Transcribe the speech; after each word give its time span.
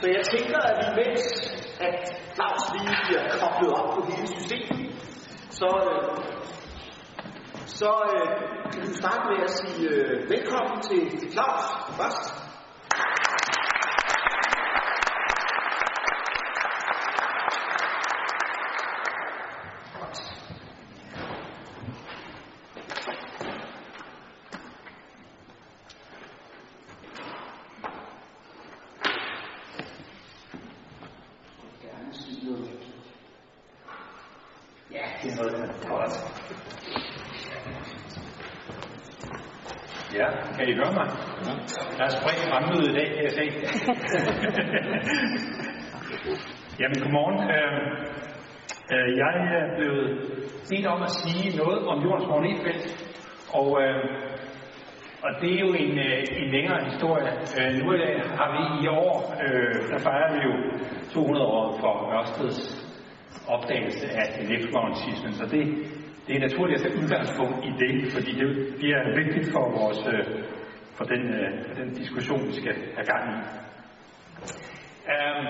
Så 0.00 0.06
jeg 0.06 0.24
tænker, 0.32 0.58
at 0.58 0.76
vi 0.80 0.86
mens 1.00 1.22
at 1.80 1.98
Claus 2.34 2.62
lige 2.74 2.96
bliver 3.06 3.22
koblet 3.40 3.72
op 3.78 3.94
på 3.94 4.00
hele 4.10 4.26
systemet, 4.26 4.92
så, 5.50 5.68
øh, 5.90 6.16
så 7.66 7.90
øh, 8.14 8.28
kan 8.72 8.82
vi 8.82 8.94
starte 8.94 9.22
med 9.30 9.38
at 9.44 9.50
sige 9.50 9.88
øh, 9.88 10.30
velkommen 10.30 10.80
til, 10.82 11.18
til 11.18 11.32
Claus 11.32 11.62
først. 11.98 12.46
Ja, 34.92 35.02
det 35.22 35.32
er 35.32 35.36
noget, 35.36 35.52
der 35.52 35.58
er 35.58 35.88
godt. 35.88 36.14
Ja, 40.14 40.28
kan 40.56 40.68
I 40.68 40.74
høre 40.74 40.92
mig? 40.92 41.06
Der 41.98 42.04
er 42.04 42.08
spredt 42.08 42.40
fremmøde 42.48 42.90
i 42.90 42.94
dag, 42.98 43.06
kan 43.14 43.22
jeg 43.24 43.32
se. 43.32 43.44
Jamen, 46.80 46.98
godmorgen. 47.02 47.38
Øh, 47.56 47.72
øh, 48.92 49.08
jeg 49.22 49.34
er 49.58 49.64
blevet 49.76 50.06
bedt 50.70 50.86
om 50.86 51.02
at 51.02 51.10
sige 51.20 51.56
noget 51.56 51.86
om 51.86 52.02
jordens 52.04 52.28
magnetfelt, 52.32 52.84
og, 53.58 53.68
øh, 53.82 54.04
og 55.24 55.30
det 55.40 55.50
er 55.54 55.60
jo 55.66 55.70
en, 55.84 55.94
øh, 55.98 56.20
en 56.40 56.48
længere 56.56 56.80
historie. 56.90 57.30
Øh, 57.58 57.70
nu 57.80 57.86
øh, 57.92 58.20
har 58.38 58.48
vi 58.56 58.62
i 58.84 58.86
år, 58.88 59.12
øh, 59.44 59.74
der 59.90 59.98
fejrer 59.98 60.28
vi 60.34 60.38
jo 60.48 60.52
200 61.14 61.46
år 61.46 61.78
for 61.80 61.94
Ørsteds 62.18 62.60
opdagelse 63.48 64.06
af 64.20 64.26
elektromagnetismen, 64.44 65.32
så 65.32 65.44
det, 65.54 65.62
det 66.26 66.32
er 66.36 66.40
naturligt 66.40 66.76
at 66.76 66.82
tage 66.82 66.96
udgangspunkt 67.02 67.56
i 67.68 67.70
det, 67.82 67.92
fordi 68.12 68.30
det, 68.40 68.48
det 68.80 68.88
er 68.98 69.04
vigtigt 69.22 69.46
for 69.52 69.64
vores 69.80 70.00
øh, 70.06 70.24
for 70.98 71.04
den, 71.04 71.22
øh, 71.34 71.64
for 71.66 71.74
den 71.74 71.88
diskussion, 71.94 72.46
vi 72.46 72.52
skal 72.52 72.74
have 72.96 73.06
gang 73.12 73.24
i. 73.36 73.38
Um, 75.14 75.46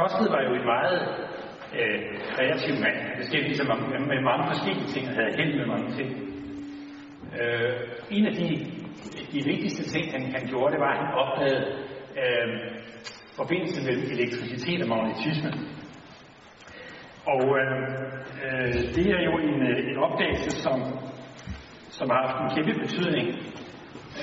Ørsted 0.00 0.28
var 0.34 0.42
jo 0.42 0.54
en 0.54 0.64
meget 0.64 0.98
øh, 1.78 1.98
kreativ 2.32 2.74
mand. 2.84 2.96
Han 3.06 3.16
beskæftigede 3.16 3.48
ligesom, 3.48 3.66
sig 3.66 3.88
med, 3.92 4.00
med 4.12 4.20
mange 4.30 4.44
forskellige 4.52 4.88
ting 4.94 5.08
og 5.08 5.14
havde 5.14 5.36
held 5.38 5.52
med 5.58 5.66
mange 5.66 5.90
ting. 5.98 6.08
Øh, 7.40 7.72
en 8.10 8.26
af 8.26 8.34
de, 8.40 8.48
de 9.32 9.44
vigtigste 9.44 9.82
ting, 9.92 10.12
han, 10.12 10.22
han 10.36 10.48
gjorde, 10.48 10.72
det 10.72 10.80
var, 10.80 10.92
at 10.92 11.00
han 11.04 11.14
opdagede 11.22 11.62
øh, 12.22 12.48
forbindelsen 13.36 13.84
mellem 13.86 14.04
elektricitet 14.16 14.82
og 14.82 14.88
magnetisme. 14.88 15.50
Og 17.26 17.42
øh, 17.60 17.72
øh, 18.46 18.74
det 18.96 19.06
er 19.16 19.22
jo 19.28 19.34
en, 19.48 19.56
øh, 19.70 19.90
en 19.90 19.98
opdagelse, 20.06 20.50
som, 20.50 20.76
som 21.90 22.10
har 22.10 22.20
haft 22.26 22.38
en 22.42 22.50
kæmpe 22.56 22.80
betydning 22.80 23.26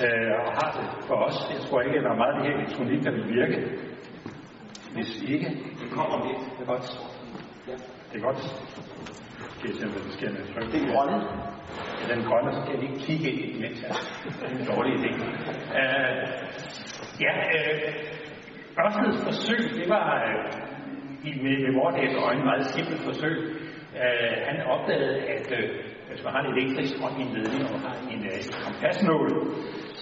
øh, 0.04 0.32
og 0.46 0.50
har 0.58 0.70
det 0.78 0.86
for 1.08 1.14
os. 1.26 1.36
Jeg 1.54 1.60
tror 1.66 1.80
ikke, 1.80 1.98
at 1.98 2.04
der 2.04 2.10
er 2.10 2.20
meget 2.22 2.32
af 2.34 2.38
det 2.38 2.46
her 2.48 2.56
elektronik, 2.60 3.00
der 3.04 3.10
vil 3.10 3.26
virke. 3.38 3.58
Hvis 4.94 5.10
ikke, 5.32 5.48
Det 5.80 5.88
kommer 5.96 6.16
lidt. 6.26 6.40
det 6.56 6.62
er 6.66 6.70
godt. 6.74 6.86
Ja. 7.68 7.76
Det 8.10 8.16
er 8.20 8.24
godt. 8.28 8.40
Skal 9.56 9.66
jeg 9.70 9.76
se, 9.80 9.86
hvad 9.92 10.02
der 10.06 10.12
sker 10.18 10.30
med 10.36 10.42
tryk? 10.52 10.66
Det 10.72 10.80
er 10.82 10.88
grønne. 10.94 11.18
Ja, 12.00 12.04
den 12.14 12.22
grønne, 12.28 12.50
så 12.56 12.60
kan 12.64 12.70
jeg 12.74 12.80
lige 12.84 12.98
kigge 13.06 13.26
ind 13.30 13.40
i 13.56 13.60
mens 13.62 13.78
jeg 13.82 13.90
det 14.24 14.46
er 14.46 14.58
en 14.60 14.66
dårlig 14.72 14.92
idé. 15.00 15.10
Uh, 15.78 16.22
ja, 17.24 17.32
uh, 17.56 17.88
Ørsteds 18.82 19.18
forsøg, 19.28 19.62
det 19.80 19.86
var 19.96 20.06
uh, 20.26 21.28
i, 21.28 21.30
med, 21.44 21.56
med 21.64 21.72
vores 21.80 22.14
øjne 22.28 22.44
meget 22.50 22.66
simpelt 22.74 23.00
forsøg. 23.08 23.36
Uh, 24.02 24.34
han 24.48 24.56
opdagede, 24.74 25.14
at 25.34 25.46
uh, 25.58 25.64
hvis 26.08 26.24
man 26.24 26.32
har 26.34 26.40
en 26.44 26.50
elektrisk 26.54 26.90
strøm 26.96 27.14
i 27.20 27.22
en 27.26 27.32
ledning 27.36 27.62
og 27.74 27.80
har 27.86 27.96
en 28.14 28.22
uh, 28.32 28.40
kompasnål, 28.64 29.28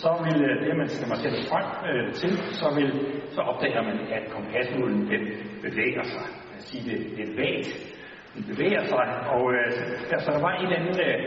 så 0.02 0.10
vil 0.26 0.38
øh, 0.48 0.54
det, 0.64 0.76
man 0.82 0.88
skal 0.88 1.08
man 1.12 1.18
frem 1.52 1.66
øh, 1.88 2.06
til, 2.20 2.32
så, 2.60 2.68
vil, 2.76 2.90
så 3.34 3.40
opdager 3.50 3.82
man, 3.88 3.98
at 4.16 4.24
kompasnålen 4.36 5.00
den 5.12 5.22
bevæger 5.64 6.04
sig. 6.14 6.26
Lad 6.48 6.58
os 6.58 6.64
sige 6.70 6.84
det 6.90 6.98
lidt 7.18 7.32
vagt. 7.42 7.68
Den 8.34 8.44
bevæger 8.50 8.84
sig, 8.92 9.06
og 9.34 9.42
øh, 9.56 9.68
så 9.72 9.82
altså, 10.16 10.30
der 10.36 10.42
var 10.46 10.52
en 10.54 10.64
eller 10.66 10.78
anden 10.80 10.96
øh, 11.08 11.18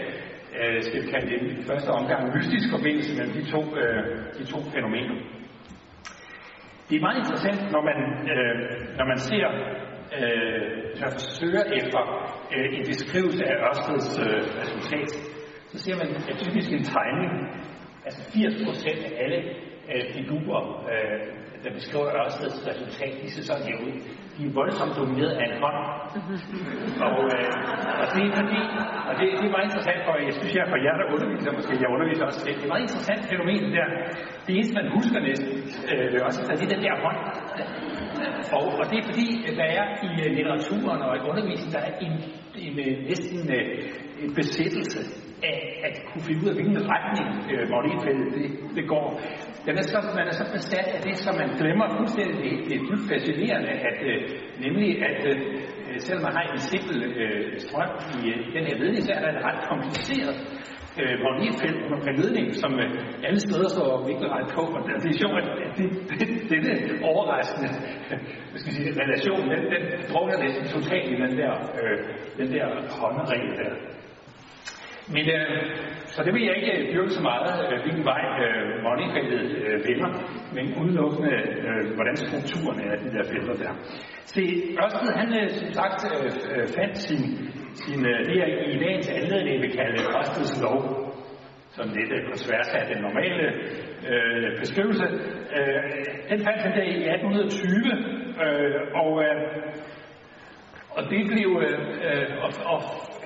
øh, 0.59 0.77
skal 0.85 0.97
vi 1.01 1.07
kalde 1.13 1.27
det 1.31 1.39
i 1.59 1.63
første 1.69 1.89
omgang, 1.99 2.21
mystisk 2.35 2.67
forbindelse 2.75 3.11
mellem 3.17 3.33
de 3.39 3.43
to, 3.53 3.61
øh, 3.81 4.01
de 4.39 4.43
to 4.53 4.59
fænomener. 4.73 5.15
Det 6.87 6.95
er 6.95 7.05
meget 7.07 7.19
interessant, 7.23 7.61
når 7.75 7.83
man, 7.89 7.99
øh, 8.33 8.55
når 8.97 9.05
man 9.11 9.19
ser, 9.29 9.47
øh, 10.17 10.61
hvis 10.89 11.01
man 11.03 11.11
forsøger 11.19 11.63
efter 11.79 12.01
øh, 12.55 12.67
en 12.77 12.83
beskrivelse 12.91 13.43
af 13.51 13.55
Ørsteds 13.67 14.09
øh, 14.25 14.41
resultat, 14.61 15.09
så 15.71 15.77
ser 15.83 15.95
man 16.01 16.07
at 16.31 16.35
typisk 16.43 16.69
en 16.71 16.83
tegning, 16.95 17.31
altså 18.05 18.21
80 18.31 18.65
procent 18.65 18.99
af 19.07 19.11
alle 19.23 19.39
øh, 19.91 20.03
figurer, 20.15 20.61
øh, 20.91 21.19
der 21.63 21.71
beskriver 21.79 22.07
Ørsteds 22.19 22.57
resultat, 22.69 23.13
sådan 23.49 23.65
her 23.69 23.77
ud. 23.85 23.93
De 24.35 24.41
er 24.49 24.53
voldsomt 24.59 24.93
domineret 24.99 25.33
af 25.41 25.45
en 25.49 25.57
hånd. 25.63 25.79
Og, 27.07 27.17
øh, 27.35 27.49
og 28.01 28.05
det 28.13 28.21
er 28.29 28.33
fordi, 28.41 28.61
og 29.09 29.13
det, 29.19 29.25
det 29.39 29.45
er 29.49 29.53
meget 29.55 29.67
interessant 29.69 30.01
for, 30.05 30.13
jeg 30.29 30.35
synes, 30.39 30.51
jeg 30.55 30.63
er 30.65 30.71
for 30.73 30.79
jer, 30.85 30.95
der 31.01 31.05
underviser, 31.15 31.51
måske 31.59 31.73
jeg 31.83 31.89
underviser 31.95 32.25
også 32.29 32.41
det. 32.45 32.53
Det 32.59 32.65
er 32.67 32.73
meget 32.73 32.85
interessant 32.87 33.21
fænomen 33.31 33.63
der. 33.75 33.87
Det 34.45 34.51
eneste, 34.57 34.73
man 34.79 34.87
husker 34.97 35.19
næsten, 35.29 35.53
øh, 35.91 36.27
også, 36.27 36.39
det 36.59 36.65
er 36.67 36.73
den 36.75 36.83
der 36.85 36.95
hånd. 37.05 37.19
Og, 38.57 38.65
og 38.79 38.85
det 38.89 38.97
er 39.01 39.05
fordi, 39.11 39.27
der 39.59 39.67
er 39.79 39.85
i 40.07 40.09
uh, 40.23 40.29
litteraturen 40.35 41.01
og 41.07 41.13
i 41.19 41.21
undervisningen, 41.29 41.73
der 41.77 41.83
er 41.89 41.93
en, 42.05 42.13
en, 42.65 42.73
en 42.79 42.97
næsten 43.09 43.39
uh, 43.57 43.69
en 44.23 44.31
besættelse 44.39 45.01
af 45.43 45.59
at 45.87 45.93
kunne 46.07 46.23
finde 46.27 46.41
ud 46.43 46.49
af, 46.51 46.55
hvilken 46.57 46.77
retning 46.93 47.29
øh, 47.51 47.63
magnetfeltet 47.73 48.27
det, 48.37 48.47
det 48.77 48.85
går. 48.93 49.07
Den 49.67 49.73
er 49.81 49.85
så, 49.91 49.97
man 50.19 50.27
er 50.31 50.35
så 50.41 50.45
besat 50.55 50.87
af 50.95 51.01
det, 51.07 51.15
som 51.25 51.33
man 51.41 51.49
glemmer 51.59 51.87
fuldstændig. 51.97 52.35
Det, 52.43 52.51
det 52.67 52.75
er 52.79 52.83
dybt 52.89 53.05
fascinerende, 53.11 53.71
at, 53.89 53.97
øh, 54.11 54.17
nemlig 54.65 54.89
at 55.09 55.19
øh, 55.31 55.37
øh, 55.87 55.97
selvom 56.05 56.23
man 56.27 56.33
har 56.37 56.43
en 56.55 56.63
simpel 56.71 56.97
øh, 57.21 57.59
strøm 57.65 57.91
i 58.17 58.19
øh, 58.33 58.39
den 58.55 58.63
her 58.67 58.75
ledning, 58.81 59.01
så 59.07 59.11
er 59.17 59.21
der 59.23 59.31
et 59.35 59.45
ret 59.47 59.61
kompliceret 59.71 60.35
øh, 61.01 61.15
magnetfelt 61.25 61.79
på 61.89 61.95
en 62.11 62.17
ledning, 62.21 62.47
som 62.61 62.71
øh, 62.83 62.89
alle 63.27 63.39
steder 63.47 63.67
står 63.75 63.89
vinkelret 64.09 64.47
på. 64.55 64.61
Og 64.75 64.81
det 65.03 65.09
er 65.13 65.19
sjovt, 65.23 65.37
at 65.41 65.47
det, 65.77 65.87
det, 66.19 66.27
denne 66.51 66.73
overraskende 67.09 67.69
jeg 68.51 68.59
skal 68.61 68.73
sige, 68.77 68.89
relation, 69.03 69.41
den, 69.53 69.61
den 69.73 69.83
drukner 70.11 70.37
næsten 70.43 70.65
totalt 70.75 71.07
i 71.15 71.17
den 71.23 71.33
der, 71.41 71.53
øh, 71.79 71.97
den 72.39 72.47
der 72.55 72.65
håndregel 72.99 73.51
der. 73.61 73.73
Men, 75.13 75.25
øh, 75.37 75.61
så 76.13 76.23
det 76.25 76.33
vil 76.33 76.43
jeg 76.47 76.55
ikke 76.59 76.71
øh, 76.77 76.93
dyrke 76.93 77.13
så 77.17 77.21
meget, 77.21 77.53
øh, 77.71 77.77
hvilken 77.83 78.05
vej 78.11 78.23
øh, 78.43 78.83
magnetfeltet 78.85 79.43
øh, 79.65 79.77
vender, 79.87 80.11
men 80.55 80.65
udelukkende, 80.81 81.33
øh, 81.67 81.83
hvordan 81.97 82.15
strukturen 82.15 82.77
er 82.85 82.91
af 82.95 82.99
de 83.03 83.09
der 83.15 83.23
felter 83.31 83.55
der. 83.63 83.71
Se, 84.33 84.43
Ørsted, 84.83 85.11
han 85.21 85.29
øh, 85.39 85.49
som 85.49 85.69
sagt 85.79 85.99
øh, 86.11 86.31
øh 86.51 86.67
fandt 86.77 86.97
sin, 86.97 87.23
sin 87.83 87.99
øh, 88.11 88.19
det 88.27 88.35
jeg 88.41 88.49
i 88.73 88.77
dagens 88.85 89.09
anledning 89.09 89.61
vil 89.63 89.73
kalde 89.79 89.97
Ørsteds 90.17 90.61
lov, 90.65 90.79
som 91.75 91.85
lidt 91.97 92.11
øh, 92.17 92.21
på 92.29 92.33
tværs 92.43 92.69
af 92.79 92.85
den 92.91 92.99
normale 93.07 93.45
øh, 94.11 94.59
beskrivelse. 94.59 95.07
Øh, 95.57 95.81
den 96.29 96.39
fandt 96.45 96.61
han 96.65 96.71
der 96.77 96.85
i 96.95 96.97
1820, 97.13 98.15
øh, 98.45 98.81
og, 99.01 99.11
øh, 99.25 99.37
og 100.95 101.01
det 101.11 101.21
blev, 101.31 101.49
øh, 101.65 101.79
øh 102.07 102.27
og, 102.43 102.49
og 102.73 102.79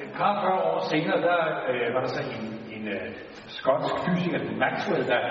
et 0.09 0.16
par 0.20 0.34
40 0.42 0.64
år 0.70 0.80
senere, 0.94 1.20
der 1.30 1.40
øh, 1.70 1.88
var 1.94 2.02
der 2.06 2.12
så 2.18 2.22
en, 2.36 2.46
en 2.75 2.84
øh, 2.96 3.08
skotsk 3.58 3.96
fysiker, 4.06 4.40
Maxwell, 4.64 5.03
der, 5.14 5.24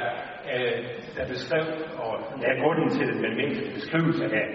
øh, 0.53 0.78
der 1.16 1.25
beskrev 1.33 1.65
og 2.05 2.12
lagde 2.43 2.61
grunden 2.62 2.88
til 2.97 3.05
den 3.11 3.19
matematiske 3.25 3.70
beskrivelse 3.79 4.25
af, 4.41 4.47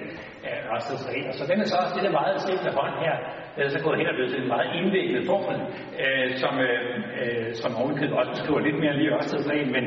af 0.49 0.57
Ørsteds 0.73 1.03
regler. 1.11 1.33
Så 1.39 1.43
den 1.49 1.57
er 1.61 1.67
så 1.71 1.77
også 1.83 1.95
det 1.97 2.03
der 2.07 2.19
meget 2.21 2.41
simple 2.47 2.71
hånd 2.79 2.95
her, 3.05 3.15
der 3.55 3.61
er 3.63 3.71
så 3.75 3.81
gået 3.85 3.97
hen 3.99 4.07
og 4.11 4.15
blevet 4.15 4.31
til 4.31 4.41
en 4.41 4.53
meget 4.55 4.69
indviklet 4.79 5.23
formel, 5.31 5.57
øh, 6.03 6.27
som, 6.41 6.53
øh, 6.67 6.79
øh, 7.21 7.49
som 7.61 7.71
ovenikøbet 7.81 8.15
også 8.19 8.31
beskriver 8.35 8.59
lidt 8.67 8.79
mere 8.83 8.97
lige 8.99 9.13
Ørsteds 9.15 9.49
regel, 9.51 9.69
men, 9.77 9.85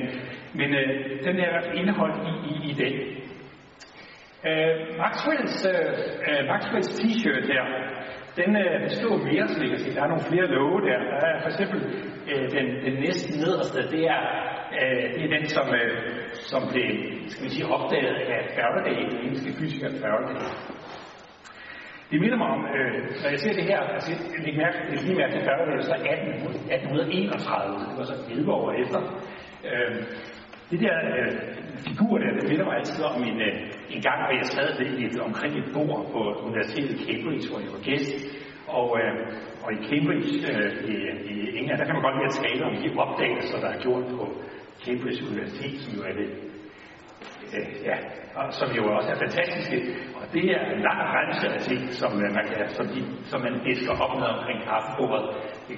men 0.60 0.68
øh, 0.80 0.88
den 1.26 1.34
er 1.40 1.46
i 1.48 1.52
hvert 1.52 1.66
fald 1.66 1.78
indeholdt 1.82 2.18
i, 2.30 2.32
i, 2.52 2.54
i 2.70 2.72
den. 2.82 2.94
Øh, 4.48 4.72
Maxwells, 5.02 5.56
øh, 5.72 5.92
øh 6.28 6.40
Maxwells 6.50 6.90
t-shirt 6.98 7.44
her, 7.52 7.64
den 8.40 8.50
øh, 8.62 8.74
beskriver 8.86 9.18
mere, 9.30 9.44
så 9.48 9.56
vi 9.62 9.68
kan 9.68 9.78
se. 9.78 9.94
Der 9.94 10.02
er 10.02 10.12
nogle 10.12 10.28
flere 10.30 10.46
love 10.56 10.78
der. 10.88 10.98
Der 11.22 11.28
er 11.34 11.40
for 11.44 11.50
eksempel 11.52 11.80
øh, 12.30 12.44
den, 12.56 12.66
den 12.86 12.94
næsten 13.06 13.32
nederste, 13.42 13.78
det 13.94 14.02
er, 14.14 14.22
øh, 14.78 15.04
det 15.14 15.22
er 15.26 15.30
den, 15.36 15.44
som, 15.56 15.66
øh, 15.80 15.94
som 16.50 16.62
blev 16.72 16.88
skal 17.32 17.44
vi 17.44 17.50
sige, 17.54 17.66
opdaget 17.76 18.16
af 18.34 18.40
Faraday, 18.56 18.98
den 19.10 19.18
engelske 19.24 19.50
fysiker 19.58 19.90
Faraday. 20.02 20.38
Det 22.10 22.20
minder 22.20 22.38
mig 22.42 22.48
om, 22.56 22.62
øh, 22.76 22.94
når 23.22 23.30
jeg 23.34 23.40
ser 23.44 23.54
det 23.60 23.66
her, 23.70 23.80
altså 23.96 24.10
jeg 24.46 24.54
mærke, 24.62 24.78
det 24.90 25.02
lige 25.06 25.18
mærke 25.20 25.32
til 25.36 25.44
Faraday, 25.48 25.80
så 25.90 25.94
18, 25.94 26.32
1831, 26.34 27.78
det 27.88 27.96
var 27.98 28.06
så 28.12 28.16
11 28.30 28.52
år 28.52 28.72
efter. 28.82 29.00
Øh, 29.68 29.96
det 30.70 30.80
der 30.80 30.96
øh, 31.16 31.32
figur 31.86 32.18
der, 32.18 32.30
det 32.38 32.48
minder 32.50 32.64
mig 32.64 32.76
altid 32.76 33.04
om 33.04 33.22
en, 33.30 33.40
øh, 33.40 33.54
en 33.94 34.02
gang, 34.06 34.18
hvor 34.20 34.32
jeg 34.40 34.46
sad 34.56 34.68
ved 34.80 34.90
et, 35.04 35.20
omkring 35.28 35.52
et 35.58 35.68
bord 35.74 36.00
på 36.12 36.20
Universitetet 36.46 37.00
i 37.00 37.04
Cambridge, 37.06 37.48
hvor 37.50 37.60
jeg 37.64 37.72
var 37.76 37.82
gæst. 37.90 38.14
Og, 38.78 38.88
øh, 39.00 39.12
og 39.64 39.70
i 39.76 39.78
Cambridge 39.88 40.32
øh, 40.50 40.70
i, 40.92 40.94
i 41.32 41.58
England, 41.58 41.78
der 41.78 41.86
kan 41.86 41.94
man 41.96 42.06
godt 42.06 42.16
lide 42.18 42.30
at 42.32 42.38
tale 42.44 42.62
om 42.68 42.74
de 42.82 42.88
opdagelser, 43.04 43.58
der 43.64 43.70
er 43.74 43.80
gjort 43.84 44.04
på 44.16 44.24
Cambridge 44.84 45.20
Universitet, 45.30 45.76
som 45.80 45.92
jo 45.98 46.02
er 46.10 46.14
det, 46.20 46.28
øh, 47.56 47.66
ja, 47.88 47.96
og 48.38 48.46
som 48.60 48.68
jo 48.78 48.82
også 48.96 49.08
er 49.14 49.18
fantastiske. 49.24 49.78
Og 50.18 50.24
det 50.34 50.44
er 50.56 50.62
en 50.74 50.80
lang 50.88 51.00
remse 51.16 51.46
af 51.56 51.60
ting, 51.68 51.82
som 52.00 52.10
øh, 52.24 52.28
man, 52.36 52.44
kan, 52.48 52.58
som, 52.78 52.86
de, 52.94 53.00
som 53.30 53.38
man 53.46 53.54
æsker 53.70 53.92
op 54.04 54.14
med 54.20 54.28
omkring 54.36 54.58
kaffebordet. 54.68 55.24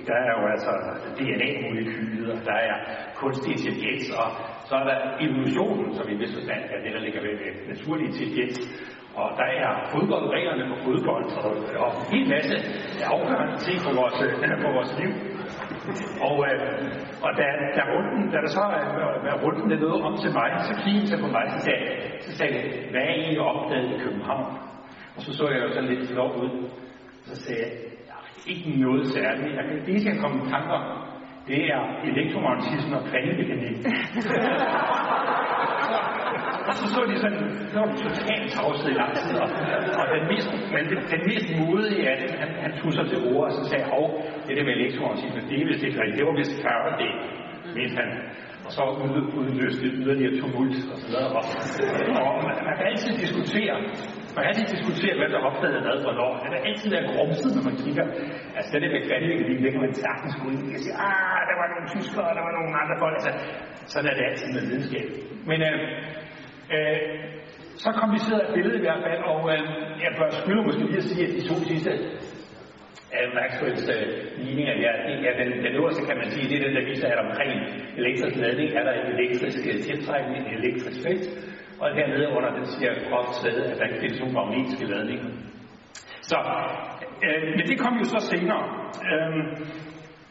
Der 0.09 0.19
er 0.27 0.33
jo 0.39 0.45
altså 0.55 0.73
DNA-molekyler, 1.19 2.37
der 2.49 2.59
er 2.71 2.77
kunstig 3.21 3.51
intelligens, 3.57 4.07
og 4.21 4.29
så 4.69 4.75
er 4.81 4.85
der 4.91 4.99
evolutionen, 5.27 5.89
som 5.97 6.05
i 6.13 6.15
vis 6.21 6.33
forstand 6.37 6.63
er 6.75 6.79
det, 6.85 6.91
der 6.97 7.01
ligger 7.07 7.21
ved 7.27 7.35
naturlig 7.73 8.07
intelligens. 8.07 8.59
Og 9.21 9.29
der 9.41 9.49
er 9.65 9.71
fodboldreglerne 9.93 10.65
på 10.71 10.77
fodbold, 10.85 11.25
og, 11.45 11.53
og 11.85 11.91
en 12.01 12.07
hel 12.13 12.29
masse 12.35 12.57
afgørende 13.15 13.57
ting 13.67 13.77
for 13.87 13.93
vores, 14.01 14.17
for 14.65 14.73
vores 14.79 14.93
liv. 15.01 15.38
Og, 16.27 16.37
øh, 16.49 16.61
og 17.25 17.31
da, 17.39 17.47
da, 17.77 17.83
runden, 17.93 18.23
da 18.33 18.39
der 18.45 18.51
så 18.57 18.63
var 19.29 19.35
runden 19.45 19.73
er 19.73 19.81
noget 19.87 20.03
om 20.09 20.15
til 20.23 20.33
mig, 20.39 20.49
så 20.69 20.75
kiggede 20.83 21.11
han 21.13 21.21
på 21.25 21.29
mig, 21.37 21.45
så 21.55 21.59
sagde, 21.67 21.83
så 22.25 22.31
sagde 22.39 22.53
jeg, 22.57 22.65
hvad 22.93 23.05
er 23.13 23.17
I 23.33 23.39
opdaget 23.51 23.91
i 23.95 23.99
København? 24.05 24.47
Og 25.17 25.21
så 25.25 25.31
så 25.39 25.45
jeg 25.53 25.61
jo 25.65 25.71
sådan 25.75 25.91
lidt 25.93 26.09
flot 26.11 26.35
ud. 26.43 26.51
Så 27.29 27.35
sagde 27.45 27.63
jeg, 27.63 27.73
ikke 28.53 28.71
noget 28.85 29.07
særligt. 29.07 29.57
Jeg 29.59 29.65
kan, 29.69 29.77
det, 29.87 29.95
jeg 30.05 30.13
kan 30.13 30.23
komme 30.23 30.37
i 30.43 30.51
tanker 30.51 30.81
det 31.49 31.61
er 31.75 31.83
elektromagnetisme 32.11 32.97
og 32.99 33.05
kvantemekanik. 33.11 33.77
og 36.69 36.75
så 36.81 36.85
så 36.95 37.01
de 37.11 37.17
sådan, 37.25 37.41
så 37.73 37.77
var 37.81 37.89
de 37.93 37.99
totalt 38.09 38.47
tavset 38.55 38.89
i 38.95 38.97
lang 39.01 39.13
tid, 39.21 39.35
og, 39.45 39.49
og 40.01 40.05
den 40.15 40.25
mest, 40.33 40.49
men 40.75 40.83
den, 40.91 40.99
den 41.15 41.23
mest 41.31 41.49
modige 41.61 42.03
af 42.11 42.17
det, 42.23 42.31
han, 42.41 42.51
han 42.65 42.73
tog 42.81 42.91
sig 42.97 43.05
til 43.11 43.19
ord, 43.33 43.45
og 43.49 43.53
så 43.59 43.63
sagde, 43.71 43.85
hov, 43.95 44.07
det 44.47 44.53
der 44.57 44.65
med 44.69 44.75
elektromagnetisme, 44.79 45.41
det 45.49 45.55
er 45.61 45.67
vist 45.71 45.85
ikke 45.87 45.99
rigtigt, 46.01 46.19
det 46.19 46.27
var 46.29 46.37
vist 46.41 46.55
Faraday, 46.65 47.13
mente 47.77 47.97
han. 48.01 48.09
Og 48.67 48.71
så 48.77 48.83
udløste 49.39 49.83
det 49.85 49.93
yderligere 50.03 50.35
tumult 50.41 50.77
og 50.93 50.97
så 51.01 51.07
videre. 51.09 51.29
Og, 51.39 51.43
og 52.29 52.35
man, 52.47 52.57
man 52.69 52.75
kan 52.79 52.87
altid 52.93 53.13
diskutere, 53.25 53.75
man 54.35 54.41
kan 54.43 54.51
altid 54.53 54.67
diskutere, 54.77 55.15
hvem 55.19 55.31
der 55.35 55.41
opdagede 55.49 55.81
hvad 55.87 55.97
hvornår. 56.07 56.33
Han 56.45 56.53
er 56.57 56.61
altid 56.69 56.89
der 56.95 57.03
grumset, 57.13 57.51
når 57.57 57.65
man 57.69 57.77
kigger. 57.85 58.07
Altså, 58.57 58.69
det 58.73 58.81
der 58.85 58.91
med 58.97 59.03
kvanteøkonomien, 59.09 59.61
det 59.65 59.71
kan 59.75 59.83
man 59.87 59.95
sagtens 60.05 60.35
gå 60.41 60.47
ind 60.53 60.61
og 60.79 60.83
sige, 60.85 60.97
ah, 61.09 61.41
der 61.49 61.57
var 61.61 61.67
nogle 61.73 61.87
tyskere, 61.95 62.31
der 62.39 62.43
var 62.47 62.53
nogle 62.59 62.71
andre 62.83 62.97
folk. 63.03 63.15
Altså, 63.19 63.33
sådan 63.93 64.09
er 64.11 64.15
det 64.19 64.25
altid 64.31 64.49
med 64.57 64.63
videnskab. 64.69 65.07
Men 65.51 65.59
øh, 65.69 65.79
øh, 66.75 67.01
så 67.85 67.91
kompliceret 68.01 68.43
et 68.45 68.55
billede 68.55 68.79
i 68.79 68.85
hvert 68.87 69.03
fald, 69.07 69.21
og 69.33 69.41
øh, 69.53 69.61
jeg 70.05 70.13
bør 70.19 70.29
skylde 70.31 70.63
måske 70.67 70.85
lige 70.87 71.03
at 71.03 71.09
sige, 71.11 71.25
at 71.27 71.33
de 71.37 71.49
to 71.51 71.55
sidste 71.69 71.91
af 73.19 73.25
Maxwells 73.37 73.85
øh, 73.95 74.07
ligninger, 74.45 74.75
ja, 74.85 74.93
ja 75.27 75.31
den, 75.41 75.49
den 75.65 75.73
øverste 75.81 76.03
kan 76.09 76.17
man 76.23 76.31
sige, 76.35 76.49
det 76.51 76.57
er 76.59 76.65
den, 76.67 76.75
der 76.77 76.85
viser, 76.91 77.09
at 77.15 77.21
omkring 77.27 77.53
elektrisk 78.01 78.37
ladning 78.37 78.69
er 78.79 78.83
der 78.89 78.95
en 79.01 79.09
elektrisk 79.17 79.61
øh, 79.71 79.77
tiltrækning, 79.89 80.41
en 80.47 80.55
elektrisk 80.61 80.99
felt, 81.07 81.27
og 81.81 81.87
hernede 81.97 82.29
under 82.37 82.51
den 82.57 82.67
siger 82.67 82.93
groft 83.09 83.35
sæde, 83.43 83.65
at 83.71 83.77
der 83.79 83.85
ikke 83.85 84.01
findes 84.01 84.21
nogen 84.21 84.35
magnetiske 84.35 84.87
ladninger. 84.93 85.29
Så, 86.31 86.39
øh, 87.25 87.43
men 87.57 87.65
det 87.71 87.77
kom 87.83 87.95
jo 88.03 88.05
så 88.05 88.21
senere. 88.33 88.63
Øh, 89.09 89.31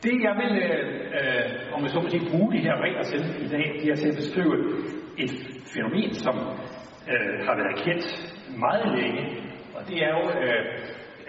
det 0.04 0.16
jeg 0.28 0.34
vil, 0.42 0.54
øh, 0.68 0.86
øh, 1.18 1.76
om 1.76 1.82
jeg 1.84 1.90
så 1.90 2.00
må 2.00 2.10
sige, 2.10 2.30
bruge 2.32 2.54
de 2.54 2.60
her 2.68 2.76
regler 2.86 3.04
til 3.04 3.22
i 3.46 3.48
dag, 3.56 3.66
det 3.82 3.90
er 3.92 3.96
til 3.96 4.10
at 4.10 4.20
beskrive 4.22 4.56
et 5.18 5.32
fænomen, 5.74 6.14
som 6.14 6.36
øh, 7.12 7.46
har 7.46 7.56
været 7.62 7.78
kendt 7.86 8.06
meget 8.66 8.88
længe, 8.98 9.24
og 9.76 9.88
det 9.88 9.98
er 10.04 10.10
jo 10.18 10.24
øh, 10.42 10.64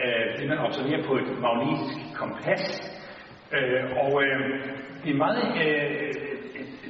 øh, 0.02 0.38
det, 0.38 0.48
man 0.48 0.58
observerer 0.58 1.02
på 1.08 1.14
et 1.22 1.28
magnetisk 1.46 2.18
kompas. 2.20 2.64
Øh, 3.56 3.84
og 4.02 4.22
øh, 4.24 4.40
det 5.04 5.10
er 5.10 5.18
meget... 5.26 5.42
Øh, 5.64 5.90
øh 5.94 6.28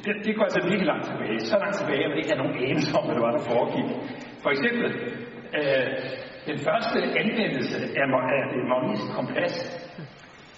det, 0.04 0.14
det 0.26 0.36
går 0.36 0.44
altså 0.48 0.60
virkelig 0.68 0.86
langt 0.92 1.06
tilbage. 1.10 1.40
Så 1.40 1.56
langt 1.58 1.76
tilbage, 1.80 2.04
at 2.04 2.10
man 2.10 2.18
ikke 2.18 2.32
har 2.34 2.42
nogen 2.42 2.56
anelse 2.70 2.90
om, 2.98 3.04
hvad 3.04 3.14
det 3.14 3.24
var, 3.26 3.32
der 3.36 3.42
foregik. 3.52 3.88
For 4.42 4.50
eksempel, 4.54 4.86
øh, 5.58 5.88
den 6.50 6.58
første 6.66 6.98
anvendelse 7.22 7.78
af, 8.00 8.06
af 8.36 8.42
det 8.52 8.62
magnetiske 8.72 9.10
kompas, 9.18 9.54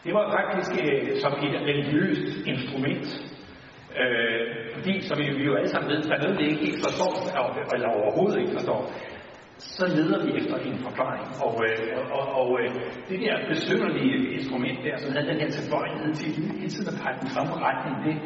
det 0.04 0.12
var 0.14 0.24
faktisk 0.38 0.72
øh, 0.82 1.02
som 1.22 1.32
et 1.46 1.54
religiøst 1.70 2.46
instrument. 2.52 3.06
Øh, 4.02 4.42
fordi, 4.74 5.00
som 5.08 5.18
vi, 5.18 5.24
vi 5.40 5.44
jo 5.50 5.54
alle 5.54 5.68
sammen 5.68 5.90
ved, 5.90 6.02
der 6.02 6.14
er 6.16 6.22
noget, 6.22 6.38
vi 6.38 6.44
ikke 6.50 6.64
helt 6.66 6.82
forstår, 6.86 7.12
eller 7.74 7.88
overhovedet 7.88 8.38
ikke 8.42 8.52
forstår, 8.58 8.80
så 9.76 9.84
leder 9.96 10.18
vi 10.26 10.30
efter 10.40 10.56
en 10.68 10.78
forklaring. 10.86 11.26
Og, 11.46 11.54
øh, 11.66 12.16
og, 12.16 12.24
og 12.40 12.48
øh, 12.60 12.70
det 13.08 13.18
der 13.24 13.34
besynderlige 13.52 14.16
instrument 14.36 14.78
der, 14.86 14.96
som 15.02 15.12
havde 15.14 15.28
den 15.32 15.40
her 15.42 15.50
tilbøjelighed 15.58 16.12
til 16.14 16.28
hele 16.36 16.68
tiden 16.74 16.88
at 16.92 16.96
pege 17.02 17.16
den 17.22 17.30
samme 17.36 17.52
retning, 17.66 17.94
det 18.06 18.16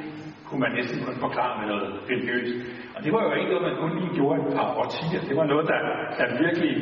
kunne 0.46 0.60
man 0.66 0.72
næsten 0.78 0.98
kun 1.06 1.16
forklare 1.26 1.54
med 1.60 1.66
noget 1.72 1.88
religiøst. 2.10 2.54
Og 2.94 3.00
det 3.04 3.10
var 3.14 3.22
jo 3.26 3.32
ikke 3.38 3.50
noget, 3.52 3.66
man 3.68 3.76
kun 3.82 3.92
lige 4.00 4.14
gjorde 4.18 4.36
et 4.40 4.54
par 4.58 4.68
årtier. 4.80 5.20
Det 5.28 5.36
var 5.40 5.46
noget, 5.52 5.66
der, 5.72 5.80
der 6.18 6.26
virkelig 6.44 6.74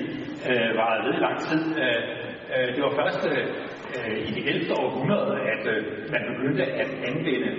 øh, 0.49 0.71
varede 0.79 1.03
ved 1.07 1.15
lang 1.27 1.37
tid. 1.49 1.63
Øh, 1.85 2.01
øh, 2.55 2.69
det 2.75 2.81
var 2.87 2.93
først 3.01 3.23
øh, 3.33 3.45
øh 3.97 4.17
i 4.29 4.31
det 4.37 4.43
11. 4.55 4.75
århundrede, 4.83 5.35
at 5.53 5.63
øh, 5.75 5.81
man 6.15 6.23
begyndte 6.31 6.65
at 6.83 6.91
anvende, 7.09 7.51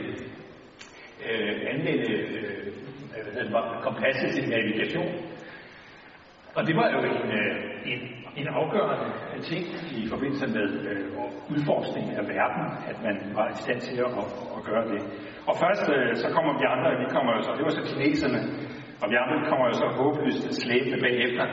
øh, 1.32 1.62
anvende 1.72 2.14
øh, 2.14 3.52
kompasset 3.82 4.30
til 4.36 4.50
navigation. 4.50 5.12
Og 6.56 6.62
det 6.68 6.76
var 6.76 6.88
jo 6.96 7.00
en, 7.00 7.32
øh, 7.42 7.56
en, 7.92 8.00
en 8.42 8.48
afgørende 8.48 9.10
ting 9.50 9.64
i 10.02 10.08
forbindelse 10.14 10.48
med 10.58 10.68
øh, 10.90 11.06
udforskning 11.52 12.08
af 12.20 12.24
verden, 12.36 12.66
at 12.92 12.98
man 13.08 13.16
var 13.38 13.48
i 13.50 13.56
stand 13.64 13.80
til 13.88 13.98
at, 14.06 14.12
at, 14.22 14.28
at 14.58 14.62
gøre 14.70 14.86
det. 14.94 15.02
Og 15.50 15.56
først 15.64 15.86
øh, 15.96 16.16
så 16.24 16.28
kommer 16.36 16.52
vi 16.60 16.66
andre, 16.74 16.90
vi 17.04 17.08
kommer 17.16 17.32
jo 17.38 17.42
så, 17.44 17.52
det 17.58 17.66
var 17.68 17.76
så 17.80 17.84
kineserne, 17.92 18.40
og 19.02 19.06
vi 19.12 19.16
andre 19.24 19.38
kommer 19.50 19.66
jo 19.72 19.74
så 19.82 19.88
håbløst 19.98 20.44
slæbende 20.62 21.00
bagefter, 21.06 21.46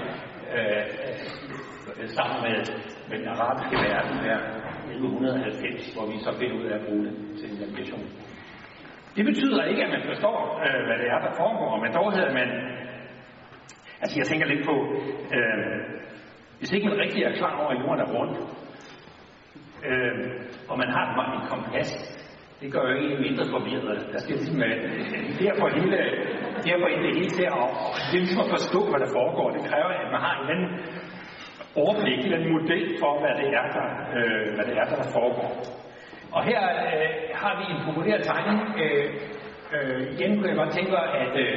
øh, 0.54 0.84
øh, 2.00 2.08
sammen 2.16 2.38
med, 2.46 2.58
med 3.08 3.16
den 3.20 3.28
arabiske 3.34 3.76
verden 3.88 4.16
her 4.26 4.38
1190, 4.90 5.94
hvor 5.94 6.06
vi 6.12 6.16
så 6.26 6.30
finder 6.38 6.56
ud 6.60 6.66
af 6.70 6.74
at 6.78 6.84
bruge 6.86 7.04
det 7.06 7.14
til 7.40 7.48
navigation. 7.60 8.04
Det 9.16 9.24
betyder 9.30 9.64
ikke, 9.70 9.84
at 9.84 9.90
man 9.96 10.04
forstår, 10.10 10.38
øh, 10.64 10.80
hvad 10.86 10.98
det 11.02 11.08
er, 11.14 11.18
der 11.26 11.32
foregår, 11.42 11.72
men 11.82 11.92
dog 11.98 12.12
hedder 12.16 12.32
man 12.40 12.50
Altså 14.02 14.14
jeg 14.20 14.26
tænker 14.26 14.46
lidt 14.46 14.64
på, 14.70 14.76
øh, 15.36 15.78
hvis 16.58 16.72
ikke 16.72 16.88
man 16.88 16.98
rigtig 17.04 17.22
er 17.22 17.32
klar 17.40 17.54
over, 17.60 17.70
at 17.74 17.80
jorden 17.82 18.00
er 18.04 18.10
rundt, 18.16 18.36
øh, 19.88 20.16
og 20.70 20.78
man 20.82 20.90
har 20.96 21.04
et 21.38 21.48
kompas, 21.50 21.90
det 22.60 22.72
gør 22.72 22.84
jo 22.90 22.96
ikke 23.04 23.22
mindre 23.26 23.44
forvirret. 23.54 23.98
Der 24.12 24.18
skal 24.18 24.34
ligesom, 24.36 24.62
øh, 24.62 24.78
derfor 25.44 25.66
hele, 25.78 25.96
derfor 26.68 26.86
det 26.88 27.16
hele 27.18 27.32
til 27.38 27.46
at, 27.58 27.64
det 28.08 28.16
er 28.16 28.24
ligesom 28.24 28.44
at 28.44 28.52
forstå, 28.56 28.80
hvad 28.90 29.00
der 29.04 29.10
foregår. 29.18 29.46
Det 29.56 29.62
kræver, 29.70 29.90
at 30.04 30.10
man 30.14 30.20
har 30.26 30.34
en 30.40 30.48
anden 30.52 30.68
overblik, 31.82 32.20
en 32.26 32.32
anden 32.36 32.52
model 32.58 32.84
for, 33.00 33.12
hvad 33.20 33.34
det 33.40 33.48
er, 33.60 33.66
der, 33.76 33.88
øh, 34.18 34.46
hvad 34.54 34.64
det 34.68 34.76
er, 34.80 34.84
der 35.02 35.10
foregår. 35.18 35.50
Og 36.32 36.44
her 36.44 36.60
øh, 36.86 37.08
har 37.34 37.52
vi 37.60 37.64
en 37.74 37.80
populær 37.88 38.18
tegning. 38.30 38.58
Øh, 38.82 39.06
øh, 39.74 40.02
igen 40.14 40.30
kunne 40.36 40.48
jeg 40.48 40.56
godt 40.56 40.72
tænke 40.76 40.90
mig, 40.90 41.06
at 41.24 41.32
øh, 41.44 41.56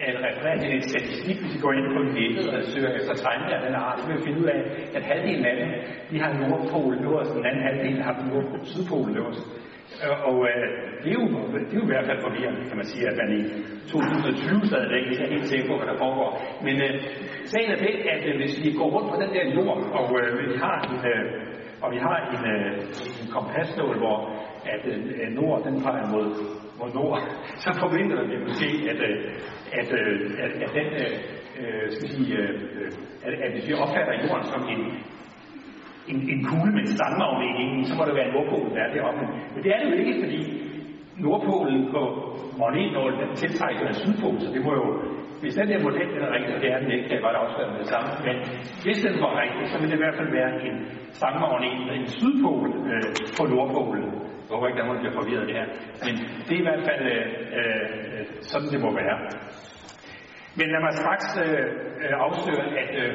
at 0.00 0.14
referere 0.28 0.58
til 0.58 0.70
en 0.76 0.88
statistik, 0.92 1.36
hvis 1.40 1.54
I 1.56 1.60
går 1.64 1.72
ind 1.78 1.88
på 1.96 2.00
nettet 2.16 2.46
og 2.54 2.62
søger 2.72 2.92
efter 2.98 3.14
tegninger 3.14 3.56
af 3.58 3.62
den 3.66 3.74
art, 3.74 3.98
så 4.00 4.06
vil 4.06 4.16
vi 4.16 4.22
finde 4.26 4.40
ud 4.42 4.48
af, 4.56 4.60
at 4.96 5.02
halvdelen 5.10 5.44
af 5.50 5.56
dem, 5.60 5.70
de 6.10 6.16
har 6.22 6.30
Nordpol 6.40 6.94
øverst, 7.06 7.34
den 7.34 7.46
anden 7.48 7.62
halvdel 7.68 8.02
har 8.06 8.14
Nordpol, 8.30 8.60
Sydpolen 8.72 9.16
øverst. 9.20 9.44
Øh, 10.04 10.16
og 10.28 10.36
øh, 10.50 10.64
det, 11.02 11.08
er 11.12 11.18
jo, 11.20 11.26
det 11.68 11.72
er 11.74 11.80
jo 11.80 11.86
i 11.88 11.92
hvert 11.92 12.06
fald 12.08 12.20
forvirrende, 12.26 12.60
kan 12.68 12.76
man 12.80 12.88
sige, 12.92 13.04
at 13.10 13.16
man 13.22 13.30
i 13.38 13.42
2020 13.88 14.66
stadigvæk 14.70 15.04
ikke 15.10 15.24
er 15.26 15.32
helt 15.34 15.48
sikker 15.50 15.66
på, 15.70 15.74
hvad 15.78 15.88
der 15.92 15.98
foregår. 16.04 16.30
Men 16.66 16.74
øh, 16.86 16.92
sagen 17.52 17.70
er 17.74 17.78
det, 17.86 17.94
at 18.14 18.22
øh, 18.28 18.34
hvis 18.40 18.54
vi 18.64 18.70
går 18.78 18.88
rundt 18.94 19.08
på 19.12 19.16
den 19.22 19.30
der 19.36 19.44
jord, 19.56 19.78
og 19.98 20.06
øh, 20.20 20.28
vi 20.50 20.56
har 20.64 20.76
en, 20.88 20.96
øh, 21.12 21.24
og 21.82 21.88
vi 21.94 21.98
har 22.06 22.16
en, 22.34 22.42
øh, 22.54 22.72
en 23.22 23.28
kompasnål, 23.36 23.98
hvor 23.98 24.18
at 24.74 24.82
øh, 24.92 24.98
øh, 25.20 25.28
nord 25.38 25.64
den 25.66 25.82
peger 25.82 26.06
mod, 26.14 26.28
mod 26.78 26.90
nord, 26.94 27.18
så 27.64 27.70
forventer 27.82 28.28
vi 28.30 28.36
måske, 28.46 28.68
at, 28.92 29.00
øh, 29.08 29.16
at, 29.80 29.88
øh, 30.00 30.30
at, 30.44 30.52
at 30.64 30.70
den, 30.78 30.88
øh, 31.02 31.12
øh 31.60 31.84
skal 31.94 32.08
sige, 32.08 32.36
øh, 32.36 32.50
øh, 32.78 32.90
at, 33.26 33.32
at 33.44 33.50
hvis 33.52 33.68
vi 33.68 33.74
opfatter 33.74 34.14
jorden 34.24 34.46
som 34.52 34.62
en, 34.74 34.82
en, 36.10 36.18
en 36.32 36.40
kugle 36.48 36.72
med 36.72 36.82
en 36.86 36.92
stangmagnet 36.96 37.86
så 37.88 37.94
må 37.98 38.02
det 38.04 38.14
være 38.18 38.28
en 38.28 38.34
nordpol, 38.34 38.66
der 38.76 38.82
er 38.86 38.92
deroppe. 38.94 39.24
Men 39.54 39.60
det 39.64 39.70
er 39.74 39.78
det 39.80 39.86
jo 39.90 39.96
ikke, 40.02 40.14
fordi 40.24 40.40
Nordpolen 41.24 41.80
på 41.94 42.02
magnetnålen, 42.60 43.20
er 43.20 43.34
tiltrækket 43.34 43.86
af 43.90 43.94
Sydpolen, 43.94 44.40
så 44.40 44.48
det 44.54 44.62
må 44.66 44.72
jo, 44.80 44.86
hvis 45.40 45.54
den 45.60 45.68
der 45.68 45.80
model 45.88 46.08
den 46.14 46.22
er 46.26 46.32
rigtig, 46.36 46.52
og 46.56 46.60
det 46.62 46.70
er 46.72 46.78
den 46.78 46.90
ikke, 46.94 47.06
kan 47.08 47.16
jeg 47.16 47.26
godt 47.28 47.40
afsløre 47.42 47.70
med 47.72 47.80
det 47.82 47.88
samme, 47.94 48.10
men 48.26 48.36
hvis 48.84 48.98
den 49.06 49.14
var 49.24 49.32
rigtig, 49.42 49.64
så 49.70 49.76
ville 49.78 49.90
det 49.92 49.98
i 50.00 50.04
hvert 50.04 50.18
fald 50.20 50.30
være 50.40 50.52
en 50.68 50.76
stangmagnet 51.18 51.78
med 51.88 51.94
en 52.00 52.08
Sydpol 52.16 52.68
øh, 52.90 53.08
på 53.36 53.42
Nordpolen. 53.52 54.10
Jeg 54.46 54.52
håber 54.54 54.66
ikke, 54.68 54.80
der 54.80 54.88
må 54.90 54.94
blive 55.02 55.18
forvirret 55.20 55.46
det 55.48 55.56
her. 55.60 55.68
Men 56.06 56.14
det 56.46 56.54
er 56.56 56.62
i 56.62 56.68
hvert 56.68 56.84
fald 56.88 57.02
øh, 57.14 57.26
øh, 57.58 58.22
sådan, 58.50 58.68
det 58.74 58.80
må 58.84 58.90
være. 59.02 59.16
Men 60.58 60.66
lad 60.72 60.80
mig 60.86 60.94
straks 61.00 61.26
øh, 61.44 61.64
øh 62.02 62.14
afsløre, 62.26 62.66
at, 62.82 62.92
øh, 63.02 63.14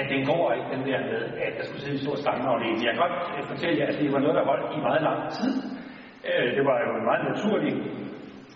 at 0.00 0.06
den 0.12 0.20
går 0.30 0.44
ikke, 0.56 0.68
den 0.76 0.82
der 0.88 1.00
med, 1.10 1.22
at 1.46 1.52
der 1.58 1.64
skulle 1.66 1.82
sidde 1.84 1.96
en 1.98 2.04
stor 2.06 2.16
stangmagnet. 2.24 2.84
Jeg 2.84 2.92
kan 2.92 3.02
godt 3.06 3.18
øh, 3.36 3.42
fortælle 3.52 3.76
jer, 3.80 3.86
at 3.92 3.98
det 4.00 4.12
var 4.12 4.22
noget, 4.24 4.36
der 4.38 4.44
holdt 4.50 4.66
i 4.76 4.80
meget 4.88 5.02
lang 5.08 5.20
tid. 5.38 5.54
Øh, 6.28 6.48
det 6.56 6.64
var 6.68 6.76
jo 6.86 6.90
en 6.98 7.06
meget 7.10 7.24
naturlig, 7.32 7.72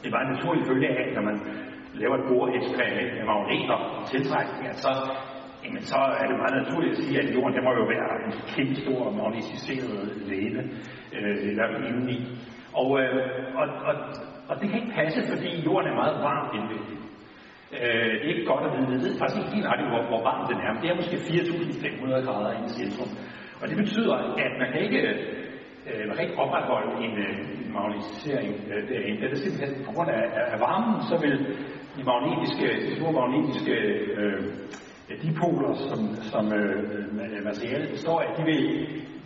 det 0.04 0.10
var 0.14 0.20
en 0.22 0.32
naturlig 0.34 0.62
følge 0.70 0.88
af, 1.00 1.06
når 1.16 1.22
man 1.30 1.36
laver 2.02 2.16
et 2.18 2.26
boreksperiment 2.28 3.10
med 3.16 3.24
magneter 3.32 3.78
og 3.96 4.06
tiltrækning, 4.12 4.74
så, 4.84 4.92
jamen, 5.64 5.82
så 5.92 6.00
er 6.20 6.26
det 6.30 6.36
meget 6.42 6.56
naturligt 6.62 6.92
at 6.94 6.98
sige, 7.02 7.18
at 7.22 7.34
jorden 7.34 7.54
det 7.56 7.64
må 7.64 7.72
jo 7.80 7.84
være 7.94 8.10
en 8.26 8.32
kæmpe 8.54 8.76
stor 8.82 9.02
magnetiseret 9.20 9.98
læne 10.30 10.62
øh, 11.16 11.36
i 11.50 11.54
hvert 11.54 11.72
indeni. 11.88 12.18
Og, 12.80 12.88
øh, 13.00 13.14
og, 13.60 13.66
og, 13.88 13.94
og 14.48 14.54
det 14.60 14.66
kan 14.70 14.80
ikke 14.80 14.94
passe, 15.00 15.20
fordi 15.32 15.50
jorden 15.66 15.86
er 15.92 15.96
meget 16.02 16.16
varm 16.28 16.46
indvendigt. 16.58 17.02
Øh, 17.78 18.10
det 18.18 18.24
er 18.26 18.34
ikke 18.34 18.50
godt 18.52 18.64
at 18.66 18.72
vide. 18.74 18.88
Vi 18.94 18.98
ved 19.04 19.12
faktisk 19.20 19.38
ikke 19.40 19.54
helt 19.56 19.66
nøjagtigt, 19.66 19.90
hvor, 19.92 20.02
hvor 20.10 20.22
varm 20.30 20.42
den 20.50 20.58
er, 20.64 20.70
men 20.72 20.80
det 20.82 20.90
er 20.90 21.00
måske 21.00 21.16
4.500 21.16 22.26
grader 22.26 22.50
i 22.58 22.68
centrum. 22.78 23.10
Og 23.60 23.64
det 23.70 23.76
betyder, 23.82 24.14
at 24.46 24.52
man 24.60 24.68
kan 24.72 24.80
ikke, 24.86 25.00
øh, 25.90 26.02
man 26.08 26.14
kan 26.16 26.24
ikke 26.26 26.40
opretholde 26.44 26.92
en, 27.06 27.14
øh, 27.26 27.34
en 27.64 27.72
magnetisering 27.78 28.52
øh, 28.70 28.80
derinde. 28.88 29.20
Det 29.20 29.32
er 29.32 29.42
simpelthen 29.44 29.84
på 29.86 29.92
grund 29.94 30.10
af, 30.18 30.24
af 30.54 30.58
varmen, 30.66 30.96
så 31.10 31.16
vil 31.24 31.36
de 31.96 32.02
magnetiske, 32.10 32.66
de 32.86 32.94
store 32.98 33.14
magnetiske 33.20 33.74
øh, 34.20 34.40
dipoler, 35.22 35.72
som, 35.88 36.00
som 36.32 36.44
øh, 36.60 37.44
materialet 37.48 37.88
består 37.90 38.20
af, 38.20 38.30
de 38.38 38.42
vil, 38.50 38.62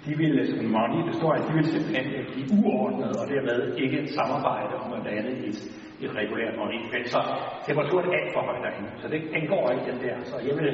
de 0.06 0.12
vil, 0.20 0.32
øh, 0.40 0.46
som 0.46 0.64
magnet 0.78 1.04
består 1.12 1.32
af, 1.36 1.40
de 1.48 1.52
vil 1.56 1.66
simpelthen 1.74 2.06
øh, 2.16 2.24
blive 2.32 2.48
uordnet 2.58 3.12
og 3.20 3.24
dermed 3.32 3.58
ikke 3.82 3.98
samarbejde 4.18 4.74
om 4.84 4.92
at 4.92 5.04
danne 5.10 5.32
et 5.48 5.58
et 6.04 6.12
regulært 6.20 6.54
magnetfelt. 6.60 7.08
Så 7.14 7.20
temperaturen 7.66 8.06
er 8.08 8.14
alt 8.20 8.32
for 8.34 8.42
høj 8.48 8.58
derinde, 8.64 8.90
så 9.02 9.06
det, 9.12 9.20
den 9.36 9.44
går 9.52 9.64
ikke 9.74 9.86
den 9.90 9.98
der. 10.04 10.16
Så 10.30 10.36
jeg 10.48 10.54
vil 10.60 10.70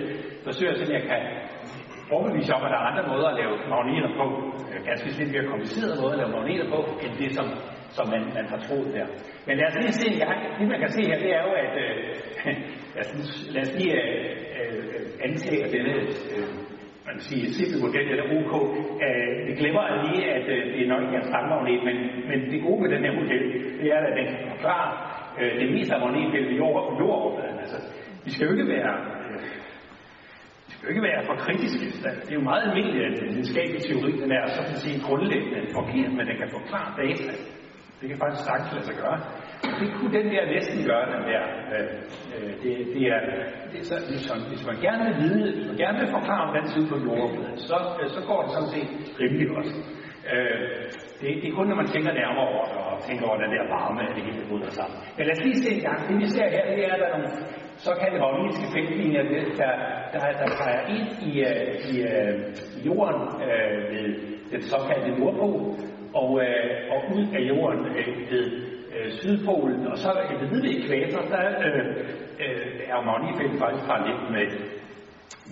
forsøge 0.47 0.71
at 0.73 0.79
se, 0.79 0.93
jeg 0.99 1.05
kan 1.11 1.23
overbevise 2.17 2.55
om, 2.57 2.63
at 2.67 2.71
der 2.73 2.79
er 2.81 2.89
andre 2.91 3.05
måder 3.13 3.29
at 3.33 3.37
lave 3.41 3.55
magneter 3.75 4.11
på, 4.21 4.25
øh, 4.71 4.79
ganske 4.89 5.07
lidt 5.19 5.31
mere 5.35 5.47
komplicerede 5.53 5.97
måder 6.01 6.15
at 6.17 6.21
lave 6.23 6.33
magneter 6.39 6.67
på, 6.75 6.79
end 7.05 7.13
det, 7.21 7.31
som, 7.39 7.47
som 7.97 8.05
man, 8.13 8.23
man 8.37 8.47
har 8.53 8.59
troet 8.67 8.91
der. 8.97 9.07
Men 9.47 9.55
lad 9.59 9.67
os 9.71 9.77
lige 9.83 9.99
se, 10.03 10.09
jeg, 10.23 10.33
det 10.59 10.69
man 10.73 10.81
kan 10.85 10.91
se 10.97 11.03
her, 11.11 11.19
det 11.25 11.31
er 11.39 11.43
jo, 11.49 11.53
at 11.65 11.75
øh, 11.85 11.95
lad, 12.95 13.05
os, 13.05 13.31
lad 13.55 13.63
os 13.67 13.73
lige 13.79 13.93
øh, 14.03 14.31
øh, 14.59 15.05
antage, 15.27 15.61
at 15.65 15.71
denne 15.75 15.95
øh, 16.35 16.49
man 17.09 17.17
kan 17.19 17.27
sige, 17.31 17.45
simple 17.59 17.81
model 17.87 18.07
eller 18.13 18.27
OK. 18.37 18.53
Øh, 19.05 19.35
vi 19.49 19.53
glemmer 19.61 19.85
lige, 20.05 20.23
at 20.37 20.47
øh, 20.55 20.61
det 20.73 20.81
er 20.85 20.89
nok 20.93 21.03
ikke 21.05 21.17
en 21.23 21.31
stangmagnet, 21.31 21.81
men, 21.89 21.97
men 22.29 22.39
det 22.53 22.59
gode 22.67 22.81
ved 22.83 22.91
den 22.95 23.03
her 23.07 23.15
model, 23.21 23.45
det 23.81 23.89
er, 23.95 24.01
at 24.09 24.15
den 24.19 24.27
kan 24.33 24.41
forklare 24.55 24.89
øh, 25.41 25.53
det 25.61 25.69
meste 25.75 25.95
af 25.95 26.01
magnetfeltet 26.01 26.53
i 26.55 26.57
jord, 26.63 26.81
jordoverfladen. 27.01 27.59
Altså, 27.65 27.79
vi 28.25 28.31
skal 28.31 28.45
jo 28.47 28.53
ikke 28.55 28.69
være 28.77 28.95
skal 30.79 30.87
jo 30.89 30.95
ikke 30.95 31.09
være 31.11 31.23
for 31.29 31.37
kritiske. 31.45 31.87
Det 32.25 32.31
er 32.33 32.39
jo 32.41 32.47
meget 32.51 32.63
almindeligt, 32.67 33.05
at 33.09 33.15
den 33.21 33.29
videnskabelige 33.33 33.85
teori, 33.89 34.11
den 34.23 34.31
er 34.39 34.45
så 34.57 34.63
set 34.83 35.03
grundlæggende 35.07 35.61
forkert, 35.79 36.11
men 36.17 36.25
den 36.31 36.37
kan 36.43 36.51
forklare 36.59 36.91
data. 37.03 37.33
Det 38.01 38.07
kan 38.09 38.19
faktisk 38.23 38.45
sagtens 38.49 38.71
lade 38.75 38.87
sig 38.91 38.97
gøre. 39.03 39.19
Det 39.81 39.89
kunne 39.97 40.13
den 40.19 40.27
der 40.35 40.43
næsten 40.55 40.79
gøre, 40.91 41.05
den 41.15 41.23
der. 41.31 41.43
Øh, 41.75 41.87
øh 42.35 42.53
det, 42.63 42.73
det 42.95 43.05
er, 43.15 43.21
det 43.71 43.79
er 43.83 43.87
så, 43.91 43.97
hvis, 44.11 44.25
man, 44.31 44.41
hvis 44.51 44.65
man 44.71 44.77
gerne 44.87 45.03
vil 45.09 45.17
vide, 45.25 45.45
hvis 45.57 45.67
man 45.71 45.79
gerne 45.85 45.99
vil 46.03 46.11
forklare 46.17 46.43
hvordan 46.47 46.63
det 46.65 46.71
ser 46.73 46.81
ud 46.83 46.89
på 46.95 46.99
jorden, 47.09 47.41
så, 47.69 47.79
øh, 48.01 48.09
så 48.17 48.21
går 48.29 48.41
det 48.45 48.51
sådan 48.57 48.73
set 48.77 48.91
rimelig 49.21 49.47
også. 49.59 49.75
Øh, 50.35 50.61
det, 51.21 51.29
det 51.43 51.49
er 51.51 51.57
kun, 51.59 51.67
når 51.69 51.79
man 51.83 51.91
tænker 51.95 52.13
nærmere 52.13 52.47
over 52.53 52.65
det, 52.71 52.79
og 52.89 52.95
tænker 53.09 53.25
over 53.29 53.39
den 53.43 53.51
der 53.55 53.65
varme, 53.77 54.01
at 54.09 54.15
det 54.17 54.25
hele 54.29 54.43
bryder 54.49 54.71
sammen. 54.79 54.97
Men 55.17 55.23
lad 55.27 55.35
os 55.37 55.45
lige 55.47 55.61
se 55.63 55.71
en 55.77 55.83
gang. 55.89 55.99
Det 56.09 56.17
vi 56.23 56.27
ser 56.37 56.49
her, 56.55 56.65
det 56.71 56.85
er, 56.87 56.93
at 56.95 57.01
der 57.01 57.07
er 57.07 57.17
nogle 57.17 57.31
såkaldte 57.87 58.19
magnetiske 58.25 58.69
feltlinjer, 58.75 59.23
der, 59.61 59.73
der, 60.13 60.21
der 60.41 60.49
peger 60.61 60.83
ind 60.97 61.09
i, 61.29 61.33
øh, 61.49 61.67
i, 61.91 61.93
øh, 62.11 62.35
i 62.77 62.81
jorden 62.89 63.23
øh, 63.49 63.77
ved 63.93 64.07
den 64.53 64.63
såkaldte 64.73 65.11
nordpol, 65.19 65.61
og, 66.21 66.29
øh, 66.45 66.71
og 66.93 66.99
ud 67.17 67.25
af 67.39 67.43
jorden 67.53 67.83
øh, 67.99 68.09
ved 68.31 68.47
øh, 68.97 69.11
Sydpolen, 69.19 69.87
og 69.87 69.97
så 69.99 70.11
øh, 70.23 70.51
ved 70.53 70.61
ved 70.63 70.71
ekvator, 70.79 71.23
der 71.35 71.45
øh, 71.67 71.85
øh, 72.45 72.67
er 72.93 73.01
magnetfeltet 73.09 73.59
faktisk 73.65 73.85
parallelt 73.91 74.25
med, 74.35 74.47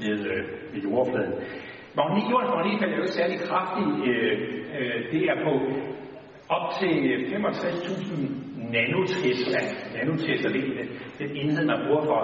med, 0.02 0.16
øh, 0.32 0.42
med 0.72 0.80
jordfladen. 0.86 1.34
Magnet, 1.96 2.24
jordens 2.30 2.52
magnetfelt 2.56 2.92
er 2.92 2.96
jo 2.96 3.02
ikke 3.02 3.18
særlig 3.20 3.38
kraftigt. 3.48 3.90
Øh, 4.08 4.32
øh, 4.78 4.98
det 5.12 5.22
er 5.30 5.36
på 5.46 5.52
op 6.56 6.66
til 6.78 6.92
65.000 7.32 8.36
nanotesla. 8.74 9.60
Nanotesla, 9.96 10.48
det 10.56 10.62
er 10.80 10.86
den 11.18 11.30
enhed, 11.36 11.64
man 11.66 11.78
bruger 11.86 12.04
for, 12.10 12.20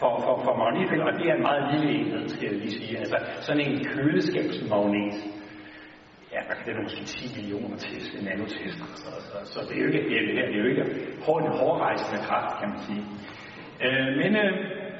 for, 0.00 0.12
for, 0.24 0.34
for 0.44 0.54
magnetfelt, 0.62 1.02
og 1.08 1.12
det 1.18 1.24
er 1.30 1.34
en 1.34 1.42
meget 1.50 1.62
lille 1.72 1.88
enhed, 1.98 2.28
skal 2.28 2.44
jeg 2.48 2.56
lige 2.62 2.74
sige. 2.78 2.98
Altså 2.98 3.16
sådan 3.46 3.62
en 3.66 3.84
køleskabsmagnet 3.92 5.14
ja, 6.34 6.40
hvad 6.46 6.56
kan 6.56 6.66
det 6.74 6.82
måske 6.82 7.04
10 7.04 7.40
millioner 7.40 7.76
Tesla, 7.76 8.18
nanotesla. 8.28 8.84
Så, 9.04 9.10
så, 9.28 9.38
så, 9.52 9.58
det 9.68 9.74
er 9.76 9.80
jo 9.84 9.86
ikke, 9.86 10.02
det 10.08 10.16
er, 10.18 10.46
det 10.50 10.56
er 10.56 10.62
jo 10.64 10.68
ikke 10.72 10.84
hård, 11.26 11.42
en 11.42 11.52
hårdrejsende 11.60 12.20
kraft, 12.28 12.52
kan 12.60 12.68
man 12.72 12.80
sige. 12.86 13.02
Øh, 13.84 14.08
men 14.20 14.30
øh, 14.42 14.52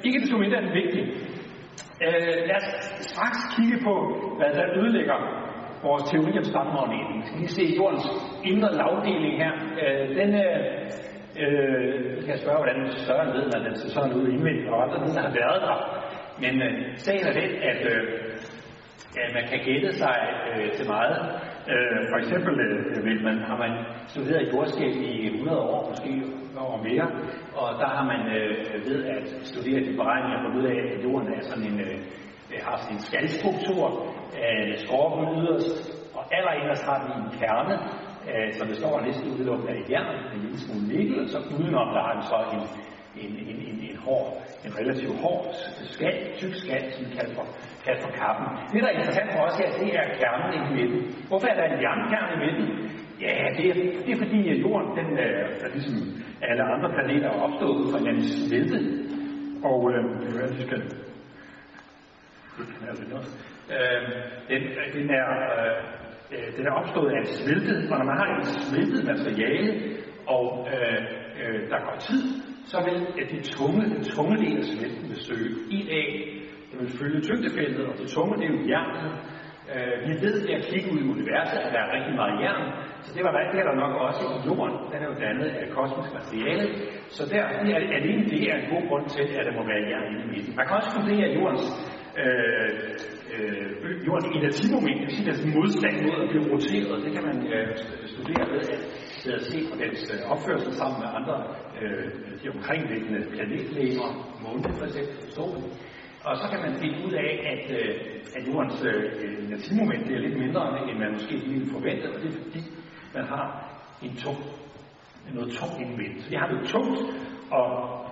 ikke 0.07 0.21
desto 0.21 0.37
mindre 0.39 0.57
er 0.61 0.65
det 0.67 0.75
vigtigt. 0.83 1.09
Øh, 2.07 2.37
lad 2.49 2.57
os 2.63 2.69
straks 3.11 3.41
kigge 3.57 3.79
på, 3.87 3.95
hvad 4.39 4.51
der 4.59 4.65
ødelægger 4.79 5.19
vores 5.83 6.05
teori 6.11 6.33
om 6.39 6.45
stangmagneten. 6.45 7.15
Vi 7.17 7.27
skal 7.27 7.39
lige 7.41 7.57
se 7.59 7.77
jordens 7.79 8.07
indre 8.51 8.71
lavdeling 8.81 9.35
her. 9.43 9.53
Øh, 9.83 10.05
den 10.19 10.31
øh, 10.35 10.63
jeg 12.17 12.23
kan 12.25 12.33
jeg 12.35 12.39
spørge, 12.45 12.61
hvordan 12.63 12.93
større 13.07 13.27
ved, 13.37 13.45
når 13.53 13.61
den 13.67 13.75
ser 13.77 13.89
sådan 13.89 14.13
ud 14.13 14.29
indvendigt, 14.29 14.69
og 14.69 14.83
andre 14.83 14.97
der 15.15 15.23
har 15.29 15.35
været 15.43 15.61
der. 15.67 15.77
Men 16.43 16.63
øh, 16.63 16.97
sagen 16.97 17.27
er 17.27 17.33
den, 17.33 17.51
at 17.71 17.81
øh, 17.93 18.03
Ja, 19.17 19.33
man 19.35 19.45
kan 19.51 19.61
gætte 19.65 19.93
sig 20.03 20.19
øh, 20.49 20.73
til 20.73 20.87
meget. 20.87 21.17
Øh, 21.73 22.01
for 22.11 22.19
eksempel 22.23 22.55
øh, 22.61 23.05
vil 23.05 23.25
man, 23.25 23.39
har 23.39 23.57
man 23.57 23.73
studeret 24.07 24.53
jordskæb 24.53 24.93
i 24.97 25.27
100 25.27 25.59
år, 25.59 25.89
måske 25.89 26.23
og 26.57 26.81
mere, 26.89 27.07
og 27.61 27.69
der 27.81 27.89
har 27.97 28.05
man 28.13 28.21
øh, 28.37 28.87
ved 28.89 29.05
at 29.05 29.25
studere 29.51 29.81
de 29.87 29.97
beregninger 29.97 30.39
fundet 30.43 30.61
ud 30.61 30.67
af, 30.75 30.79
at 30.93 31.05
jorden 31.05 31.29
er 31.37 31.43
sådan 31.43 31.65
en, 31.73 31.81
øh, 31.81 31.97
øh, 32.53 32.59
har 32.67 32.77
sådan 32.77 32.97
en 32.97 33.03
skaldstruktur, 33.09 33.83
øh, 34.43 34.71
skorpen 34.85 35.25
yderst, 35.39 35.77
og 36.17 36.23
allerinderst 36.37 36.85
har 36.89 36.99
den 37.03 37.13
en 37.23 37.31
kerne, 37.41 37.75
øh, 38.31 38.49
som 38.57 38.69
består 38.73 39.01
næsten 39.01 39.27
udelukkende 39.35 39.73
af 39.73 39.83
jern, 39.91 40.17
en 40.35 40.41
lille 40.45 40.59
smule 40.65 40.85
nikkel, 40.95 41.17
og 41.23 41.29
så 41.29 41.39
udenom 41.57 41.89
der 41.95 42.03
har 42.07 42.13
den 42.19 42.25
så 42.33 42.39
en, 42.55 42.63
en, 43.17 43.33
en, 43.51 43.57
en, 43.69 43.79
en 43.91 43.97
hård, 43.97 44.43
en 44.65 44.73
relativt 44.79 45.17
hård 45.23 45.47
skal, 45.95 46.15
tyk 46.39 46.55
skal, 46.55 46.93
som 46.93 47.05
vi 47.07 47.17
kalder 47.17 47.35
for, 47.35 47.47
kaldt 47.85 48.01
for 48.03 48.11
kappen. 48.11 48.47
Det, 48.73 48.83
der 48.83 48.89
er 48.89 48.97
interessant 48.99 49.33
for 49.33 49.41
os 49.41 49.57
her, 49.61 49.71
det 49.81 49.91
er 50.01 50.07
kernen 50.21 50.53
i 50.59 50.61
midten. 50.77 51.01
Hvorfor 51.29 51.47
er 51.47 51.57
der 51.61 51.65
en 51.65 51.81
jernkerne 51.87 52.33
i 52.37 52.39
midten? 52.45 52.67
Ja, 53.21 53.35
det 53.57 53.65
er, 53.71 53.75
det 54.05 54.11
er 54.15 54.19
fordi, 54.25 54.41
at 54.53 54.59
jorden, 54.65 54.89
den 54.99 55.19
er, 55.19 55.33
er 55.65 55.69
ligesom 55.75 55.97
alle 56.43 56.63
andre 56.63 56.89
planeter, 56.97 57.29
er 57.29 57.41
opstået 57.47 57.77
ud 57.81 57.93
fra 57.93 57.99
en 57.99 58.09
anden 58.09 58.25
smelte. 58.25 58.79
Og 59.65 59.93
øh, 59.93 60.05
det 60.21 60.43
er, 60.43 60.55
vi 60.57 60.63
skal... 60.63 60.83
Øh, 63.75 64.03
den, 64.49 64.63
den, 64.95 65.11
er, 65.11 65.29
øh, 65.59 65.77
øh 66.33 66.57
den 66.57 66.67
er 66.67 66.73
opstået 66.73 67.11
af 67.13 67.19
en 67.19 67.27
smeltet, 67.27 67.93
og 67.93 67.99
når 67.99 68.05
man 68.05 68.17
har 68.17 68.39
et 68.39 68.47
smeltet 68.47 69.05
materiale, 69.05 69.97
og 70.27 70.69
øh, 70.73 71.03
øh, 71.43 71.71
der 71.71 71.79
går 71.87 71.97
tid, 71.99 72.50
så 72.71 72.79
vil 72.87 72.99
de 73.33 73.39
tunge, 73.57 73.83
den 73.95 74.03
tunge 74.15 74.37
del 74.45 74.57
af 74.63 74.65
smelten 74.65 75.05
vil 75.11 75.21
søge 75.29 75.51
ind 75.77 75.89
af. 76.01 76.07
Det 76.71 76.77
vil 76.81 76.91
følge 77.01 77.21
tyngdefeltet, 77.21 77.85
og 77.91 77.95
det 77.99 78.09
tunge 78.17 78.35
det 78.41 78.47
er 78.49 78.53
jo 78.57 78.61
jernet. 78.73 79.13
Øh, 79.75 79.97
vi 80.07 80.13
ved 80.25 80.35
ved 80.47 80.55
at 80.59 80.65
kigge 80.71 80.89
ud 80.93 81.01
i 81.05 81.11
universet, 81.17 81.59
at 81.67 81.73
der 81.75 81.81
er 81.87 81.91
rigtig 81.97 82.15
meget 82.21 82.35
jern, 82.43 82.65
så 83.05 83.11
det 83.15 83.23
var 83.25 83.33
det 83.53 83.61
er 83.63 83.67
der 83.71 83.77
nok 83.85 83.95
også 84.07 84.23
i 84.37 84.39
jorden. 84.49 84.77
Den 84.93 84.99
er 85.05 85.09
jo 85.13 85.17
dannet 85.27 85.49
af 85.63 85.67
kosmisk 85.77 86.11
materiale, 86.19 86.65
så 87.17 87.23
der 87.33 87.43
er 87.43 87.49
alene 87.99 88.23
det 88.33 88.43
er 88.51 88.57
en 88.63 88.69
god 88.75 88.83
grund 88.89 89.07
til, 89.15 89.25
at 89.39 89.45
der 89.49 89.55
må 89.59 89.63
være 89.73 89.83
jern 89.91 90.07
i 90.15 90.27
midten. 90.33 90.53
Man 90.59 90.67
kan 90.67 90.77
også 90.81 90.91
fundere 90.97 91.27
at 91.29 91.35
jordens 91.39 91.65
øh, 92.23 92.71
øh, 93.35 94.07
jordens 94.07 94.31
inertimoment, 94.39 94.99
det 95.01 95.07
vil 95.09 95.17
sige, 95.17 95.29
deres 95.31 95.45
modstand 95.57 95.97
mod 96.07 96.17
at 96.25 96.29
blive 96.33 96.47
roteret, 96.53 97.05
det 97.05 97.13
kan 97.17 97.25
man 97.31 97.39
øh, 97.55 97.69
studere 98.13 98.45
ved 98.53 98.61
at 98.75 98.83
ved 99.27 99.41
se 99.51 99.59
på 99.71 99.75
dens 99.83 100.01
øh, 100.15 100.33
opførsel 100.33 100.73
sammen 100.81 100.97
med 101.03 101.09
andre 101.19 101.37
øh, 101.81 102.05
de 102.41 102.47
omkringliggende 102.55 103.21
planetlegemer, 103.35 104.09
månen 104.45 104.73
for 104.79 104.85
eksempel, 104.89 105.17
solen. 105.37 105.65
Og 106.29 106.35
så 106.41 106.47
kan 106.53 106.61
man 106.67 106.73
finde 106.83 106.97
ud 107.07 107.13
af, 107.27 107.33
at, 107.53 107.65
øh, 107.79 107.95
at 108.37 108.43
jordens 108.49 108.79
øh, 108.91 109.51
naturmoment 109.55 110.05
er 110.11 110.19
lidt 110.27 110.39
mindre, 110.45 110.63
end 110.89 110.99
man 110.99 111.13
måske 111.13 111.35
ville 111.51 111.71
forvente, 111.77 112.07
og 112.13 112.21
det 112.23 112.29
er 112.31 112.37
fordi, 112.43 112.63
man 113.15 113.25
har 113.25 113.47
en 114.03 114.17
tung, 114.17 114.39
noget 115.35 115.51
tungt 115.59 115.77
indvendt. 115.85 116.23
Så 116.23 116.31
vi 116.31 116.37
har 116.37 116.49
noget 116.53 116.69
tungt, 116.75 116.99
og 117.51 117.69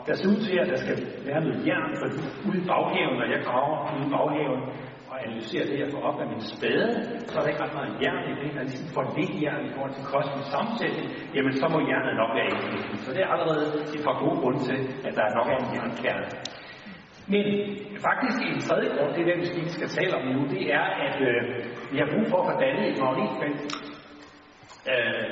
der 0.07 0.15
ser 0.15 0.29
ud 0.33 0.41
til, 0.47 0.57
at 0.63 0.69
der 0.73 0.79
skal 0.85 0.97
være 1.29 1.41
noget 1.45 1.67
jern, 1.67 1.93
for 2.01 2.07
ude 2.49 2.59
i 2.63 2.67
baghaven, 2.71 3.17
når 3.21 3.29
jeg 3.35 3.41
graver 3.49 3.77
ude 3.97 4.07
i 4.07 4.11
baghaven, 4.17 4.63
analyserer 5.29 5.67
det, 5.71 5.77
jeg 5.83 5.91
får 5.95 6.03
op 6.09 6.19
af 6.23 6.27
min 6.33 6.43
spade, 6.55 6.89
så 7.31 7.35
er 7.39 7.43
der 7.43 7.51
ikke 7.53 7.63
ret 7.65 7.77
meget 7.79 7.93
jern 8.03 8.25
i 8.31 8.35
det. 8.41 8.49
Der 8.55 8.63
ligesom 8.71 8.89
for 8.97 9.05
lidt 9.17 9.35
jern 9.43 9.63
i 9.69 9.73
forhold 9.75 9.95
til 9.99 10.05
kostens 10.13 10.47
sammensætning, 10.55 11.09
jamen 11.35 11.53
så 11.61 11.67
må 11.73 11.79
jernet 11.91 12.15
nok 12.23 12.33
være 12.39 12.49
i 12.51 12.97
Så 13.05 13.11
det 13.15 13.23
er 13.27 13.31
allerede 13.35 13.65
et 13.97 14.03
par 14.07 14.17
gode 14.23 14.37
grunde 14.43 14.61
til, 14.69 14.79
at 15.07 15.13
der 15.17 15.25
er 15.29 15.33
nok 15.39 15.49
af 15.53 15.57
en 15.63 15.69
jernkerne. 15.77 16.27
Men 17.33 17.47
faktisk 18.07 18.39
en 18.51 18.61
tredje 18.67 18.89
grund, 18.95 19.11
det 19.15 19.21
er 19.23 19.29
den, 19.33 19.41
vi 19.67 19.69
skal 19.79 19.89
tale 19.99 20.13
om 20.19 20.25
nu, 20.35 20.41
det 20.55 20.63
er, 20.79 20.87
at 21.07 21.17
øh, 21.31 21.41
vi 21.93 21.97
har 22.03 22.09
brug 22.13 22.27
for 22.31 22.39
at 22.43 22.47
få 22.49 22.55
dannet 22.65 22.85
et 22.91 22.99
magnetfelt. 23.05 23.61
Øh, 24.93 25.27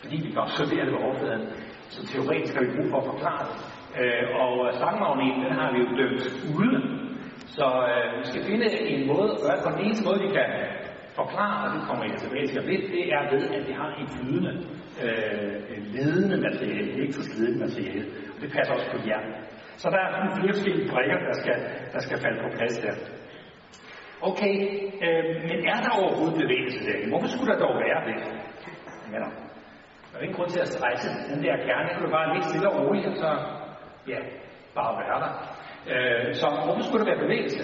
fordi 0.00 0.16
vi 0.24 0.28
kan 0.32 0.40
observere 0.46 0.84
det 0.86 0.94
på 0.94 1.00
overfladen. 1.06 1.46
Så 1.94 2.00
teoretisk 2.10 2.54
har 2.54 2.62
vi 2.64 2.76
brug 2.76 2.88
for 2.92 2.98
at 3.02 3.08
forklare 3.12 3.44
det. 3.48 3.56
Øh, 4.00 4.24
og 4.42 4.52
slangmagneten, 4.78 5.40
den 5.46 5.52
har 5.60 5.68
vi 5.72 5.78
jo 5.84 5.88
dømt 6.00 6.22
ude. 6.58 7.05
Så 7.56 7.66
øh, 7.90 8.18
vi 8.18 8.24
skal 8.30 8.42
finde 8.50 8.68
en 8.92 9.06
måde 9.12 9.30
at 9.34 9.40
gøre 9.44 9.58
på. 9.62 9.68
Den 9.76 9.84
eneste 9.86 10.04
måde, 10.04 10.20
vi 10.26 10.30
kan 10.38 10.48
forklare, 11.20 11.58
og 11.64 11.70
det 11.74 11.82
kommer 11.88 12.04
jeg 12.04 12.18
tilbage 12.24 12.46
til 12.46 12.62
lidt, 12.70 12.84
det 12.94 13.04
er 13.16 13.22
ved, 13.32 13.44
at 13.56 13.62
vi 13.68 13.72
har 13.80 13.88
en 14.00 14.08
flydende, 14.14 14.52
øh, 15.04 15.52
ledende 15.94 16.36
materiale, 16.46 16.88
elektrisk 16.96 17.30
ledende 17.38 17.60
materiale. 17.66 18.04
Og 18.34 18.38
det 18.42 18.48
passer 18.56 18.72
også 18.76 18.88
på 18.94 18.98
hjernen. 19.06 19.34
Så 19.80 19.86
der 19.94 20.00
er 20.04 20.36
flere 20.36 20.54
forskellige 20.56 20.88
brikker, 20.92 21.18
der 21.28 21.36
skal, 21.42 21.56
der 21.94 22.00
skal 22.06 22.16
falde 22.24 22.38
på 22.44 22.48
plads 22.56 22.76
der. 22.84 22.94
Okay, 24.30 24.54
øh, 25.04 25.24
men 25.48 25.58
er 25.72 25.78
der 25.84 25.92
overhovedet 26.00 26.36
bevægelse 26.42 26.80
der? 26.86 27.08
Hvorfor 27.10 27.28
skulle 27.32 27.50
der 27.52 27.58
dog 27.66 27.74
være 27.86 28.00
det? 28.08 28.16
Men 29.10 29.18
der 30.10 30.16
er 30.18 30.22
ingen 30.22 30.36
grund 30.38 30.50
til 30.50 30.60
at 30.60 30.68
stresse 30.68 31.08
den 31.30 31.38
der 31.44 31.56
kerne. 31.66 31.88
kan 31.94 32.02
du 32.06 32.10
bare 32.10 32.28
ligge 32.32 32.48
stille 32.48 32.68
og 32.70 32.76
roligt, 32.80 33.06
og 33.06 33.16
så 33.22 33.30
ja, 34.12 34.20
bare 34.74 34.92
være 35.02 35.18
der. 35.24 35.55
Øh, 35.92 36.34
så 36.40 36.46
hvorfor 36.64 36.82
skulle 36.84 37.02
der 37.02 37.10
være 37.12 37.24
bevægelse? 37.26 37.62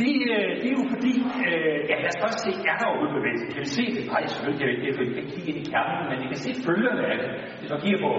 Det, 0.00 0.14
øh, 0.34 0.50
det 0.60 0.68
er 0.70 0.76
jo 0.80 0.84
fordi, 0.94 1.14
øh, 1.46 1.78
ja 1.90 1.94
lad 2.02 2.10
os 2.14 2.20
først 2.22 2.38
se, 2.44 2.50
er 2.70 2.76
der 2.78 2.86
overhovedet 2.90 3.18
bevægelse? 3.20 3.44
Kan 3.54 3.62
vi 3.66 3.70
se 3.78 3.84
det? 3.96 4.02
Nej, 4.12 4.22
selvfølgelig 4.32 4.58
kan 4.60 4.68
vi 4.68 4.72
ikke 4.74 4.86
det, 4.86 4.94
for 4.96 5.04
vi 5.08 5.14
kan 5.18 5.28
kigge 5.32 5.48
ind 5.50 5.60
i 5.62 5.66
kernen, 5.72 6.04
men 6.10 6.16
vi 6.22 6.26
kan 6.32 6.40
se 6.46 6.50
følgerne 6.68 7.02
af 7.12 7.16
det. 7.22 7.30
Hvis 7.58 7.70
man 7.72 7.80
kigger 7.84 8.00
på 8.06 8.12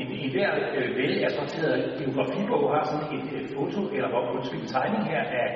en, 0.00 0.08
en 0.22 0.30
hver 0.34 0.50
øh, 0.76 0.88
velassorteret 0.98 1.78
geografibog, 1.98 2.62
har 2.74 2.84
sådan 2.90 3.08
et, 3.16 3.26
øh, 3.36 3.42
foto, 3.54 3.80
eller 3.96 4.08
hvor 4.12 4.22
undskyld, 4.36 4.60
en 4.62 4.72
tegning 4.76 5.02
her 5.12 5.22
af, 5.42 5.48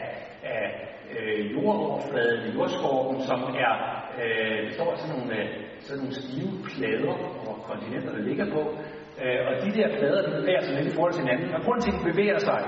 af 0.54 0.64
øh, 1.14 1.40
jordoverfladen, 1.54 2.42
jordskorpen, 2.57 3.16
som 3.28 3.40
er, 3.66 3.75
øh, 4.23 4.59
består 4.66 4.90
står 4.90 4.97
sådan 5.00 5.12
nogle, 5.14 5.30
øh, 5.38 5.47
sådan 5.87 6.00
nogle 6.02 6.16
stive 6.23 6.52
plader, 6.69 7.14
hvor 7.42 7.57
kontinenterne 7.69 8.21
ligger 8.28 8.47
på, 8.57 8.62
øh, 9.24 9.38
og 9.48 9.52
de 9.64 9.70
der 9.78 9.88
plader, 9.98 10.20
de 10.26 10.32
bevæger 10.40 10.62
sig 10.66 10.72
lidt 10.76 10.88
i 10.92 10.94
forhold 10.96 11.12
til 11.14 11.22
hinanden, 11.24 11.48
og 11.56 11.60
grunden 11.64 11.82
til, 11.82 11.90
at 11.92 11.98
de 11.98 12.04
bevæger 12.10 12.38
sig, 12.48 12.60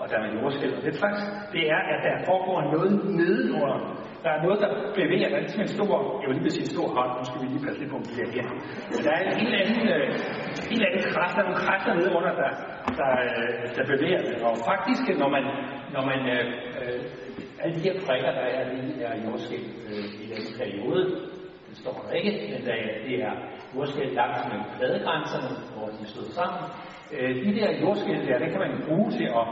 og 0.00 0.04
der 0.10 0.16
er 0.24 0.28
jordskæld, 0.36 0.72
og 0.78 0.82
det, 0.84 0.92
faktisk, 1.04 1.26
det 1.54 1.62
er, 1.74 1.80
at 1.92 1.98
der 2.06 2.14
foregår 2.30 2.58
noget 2.74 2.90
nedenunder. 3.20 3.78
Der 4.24 4.30
er 4.36 4.40
noget, 4.44 4.58
der 4.64 4.70
bevæger, 5.00 5.28
der 5.32 5.38
ligesom 5.44 5.60
er 5.60 5.66
en 5.68 5.74
stor, 5.78 5.94
jeg 6.20 6.26
vil 6.28 6.34
lige 6.36 6.46
vil 6.48 6.54
sige 6.56 6.66
en 6.68 6.74
stor 6.76 6.88
hånd, 6.96 7.10
nu 7.18 7.24
skal 7.28 7.40
vi 7.42 7.46
lige 7.52 7.64
passe 7.66 7.80
lidt 7.80 7.90
på, 7.94 7.98
det 8.18 8.28
her. 8.36 8.46
Men 8.90 9.00
der 9.06 9.12
er 9.16 9.22
en 9.28 9.36
helt 9.42 9.56
anden, 9.62 9.82
øh, 9.94 10.06
helt 10.70 10.84
anden 10.88 11.02
kraft, 11.12 11.32
der 11.34 11.40
er 11.42 11.48
nogle 11.48 11.62
kræfter 11.66 11.92
nedenunder, 11.98 12.32
der, 12.42 12.50
der, 13.00 13.10
øh, 13.28 13.62
der 13.76 13.84
bevæger 13.92 14.22
sig. 14.28 14.36
Og 14.48 14.54
faktisk, 14.70 15.02
når 15.22 15.30
man, 15.36 15.44
når 15.94 16.02
man 16.10 16.20
øh, 16.34 16.44
øh, 16.80 17.00
alle 17.62 17.74
de 17.76 17.82
her 17.86 17.96
prikker, 18.06 18.30
der 18.38 18.46
er 18.58 18.64
lige 18.72 18.92
her 19.00 19.10
jordskæld 19.24 19.66
øh, 19.88 20.06
i 20.22 20.26
den 20.32 20.44
periode, 20.60 21.02
det 21.68 21.76
står 21.82 21.94
der 22.04 22.12
ikke, 22.18 22.32
men 22.52 22.60
der, 22.66 22.74
det 23.06 23.14
er 23.28 23.34
jordskæld 23.74 24.12
langs 24.20 24.40
med 24.50 24.60
pladegrænserne, 24.76 25.50
hvor 25.74 25.86
de 25.98 26.04
stod 26.12 26.28
sammen. 26.38 26.62
Øh, 27.14 27.30
de 27.44 27.50
der 27.58 27.68
jordskæld 27.82 28.26
der, 28.26 28.38
det 28.38 28.50
kan 28.52 28.60
man 28.66 28.72
bruge 28.88 29.10
til 29.10 29.26
at 29.40 29.46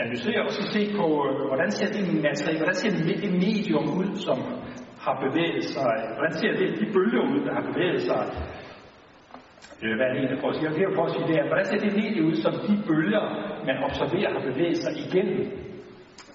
analysere 0.00 0.40
og 0.46 0.52
så 0.58 0.62
se 0.74 0.82
på, 0.98 1.06
øh, 1.26 1.46
hvordan 1.48 1.70
ser 1.70 1.88
det 1.96 2.02
materiale, 2.28 2.58
hvordan 2.62 2.78
ser 2.82 2.90
det 3.22 3.32
medium 3.46 3.86
ud, 4.00 4.10
som 4.26 4.38
har 5.04 5.14
bevæget 5.24 5.64
sig, 5.74 5.92
hvordan 6.16 6.34
ser 6.40 6.52
det 6.60 6.68
de 6.80 6.86
bølger 6.96 7.22
ud, 7.32 7.40
der 7.46 7.52
har 7.58 7.64
bevæget 7.70 8.02
sig, 8.08 8.22
øh, 9.82 9.94
hvad 9.96 10.06
er 10.06 10.12
det 10.12 10.20
egentlig, 10.20 10.40
prøver 10.40 10.54
at 10.54 10.58
sige? 10.58 10.70
Jeg 10.70 10.88
vil 10.88 10.96
prøve 10.96 11.08
at 11.10 11.14
sige 11.16 11.26
det 11.30 11.36
er, 11.40 11.46
Hvordan 11.50 11.66
ser 11.70 11.78
det 11.84 11.92
medium 12.02 12.26
ud, 12.30 12.36
som 12.44 12.52
de 12.66 12.72
bølger, 12.88 13.24
man 13.68 13.76
observerer, 13.88 14.30
har 14.36 14.42
bevæget 14.50 14.78
sig 14.84 14.92
igennem? 15.04 15.63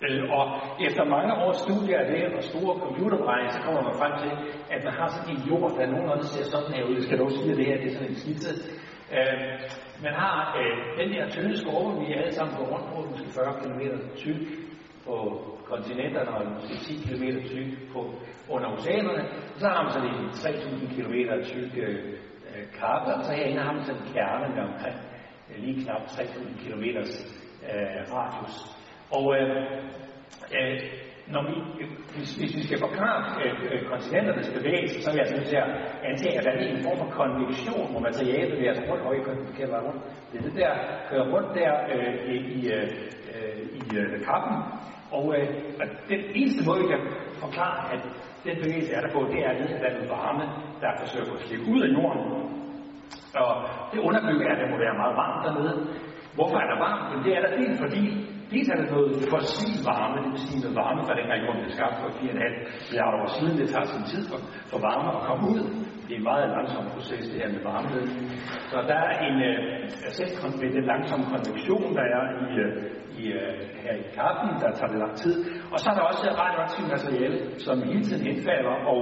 Øh, 0.05 0.23
og 0.37 0.45
efter 0.87 1.03
mange 1.15 1.33
års 1.43 1.59
studier 1.65 1.99
af 1.99 2.05
det 2.11 2.21
og 2.37 2.43
store 2.43 2.79
computerberegninger, 2.83 3.53
så 3.53 3.61
kommer 3.65 3.81
man 3.87 3.95
frem 4.01 4.13
til, 4.23 4.31
at 4.75 4.83
man 4.83 4.93
har 4.99 5.07
sådan 5.07 5.35
en 5.35 5.41
jord, 5.49 5.71
der 5.77 5.91
nogenlunde 5.93 6.27
ser 6.33 6.43
sådan 6.43 6.73
her 6.75 6.83
ud. 6.89 6.95
Jeg 6.99 7.03
skal 7.03 7.19
dog 7.19 7.31
sige, 7.31 7.51
at 7.51 7.57
det 7.57 7.65
her 7.65 7.77
det 7.81 7.87
er 7.89 7.95
sådan 7.97 8.11
en 8.13 8.21
skitse. 8.23 8.51
Øh, 9.17 9.49
man 10.05 10.13
har 10.21 10.35
øh, 10.59 10.75
den 10.99 11.07
der 11.13 11.29
tynde 11.29 11.57
skorpe, 11.61 11.99
vi 11.99 12.13
alle 12.13 12.33
sammen 12.37 12.53
går 12.57 12.65
rundt 12.73 12.87
på, 12.93 12.97
måske 13.11 13.29
40 13.29 13.53
km 13.61 13.81
tyk 14.23 14.41
på 15.05 15.15
kontinenterne 15.71 16.31
og 16.37 16.41
måske 16.55 16.75
10 16.87 16.93
km 17.07 17.25
tyk 17.53 17.69
på, 17.93 17.99
under 18.49 18.67
oceanerne. 18.75 19.23
Så 19.61 19.67
har 19.67 19.83
man 19.83 19.91
sådan 19.91 20.09
en 20.09 20.29
3.000 20.29 20.95
km 20.95 21.15
tyk 21.51 21.71
øh, 21.77 21.95
øh, 22.49 22.65
kappe, 22.79 23.09
og 23.15 23.23
så 23.25 23.31
herinde 23.33 23.61
har 23.61 23.73
man 23.73 23.83
sådan 23.85 24.01
en 24.01 24.07
kerne 24.13 24.55
med 24.55 24.63
omkring 24.71 24.97
øh, 25.49 25.63
lige 25.63 25.83
knap 25.83 26.01
3.000 26.01 26.63
km 26.63 26.83
øh, 27.69 28.13
radius. 28.13 28.78
Og 29.17 29.25
øh, 29.37 29.55
øh, 30.57 30.79
når 31.33 31.43
vi, 31.49 31.55
hvis, 32.15 32.29
hvis 32.39 32.53
vi 32.57 32.63
skal 32.67 32.79
forklare 32.87 33.21
øh, 33.43 33.53
øh 33.71 33.81
kontinenternes 33.91 34.49
bevægelse, 34.57 35.01
så 35.01 35.09
er 35.09 35.13
vi 35.13 35.19
altså 35.19 35.35
nødt 35.35 35.49
til 35.53 35.59
at 35.65 35.71
antage, 36.09 36.37
at 36.37 36.43
der 36.45 36.51
er 36.51 36.57
en 36.75 36.83
form 36.87 36.97
for 37.01 37.09
konvektion, 37.21 37.91
hvor 37.91 38.01
materialet 38.07 38.53
bevæger 38.53 38.73
sig 38.73 38.85
rundt, 38.89 39.03
og 39.05 39.15
ikke 39.15 39.25
kan 39.57 39.69
rundt. 39.87 40.01
Det 40.31 40.37
er 40.39 40.43
det 40.47 40.55
der 40.63 40.73
kører 41.09 41.25
rundt 41.33 41.49
der 41.59 41.71
øh, 41.93 42.13
i, 42.35 42.71
øh, 42.75 42.87
i 43.79 43.81
øh, 43.99 44.25
kappen. 44.27 44.55
Og, 45.17 45.25
øh, 45.35 45.47
og 45.79 45.85
den 46.09 46.21
eneste 46.39 46.61
måde, 46.67 46.79
vi 46.83 46.87
kan 46.93 47.01
forklare, 47.43 47.93
at 47.93 48.01
den 48.45 48.55
bevægelse 48.61 48.93
er 48.93 49.01
der 49.01 49.11
på, 49.15 49.19
det 49.31 49.39
er 49.45 49.49
at 49.49 49.57
der 49.81 49.89
er 49.89 49.93
noget 49.97 50.09
varme, 50.09 50.45
der 50.81 50.89
forsøger 51.01 51.33
at 51.33 51.41
slippe 51.47 51.65
ud 51.73 51.81
af 51.85 51.89
jorden. 51.97 52.21
Og 53.43 53.51
det 53.91 53.99
underbygger, 54.07 54.47
at 54.51 54.59
det 54.61 54.69
må 54.71 54.77
være 54.85 54.95
meget 55.01 55.15
varmt 55.21 55.41
dernede. 55.45 55.75
Hvorfor 56.39 56.57
er 56.63 56.67
der 56.71 56.79
varmt? 56.87 57.05
Men 57.11 57.19
det 57.25 57.31
er 57.37 57.41
der 57.45 57.51
dels 57.59 57.77
fordi, 57.85 58.03
dels 58.51 58.67
er 58.73 58.77
der 58.81 58.87
noget 58.95 59.11
fossil 59.33 59.73
varme, 59.89 60.15
det 60.23 60.31
vil 60.33 60.41
sige 60.47 60.61
noget 60.63 60.77
varme 60.83 61.01
fra 61.07 61.13
dengang 61.19 61.39
jorden 61.45 61.61
blev 61.63 61.73
skabt 61.77 61.95
for 62.01 62.09
4,5 62.09 62.87
milliarder 62.87 63.17
år 63.23 63.29
siden. 63.37 63.53
Det 63.61 63.67
tager 63.73 63.87
sin 63.93 64.05
tid 64.11 64.21
for, 64.29 64.39
for 64.71 64.79
varme 64.89 65.09
at 65.17 65.21
komme 65.27 65.43
ud. 65.53 65.61
Det 66.05 66.11
er 66.15 66.19
en 66.21 66.29
meget 66.31 66.45
langsom 66.55 66.85
proces, 66.93 67.23
det 67.31 67.37
her 67.41 67.51
med 67.55 67.63
varme. 67.71 67.89
Så 68.71 68.77
der 68.91 68.99
er 69.09 69.13
en 69.27 69.35
øh, 69.49 69.57
altså, 70.05 70.09
selv 70.19 70.31
en 70.65 70.73
den 70.77 70.85
konvektion, 71.33 71.87
der 71.97 72.05
er 72.17 72.23
i, 72.45 72.49
øh, 72.63 72.73
i, 73.21 73.23
øh, 73.39 73.53
her 73.83 73.93
i 74.03 74.05
kaffen, 74.17 74.49
der 74.61 74.69
tager 74.77 74.91
det 74.93 74.99
lang 75.05 75.15
tid. 75.23 75.35
Og 75.73 75.77
så 75.81 75.85
er 75.91 75.95
der 75.97 76.05
også 76.11 76.25
radioaktivt 76.43 76.87
materiale, 76.95 77.37
som 77.65 77.75
hele 77.89 78.03
tiden 78.07 78.23
indfalder 78.31 78.75
og 78.91 79.01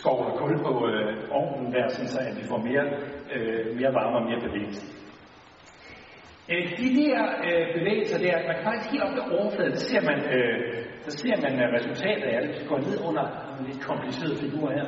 skovler 0.00 0.32
kul 0.40 0.52
på 0.66 0.72
øh, 0.90 1.12
ovnen 1.38 1.72
der, 1.74 1.86
så 1.88 2.18
at 2.28 2.36
vi 2.38 2.44
får 2.50 2.60
mere, 2.68 2.86
øh, 3.34 3.76
mere 3.78 3.92
varme 3.98 4.16
og 4.20 4.24
mere 4.28 4.40
bevægelse. 4.46 5.05
Øh, 6.52 6.64
de 6.80 6.88
der 7.00 7.18
øh, 7.46 7.64
bevægelser 7.76 8.18
der, 8.18 8.46
man 8.46 8.54
kan 8.56 8.64
faktisk 8.68 8.90
helt 8.92 9.04
op 9.06 9.14
ved 9.16 9.24
overfladen, 9.38 9.76
så 9.76 9.84
ser 9.90 10.02
man, 10.10 10.18
øh, 10.34 10.58
så 11.06 11.10
ser 11.22 11.36
man 11.44 11.52
øh, 11.62 11.68
resultatet 11.76 12.28
af 12.34 12.38
det. 12.42 12.50
Hvis 12.50 12.68
går 12.68 12.78
ned 12.78 12.98
under 13.08 13.24
en 13.58 13.66
lidt 13.68 13.82
kompliceret 13.90 14.38
figur 14.44 14.66
her. 14.76 14.86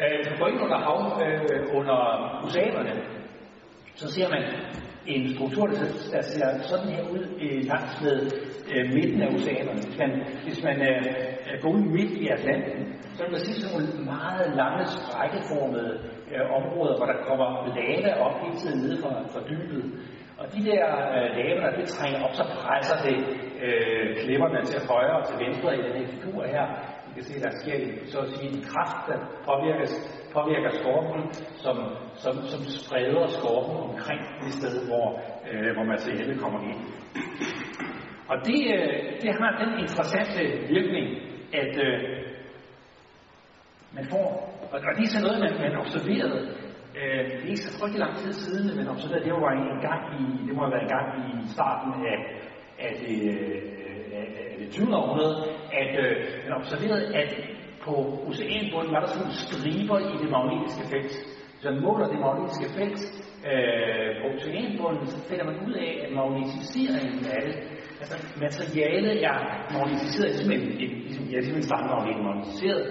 Øh, 0.00 0.14
hvis 0.16 0.30
vi 0.30 0.36
går 0.40 0.48
ind 0.52 0.60
under 0.66 0.80
hav, 0.86 1.00
øh, 1.24 1.78
under 1.78 1.96
oceanerne, 2.44 2.94
så 4.00 4.06
ser 4.14 4.28
man 4.34 4.42
en 5.06 5.34
struktur, 5.34 5.66
der, 5.66 5.78
der 6.14 6.22
ser 6.22 6.46
sådan 6.70 6.88
her 6.94 7.02
ud 7.14 7.22
øh, 7.44 7.58
langs 7.72 7.94
med 8.04 8.16
øh, 8.72 8.84
midten 8.94 9.22
af 9.22 9.28
oceanerne. 9.34 9.80
Hvis 9.86 9.98
man, 10.02 10.10
hvis 10.44 10.62
man 10.68 10.76
øh, 10.90 11.54
går 11.62 11.70
ud 11.76 11.84
midt 11.96 12.12
i 12.24 12.28
Atlanten, 12.36 12.82
så 13.14 13.22
vil 13.22 13.32
man 13.32 13.40
se 13.40 13.52
sådan 13.54 13.70
nogle 13.74 14.04
meget 14.14 14.46
lange, 14.60 14.84
sprækkeformede 14.94 15.92
øh, 16.32 16.44
områder, 16.58 16.94
hvor 16.96 17.06
der 17.12 17.18
kommer 17.28 17.48
lava 17.76 18.10
op 18.26 18.34
hele 18.42 18.56
tiden 18.62 18.78
nede 18.84 18.96
fra, 19.02 19.10
fra 19.32 19.40
dybet. 19.50 19.84
Og 20.38 20.46
de 20.54 20.60
der 20.70 20.84
øh, 21.16 21.28
lava, 21.36 21.60
der 21.60 21.76
det 21.76 21.88
trænger 21.88 22.18
op, 22.24 22.34
så 22.34 22.44
presser 22.60 22.96
det 23.06 23.16
øh, 23.66 24.16
klipperne 24.22 24.60
til 24.64 24.80
højre 24.90 25.16
og 25.20 25.26
til 25.28 25.36
venstre 25.46 25.78
i 25.78 25.82
den 25.86 25.92
her 25.98 26.06
figur 26.14 26.44
her. 26.54 26.64
I 27.08 27.10
kan 27.14 27.24
se, 27.24 27.40
der 27.40 27.50
sker 27.60 27.78
så 28.12 28.18
at 28.18 28.28
sige, 28.32 28.48
en 28.50 28.64
kraft, 28.70 29.00
der 29.08 29.18
påvirker, 29.48 29.86
påvirker 30.36 30.70
skorpen, 30.80 31.20
som, 31.64 31.76
som, 32.22 32.34
som 32.52 32.60
spreder 32.78 33.26
skorpen 33.38 33.76
omkring 33.88 34.20
det 34.44 34.52
sted, 34.52 34.74
hvor, 34.88 35.06
øh, 35.50 35.74
hvor 35.74 35.84
materialet 35.84 36.40
kommer 36.40 36.60
ind. 36.70 36.80
Og 38.30 38.36
det, 38.48 38.60
øh, 38.76 39.22
det 39.22 39.30
har 39.40 39.50
den 39.64 39.72
interessante 39.84 40.40
virkning, 40.74 41.06
at 41.52 41.72
øh, 41.86 41.98
man 43.96 44.04
får, 44.10 44.26
og, 44.72 44.78
og 44.88 44.92
det 44.96 45.04
er 45.04 45.12
sådan 45.12 45.26
noget, 45.26 45.40
man, 45.44 45.52
man 45.60 45.80
observerede 45.82 46.40
Øh, 47.00 47.24
det 47.30 47.44
er 47.44 47.52
ikke 47.54 47.66
så 47.68 47.78
frygtelig 47.78 48.00
lang 48.04 48.16
tid 48.16 48.32
siden, 48.32 48.76
men 48.76 48.88
observerede, 48.88 49.24
det 49.24 49.32
var 49.32 49.52
en 49.52 49.80
gang 49.88 50.02
i, 50.20 50.24
det 50.46 50.52
må 50.54 50.60
have 50.64 50.74
været 50.74 50.86
en 50.88 50.94
gang 50.96 51.08
i 51.28 51.32
starten 51.56 51.90
af, 52.12 52.18
af 52.86 52.92
det, 53.02 53.18
øh, 53.34 53.58
af 54.18 54.56
det 54.58 54.70
20. 54.70 54.96
århundrede, 54.96 55.36
at 55.80 55.92
øh, 56.04 56.14
man 56.44 56.52
observerede, 56.60 57.16
at 57.20 57.30
på 57.84 57.94
oceanbunden 58.28 58.92
var 58.94 59.00
der 59.00 59.08
sådan 59.08 59.22
nogle 59.24 59.40
striber 59.44 59.98
i 60.12 60.16
det 60.22 60.30
magnetiske 60.36 60.84
felt. 60.92 61.14
Så 61.60 61.70
man 61.70 61.82
måler 61.86 62.06
det 62.12 62.20
magnetiske 62.26 62.68
felt 62.78 63.00
øh, 63.50 64.10
på 64.20 64.24
oceanbunden, 64.34 65.06
så 65.06 65.18
finder 65.28 65.44
man 65.50 65.56
ud 65.66 65.74
af, 65.86 65.90
at 66.04 66.10
magnetiseringen 66.20 67.20
af 67.36 67.40
det, 67.46 67.54
altså 68.00 68.16
materialet 68.46 69.14
er 69.28 69.36
magnetiseret 69.76 70.30
ligesom 70.32 70.52
en, 70.56 70.64
en, 70.84 70.90
ligesom, 71.06 71.24
ja, 71.32 71.38
ligesom 71.38 71.58
en 72.12 72.24
magnetiseret, 72.28 72.82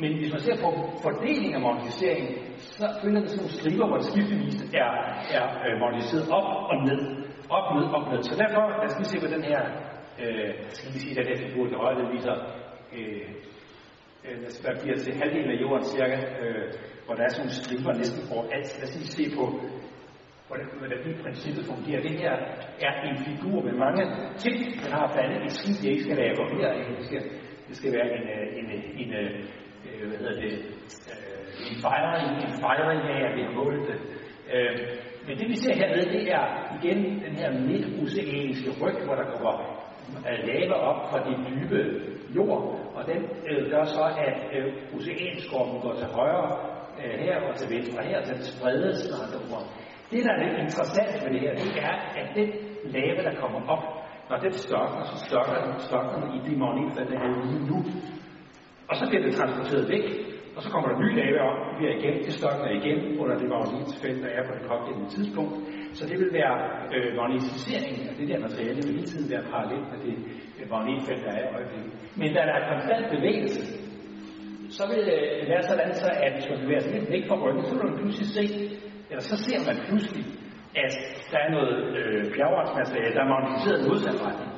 men 0.00 0.10
hvis 0.18 0.32
man 0.32 0.40
ser 0.40 0.56
på 0.64 0.68
fordelingen 1.02 1.54
af 1.54 1.60
magnetisering, 1.60 2.28
så 2.56 2.84
følger 3.02 3.20
det 3.20 3.30
sådan 3.30 3.42
nogle 3.42 3.56
striber, 3.58 3.86
hvor 3.88 3.98
det 4.00 4.06
skiftevis 4.12 4.56
er, 4.82 4.90
er 5.38 5.46
øh, 5.64 5.74
moderniseret 5.80 6.26
op 6.38 6.48
og 6.70 6.76
ned. 6.88 7.02
Op, 7.56 7.66
ned, 7.76 7.86
op, 7.96 8.04
ned. 8.12 8.22
Så 8.22 8.34
derfor, 8.42 8.62
lad 8.80 8.88
os 8.90 8.98
lige 8.98 9.12
se 9.12 9.18
på 9.26 9.30
den 9.34 9.44
her, 9.50 9.60
øh, 10.22 10.50
skal 10.76 10.92
vi 10.94 10.98
sige, 11.02 11.14
den 11.18 11.26
her 11.30 11.38
figur 11.44 11.64
til 11.66 11.76
højre, 11.82 11.98
den 12.00 12.08
viser, 12.14 12.36
øh, 12.96 13.28
øh, 14.24 14.36
hvad 14.62 14.74
bliver 14.82 14.96
til 14.96 15.12
halvdelen 15.20 15.50
af 15.54 15.60
jorden 15.64 15.84
cirka, 15.92 16.18
øh, 16.42 16.64
hvor 17.04 17.14
der 17.14 17.22
er 17.24 17.30
sådan 17.32 17.42
nogle 17.42 17.58
striber 17.60 17.92
næsten 18.00 18.22
alt. 18.56 18.70
Lad 18.78 18.86
os 18.88 18.94
lige 18.98 19.14
se 19.18 19.24
på, 19.38 19.44
hvordan, 20.48 20.66
hvordan 20.80 20.98
det 21.04 21.22
princippet 21.24 21.64
fungerer. 21.72 22.00
Det 22.08 22.14
her 22.22 22.34
er 22.86 22.92
en 23.10 23.18
figur 23.28 23.58
med 23.68 23.74
mange 23.84 24.02
ting. 24.44 24.56
Den 24.82 24.90
har 24.96 25.04
blandt 25.12 25.30
andet 25.34 25.48
et 25.50 25.56
skib, 25.58 25.76
jeg 25.84 25.92
ikke 25.92 26.04
skal 26.06 26.18
lave 26.24 26.42
her. 26.60 26.70
Det 26.98 27.06
skal, 27.08 27.22
det 27.68 27.74
skal 27.80 27.92
være 27.96 28.08
en, 28.18 28.24
øh, 28.36 28.46
en, 28.58 28.66
øh, 28.76 29.02
en, 29.02 29.10
en 29.14 29.22
øh, 29.86 30.08
hvad 30.08 30.18
hedder 30.18 30.40
det, 30.40 30.52
øh, 31.12 31.70
en 31.70 31.76
fejring, 31.86 32.30
en 32.46 32.54
fejring 32.66 33.00
af, 33.14 33.18
at 33.28 33.32
vi 33.36 33.42
har 33.46 33.54
målt 33.60 33.88
det. 33.90 33.98
Øh, 34.54 34.76
men 35.26 35.38
det 35.38 35.48
vi 35.48 35.56
ser 35.56 35.74
hernede, 35.74 36.12
det 36.16 36.24
er 36.38 36.44
igen 36.76 36.98
den 37.26 37.34
her 37.40 37.50
midtoceaniske 37.68 38.70
ryg, 38.80 38.96
hvor 39.06 39.14
der 39.14 39.26
kommer 39.32 39.82
lava 40.48 40.74
op 40.74 41.10
fra 41.10 41.18
det 41.26 41.36
dybe 41.48 41.80
jord, 42.36 42.62
og 42.94 43.06
den 43.06 43.20
øh, 43.48 43.70
gør 43.70 43.84
så, 43.84 44.04
at 44.28 44.38
øh, 44.56 44.66
oceanskorpen 44.96 45.80
går 45.80 45.94
til 45.94 46.06
højre 46.06 46.48
øh, 47.00 47.14
her 47.20 47.36
og 47.46 47.54
til 47.56 47.70
venstre 47.74 48.02
her, 48.04 48.24
så 48.24 48.34
det 48.34 48.46
spredes 48.54 48.98
med 49.10 49.18
andre 49.24 49.40
ord. 49.52 49.64
Det, 50.10 50.24
der 50.24 50.32
er 50.32 50.40
lidt 50.44 50.58
interessant 50.66 51.12
ved 51.24 51.30
det 51.34 51.40
her, 51.40 51.54
det 51.64 51.72
er, 51.88 51.94
at 52.20 52.26
den 52.36 52.48
lave, 52.84 53.22
der 53.28 53.34
kommer 53.42 53.60
op, 53.74 53.84
når 54.30 54.36
den 54.36 54.52
størker, 54.52 55.02
så 55.10 55.16
størker 55.28 55.56
den, 55.64 55.80
størker 55.88 56.14
den 56.20 56.28
i 56.36 56.40
det 56.46 56.58
magnetfelt, 56.58 57.08
der 57.10 57.18
er 57.24 57.28
lige 57.46 57.66
nu. 57.70 57.78
Og 58.88 58.94
så 58.98 59.04
bliver 59.08 59.22
det 59.26 59.34
transporteret 59.34 59.88
væk, 59.94 60.06
og 60.56 60.60
så 60.62 60.68
kommer 60.72 60.88
der 60.88 60.98
nye 61.02 61.16
lave 61.20 61.38
op, 61.48 61.58
vi 61.68 61.72
bliver 61.78 61.94
igen, 61.98 62.14
til 62.24 62.32
stokken 62.38 62.62
og 62.68 62.72
igen 62.80 62.98
under 63.20 63.36
det 63.40 63.48
magnetfelt, 63.54 64.22
der 64.24 64.30
er 64.38 64.42
på 64.48 64.52
det 64.56 64.64
pågældende 64.70 65.08
tidspunkt. 65.16 65.54
Så 65.98 66.02
det 66.10 66.16
vil 66.22 66.32
være 66.40 66.54
øh, 66.94 67.10
magnetiseringen 67.20 68.02
af 68.10 68.14
det 68.18 68.26
der 68.30 68.38
materiale, 68.46 68.76
det 68.78 68.84
vil 68.86 68.98
hele 68.98 69.10
tiden 69.12 69.28
være 69.32 69.44
parallelt 69.52 69.86
med 69.92 69.98
det 70.06 70.16
øh, 70.58 70.64
magnetfelt, 70.74 71.22
der 71.26 71.32
er 71.38 71.42
i 71.46 71.50
øjeblikket. 71.56 71.92
Men 72.20 72.28
da 72.34 72.40
der 72.48 72.54
er 72.58 72.64
konstant 72.72 73.04
bevægelse, 73.16 73.62
så 74.76 74.82
vil 74.90 75.02
det 75.10 75.20
være 75.52 75.62
sådan, 75.70 75.90
så 76.02 76.08
at 76.24 76.32
hvis 76.34 76.48
man 76.50 76.58
bevæger 76.62 76.82
sig 76.84 76.92
lidt 76.94 77.10
væk 77.14 77.24
fra 77.28 77.36
ryggen, 77.44 77.64
så 77.64 77.74
vil 77.74 77.84
man 77.88 77.98
pludselig 78.00 78.28
se, 78.38 78.44
eller 79.10 79.24
så 79.30 79.36
ser 79.46 79.58
man 79.68 79.76
pludselig, 79.86 80.24
at 80.84 80.92
der 81.32 81.38
er 81.44 81.50
noget 81.56 81.74
øh, 81.98 82.20
der 83.14 83.22
er 83.24 83.32
magnetiseret 83.34 83.78
i 83.80 83.88
modsat 83.88 84.18
retning. 84.26 84.52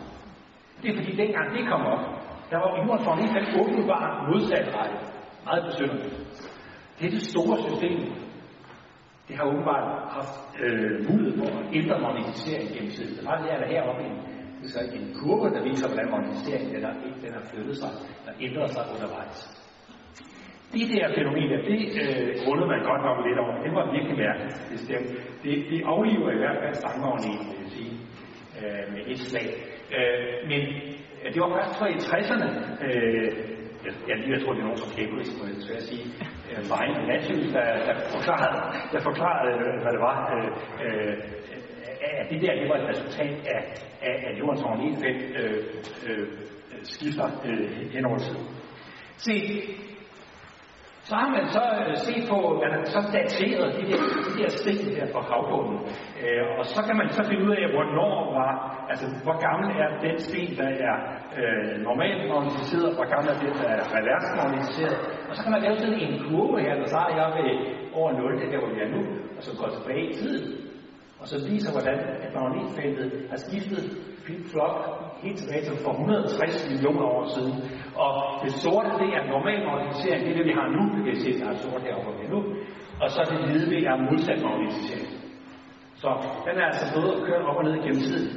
Det 0.80 0.88
er 0.90 0.96
fordi, 0.98 1.12
dengang 1.22 1.46
det 1.56 1.62
kom 1.72 1.82
op, 1.94 2.04
der 2.50 2.58
var 2.62 2.70
jorden 2.76 3.04
for 3.04 3.12
en 3.12 3.46
åbenbart 3.60 4.28
modsat 4.28 4.66
retning. 4.78 5.04
Meget 5.48 5.64
besynderligt. 5.68 6.16
Det 6.98 7.04
er 7.06 7.10
det 7.10 7.24
store 7.32 7.56
system. 7.68 7.98
Det 9.28 9.34
har 9.36 9.44
åbenbart 9.50 9.86
haft 10.16 10.34
øh, 10.64 10.90
mulighed 11.08 11.34
for 11.40 11.48
at 11.58 11.64
ændre 11.78 11.96
monetisering 12.04 12.68
gennem 12.74 12.90
tiden. 12.96 13.12
Det 13.16 13.24
faktisk 13.28 13.50
det, 13.50 13.60
der 13.62 13.68
heroppe 13.74 14.02
en, 14.08 14.16
det 14.62 14.68
er 14.76 15.00
en 15.00 15.14
kurve, 15.20 15.46
der 15.56 15.62
viser, 15.68 15.86
hvordan 15.88 16.10
monetiseringen 16.14 16.70
den 16.74 16.82
har, 16.84 16.94
den 17.24 17.32
har 17.38 17.44
flyttet 17.50 17.76
sig, 17.82 17.90
der 18.26 18.32
ændrer 18.46 18.66
sig 18.74 18.82
undervejs. 18.94 19.38
Det 20.72 20.84
der 20.94 21.14
fænomen, 21.18 21.48
det 21.70 21.80
øh, 22.02 22.28
grundede 22.42 22.68
man 22.72 22.80
godt 22.90 23.02
nok 23.08 23.18
lidt 23.26 23.38
over. 23.44 23.54
Det 23.64 23.72
var 23.78 23.84
virkelig 23.96 24.16
mærkeligt, 24.24 24.56
bestemt. 24.74 25.08
Det, 25.42 25.52
det 25.70 25.80
afliver 25.92 26.30
i 26.36 26.40
hvert 26.42 26.58
fald 26.62 26.74
stangmagneten, 26.82 27.46
vil 27.50 27.60
jeg 27.64 27.72
sige, 27.78 27.94
øh, 28.58 28.84
med 28.94 29.02
et 29.12 29.20
slag. 29.28 29.48
Øh, 29.96 30.34
men 30.50 30.62
det 31.32 31.40
var 31.42 31.50
først 31.56 31.78
for 31.78 31.86
i 31.86 31.96
60'erne, 32.10 32.48
øh, 32.86 33.28
jeg, 34.08 34.16
jeg 34.32 34.38
tror, 34.40 34.52
det 34.52 34.60
er 34.60 34.68
nogen 34.68 34.82
som 34.84 34.90
Cambridge, 34.96 35.32
må 35.38 35.44
jeg 35.78 35.82
sige, 35.90 36.04
øh, 36.50 36.62
Vine 36.70 37.06
Matthews, 37.10 37.46
der, 37.56 37.66
der 37.88 37.94
forklarede, 38.14 38.58
der 38.92 39.00
forklarede 39.08 39.52
øh, 39.64 39.74
hvad 39.82 39.92
det 39.96 40.02
var, 40.08 40.18
øh, 40.34 40.50
øh, 40.84 41.16
at 42.20 42.26
det 42.30 42.42
der, 42.42 42.54
det 42.60 42.68
var 42.68 42.76
et 42.76 42.88
resultat 42.92 43.36
af, 43.54 43.60
af, 44.08 44.16
at 44.28 44.38
jordens 44.38 44.62
magnetfelt 44.62 45.22
øh, 45.40 45.64
øh, 46.08 46.28
skifter 46.82 47.28
øh, 47.44 47.70
hen 47.94 48.04
over 48.04 48.18
tid. 48.18 48.36
Se, 49.16 49.34
så 51.08 51.14
har 51.20 51.28
man 51.36 51.44
så 51.56 51.64
øh, 51.86 51.96
set 52.06 52.24
på, 52.32 52.38
man 52.62 52.86
så 52.94 53.00
dateret 53.16 53.66
de 53.78 53.82
der, 53.90 54.00
de 54.26 54.32
der 54.40 54.50
sten 54.60 54.86
her 54.96 55.06
fra 55.12 55.22
havbunden. 55.30 55.78
Øh, 56.22 56.42
og 56.58 56.64
så 56.74 56.80
kan 56.86 56.96
man 57.00 57.08
så 57.16 57.22
finde 57.28 57.44
ud 57.48 57.54
af, 57.60 57.66
hvornår 57.74 58.14
var, 58.38 58.52
altså 58.90 59.06
hvor 59.26 59.36
gammel 59.46 59.68
er 59.82 59.88
den 60.06 60.16
sten, 60.26 60.50
der 60.60 60.68
er 60.88 60.96
øh, 61.38 61.72
normalt 61.88 62.20
magnetiseret, 62.30 62.86
og 62.90 62.94
hvor 62.98 63.08
gammel 63.12 63.28
er 63.34 63.38
den, 63.44 63.52
der 63.60 63.68
er 63.78 63.82
revers 63.94 64.28
magnetiseret. 64.40 64.98
Og 65.28 65.32
så 65.36 65.40
kan 65.42 65.52
man 65.54 65.62
lave 65.66 65.76
sådan 65.76 66.00
en 66.06 66.14
kurve 66.24 66.56
her, 66.64 66.74
der 66.80 66.86
starter 66.92 67.14
jeg 67.20 67.28
ved 67.38 67.52
over 67.98 68.10
0, 68.12 68.40
det 68.40 68.52
der 68.52 68.58
hvor 68.62 68.70
vi 68.74 68.80
er 68.86 68.90
nu, 68.96 69.00
og 69.36 69.42
så 69.46 69.50
går 69.60 69.68
tilbage 69.76 70.04
i 70.10 70.14
tiden. 70.20 70.73
Og 71.24 71.30
så 71.32 71.38
viser, 71.50 71.70
hvordan 71.76 71.98
at 72.24 72.30
magnetfeltet 72.38 73.08
har 73.30 73.38
skiftet 73.46 73.84
flok 74.52 74.76
helt 75.24 75.38
tilbage 75.40 75.64
til 75.64 75.76
for 75.84 75.92
160 75.92 76.70
millioner 76.70 77.06
år 77.16 77.24
siden. 77.34 77.54
Og 78.04 78.12
det 78.42 78.52
sorte, 78.62 78.90
det 79.02 79.10
er 79.18 79.22
normal 79.34 79.60
magnetisering, 79.68 80.20
det 80.24 80.30
er 80.32 80.38
det, 80.40 80.46
vi 80.50 80.54
har 80.60 80.68
nu. 80.76 80.82
Det 80.94 81.00
kan 81.04 81.12
I 81.16 81.20
se, 81.24 81.30
der 81.40 81.46
er 81.52 81.56
sort 81.64 81.82
herovre 81.86 82.28
nu. 82.34 82.38
Og 83.02 83.08
så 83.14 83.20
det 83.30 83.38
hvide, 83.44 83.66
det 83.74 83.80
er 83.90 83.96
modsat 84.08 84.40
magnetisering. 84.46 85.08
Så 86.02 86.08
den 86.46 86.54
er 86.60 86.66
altså 86.70 86.86
både 86.96 87.10
kørt 87.26 87.42
op 87.48 87.56
og 87.60 87.64
ned 87.68 87.76
gennem 87.84 88.02
tiden. 88.08 88.28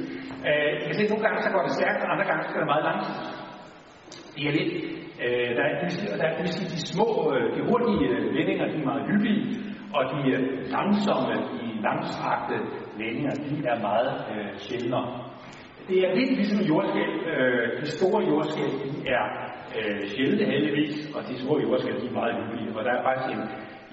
Øh, 0.48 0.68
jeg 0.80 0.86
kan 0.88 0.96
se, 0.98 1.04
at 1.06 1.10
nogle 1.12 1.24
gange 1.26 1.38
så 1.46 1.50
går 1.54 1.62
det 1.66 1.72
stærkt, 1.78 2.00
og 2.04 2.08
andre 2.14 2.26
gange 2.30 2.42
så 2.44 2.50
går 2.52 2.60
det 2.64 2.70
meget 2.74 2.86
langsomt. 2.90 3.22
Det 4.34 4.42
er 4.48 4.54
lidt, 4.58 4.72
øh, 5.24 5.48
der, 5.56 5.64
er, 5.68 5.74
der 6.20 6.26
er 6.28 6.34
de, 6.36 6.50
de 6.74 6.80
små, 6.92 7.08
øh, 7.34 7.46
de 7.56 7.60
hurtige 7.68 8.02
øh, 8.12 8.22
vendinger, 8.36 8.64
de 8.72 8.76
er 8.82 8.88
meget 8.90 9.04
hyppige, 9.10 9.40
og 9.96 10.02
de 10.12 10.30
øh, 10.30 10.40
langsomme, 10.76 11.34
de 11.58 11.82
langstrakte 11.86 12.56
vendinger, 12.98 13.34
de 13.34 13.54
er 13.72 13.78
meget 13.88 14.12
øh, 14.32 14.58
sjældnere. 14.64 15.06
Det 15.88 15.98
er 16.06 16.14
lidt 16.14 16.32
ligesom 16.40 16.60
jordskæld. 16.70 17.14
Øh, 17.32 17.80
de 17.80 17.86
store 17.98 18.20
jordskæld, 18.30 18.74
de 18.84 19.08
er 19.16 19.24
øh, 19.78 20.08
sjældne 20.12 20.44
heldigvis, 20.52 20.94
og 21.14 21.20
de 21.28 21.38
små 21.42 21.60
jordskæld, 21.60 22.00
de 22.00 22.06
er 22.06 22.18
meget 22.20 22.34
hyppige. 22.38 22.78
Og 22.78 22.84
der 22.84 22.92
er 22.98 23.02
faktisk 23.08 23.28
en, 23.36 23.42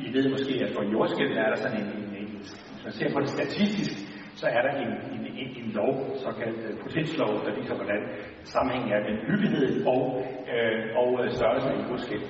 I 0.05 0.13
ved 0.15 0.25
måske, 0.29 0.53
at 0.65 0.71
for 0.75 0.83
jordskæld 0.93 1.31
er 1.37 1.49
der 1.51 1.55
sådan 1.55 1.77
en, 1.81 1.89
en, 1.97 2.09
en, 2.19 2.27
hvis 2.73 2.83
man 2.83 2.93
ser 2.93 3.13
på 3.13 3.19
det 3.19 3.29
statistisk, 3.29 3.91
så 4.41 4.45
er 4.47 4.61
der 4.65 4.73
en, 4.83 4.91
en, 5.15 5.23
en, 5.41 5.49
en 5.61 5.71
lov, 5.79 5.93
såkaldt 6.25 6.59
øh, 6.65 6.73
uh, 6.73 6.79
potenslov, 6.83 7.33
der 7.45 7.51
viser, 7.59 7.75
hvordan 7.75 8.01
sammenhængen 8.43 8.91
er 8.95 9.01
mellem 9.05 9.25
hyppighed 9.29 9.85
og, 9.93 10.01
øh, 10.53 10.79
og 11.01 11.09
øh, 11.21 11.31
størrelsen 11.37 11.71
af 11.71 11.89
jordskæld. 11.89 12.23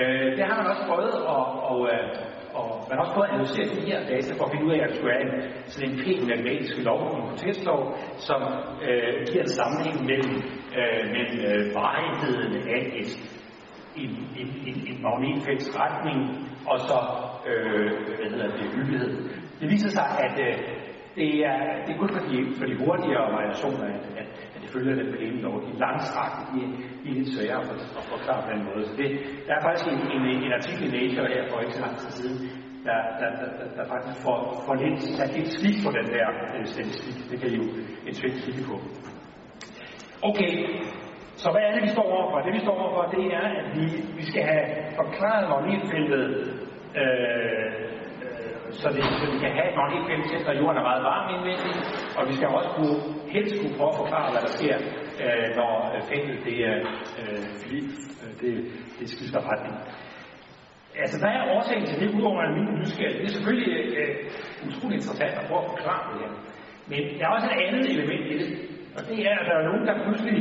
Øh, 0.00 0.28
det 0.36 0.44
har 0.48 0.56
man 0.58 0.70
også 0.72 0.84
prøvet 0.90 1.14
at, 1.34 1.44
og, 1.72 1.80
øh, 1.92 2.08
og 2.58 2.66
man 2.88 2.94
har 2.96 3.02
også 3.04 3.14
prøvet 3.14 3.28
at 3.28 3.34
analysere 3.34 3.68
de 3.76 3.86
her 3.90 4.00
data 4.12 4.30
for 4.38 4.44
at 4.44 4.50
finde 4.52 4.66
ud 4.66 4.72
af, 4.72 4.78
at 4.78 4.88
der 4.88 4.94
skulle 4.94 5.12
være 5.14 5.24
en, 5.26 5.32
sådan 5.72 5.90
en 5.90 5.96
pæn 6.04 6.20
matematisk 6.30 6.74
lov, 6.88 7.00
en 7.16 7.28
potenslov, 7.32 7.80
som 8.28 8.40
øh, 8.88 9.14
giver 9.28 9.42
en 9.48 9.54
sammenhæng 9.60 9.96
mellem, 10.10 10.34
øh, 10.78 11.02
mellem 11.14 11.38
øh, 11.50 11.74
varigheden 11.80 12.52
af 12.76 12.82
et, 13.00 13.10
en, 14.02 14.10
en, 14.40 14.48
en, 14.68 14.76
en 14.90 14.96
magnetfelts 15.02 15.68
retning 15.80 16.18
og 16.70 16.78
så 16.88 16.98
øh, 17.50 17.90
hvad 18.18 18.30
hedder 18.30 18.56
det, 18.56 18.66
hyppighed. 18.74 19.10
Det 19.60 19.66
viser 19.70 19.90
sig, 19.98 20.06
at 20.26 20.34
øh, 20.46 20.54
det, 21.16 21.28
er, 21.50 21.58
det 21.84 21.90
er 21.94 21.98
kun 21.98 22.10
for 22.16 22.22
de, 22.28 22.36
for 22.58 22.64
de 22.66 22.76
hurtigere 22.84 23.32
variationer, 23.36 23.84
at, 24.16 24.23
følger 24.74 24.94
den 25.00 25.08
blinde 25.14 25.40
lov. 25.46 25.56
De 25.68 25.72
langstrakte, 25.84 26.40
de, 26.52 26.60
de 27.02 27.06
er 27.10 27.16
lidt 27.18 27.30
svære 27.34 27.58
at, 27.62 27.80
at 27.98 28.04
forklare 28.14 28.40
på 28.44 28.50
den 28.54 28.62
måde. 28.68 28.82
Så 28.88 28.92
det, 29.00 29.08
der 29.46 29.52
er 29.58 29.62
faktisk 29.66 29.86
en, 29.92 30.00
en, 30.16 30.24
en 30.46 30.52
artikel 30.58 30.82
i 30.86 30.90
Nature 30.96 31.28
her 31.34 31.42
for 31.50 31.56
ikke 31.60 31.76
så 31.76 31.82
lang 31.86 31.96
tid 32.02 32.10
siden, 32.18 32.36
der, 32.86 32.98
der, 33.20 33.28
der, 33.40 33.48
der, 33.58 33.66
der 33.76 33.84
faktisk 33.92 34.16
får, 34.24 34.38
får 34.66 34.74
lidt, 34.82 35.00
der 35.18 35.24
lidt 35.36 35.50
slik 35.56 35.76
på 35.86 35.90
den 35.98 36.06
der 36.14 36.26
øh, 36.54 36.64
statistik. 36.72 37.16
Det 37.30 37.36
kan 37.40 37.48
I 37.52 37.56
jo 37.60 37.66
en 38.06 38.14
tvivl 38.18 38.36
kigge 38.44 38.62
på. 38.70 38.76
Okay, 40.28 40.52
så 41.42 41.46
hvad 41.52 41.62
er 41.66 41.72
det, 41.74 41.82
vi 41.86 41.92
står 41.96 42.06
overfor? 42.16 42.38
Det, 42.46 42.52
vi 42.58 42.62
står 42.66 42.76
overfor, 42.82 43.04
det 43.16 43.24
er, 43.40 43.46
at 43.60 43.68
vi, 43.76 43.86
vi 44.18 44.24
skal 44.30 44.42
have 44.52 44.66
forklaret 45.00 45.44
magnetfeltet, 45.52 46.24
øh, 47.00 47.66
øh, 48.24 48.72
så, 48.80 48.88
det, 48.94 49.02
så 49.20 49.24
vi 49.32 49.38
kan 49.42 49.52
have 49.58 49.68
et 49.70 49.76
magnetfelt 49.80 50.24
til, 50.30 50.38
når 50.46 50.54
jorden 50.60 50.78
er 50.80 50.86
meget 50.90 51.02
varm 51.10 51.26
indvendigt, 51.34 51.78
og 52.18 52.22
vi 52.28 52.34
skal 52.38 52.48
også 52.58 52.70
kunne, 52.76 52.98
helst 53.34 53.54
kunne 53.60 53.76
prøve 53.78 53.92
at 53.94 54.00
forklare, 54.02 54.28
hvad 54.32 54.42
der 54.46 54.52
sker, 54.58 54.76
øh, 55.24 55.48
når 55.58 55.72
øh, 55.94 56.00
feltet 56.10 56.38
det, 56.48 56.58
øh, 56.70 56.80
øh, 57.20 57.42
det, 58.40 58.52
det 58.98 59.06
skifter 59.14 59.40
retning. 59.50 59.76
Altså, 61.02 61.16
hvad 61.22 61.32
er 61.38 61.42
årsagen 61.54 61.86
til 61.86 62.00
det, 62.02 62.08
udover 62.18 62.42
min 62.56 62.68
nysgerrighed? 62.80 63.20
Det 63.20 63.28
er 63.30 63.36
selvfølgelig 63.38 63.74
øh, 63.98 64.14
utroligt 64.66 64.98
interessant 65.00 65.34
at 65.40 65.46
prøve 65.48 65.62
at 65.64 65.70
forklare 65.74 66.02
det 66.10 66.16
her. 66.22 66.32
Men 66.90 67.00
der 67.18 67.24
er 67.26 67.32
også 67.36 67.48
et 67.50 67.60
andet 67.66 67.84
element 67.94 68.24
i 68.32 68.36
det, 68.42 68.50
og 68.96 69.02
det 69.08 69.18
er, 69.28 69.34
at 69.40 69.46
der 69.48 69.54
er 69.60 69.68
nogen, 69.70 69.84
der 69.88 70.02
pludselig 70.04 70.38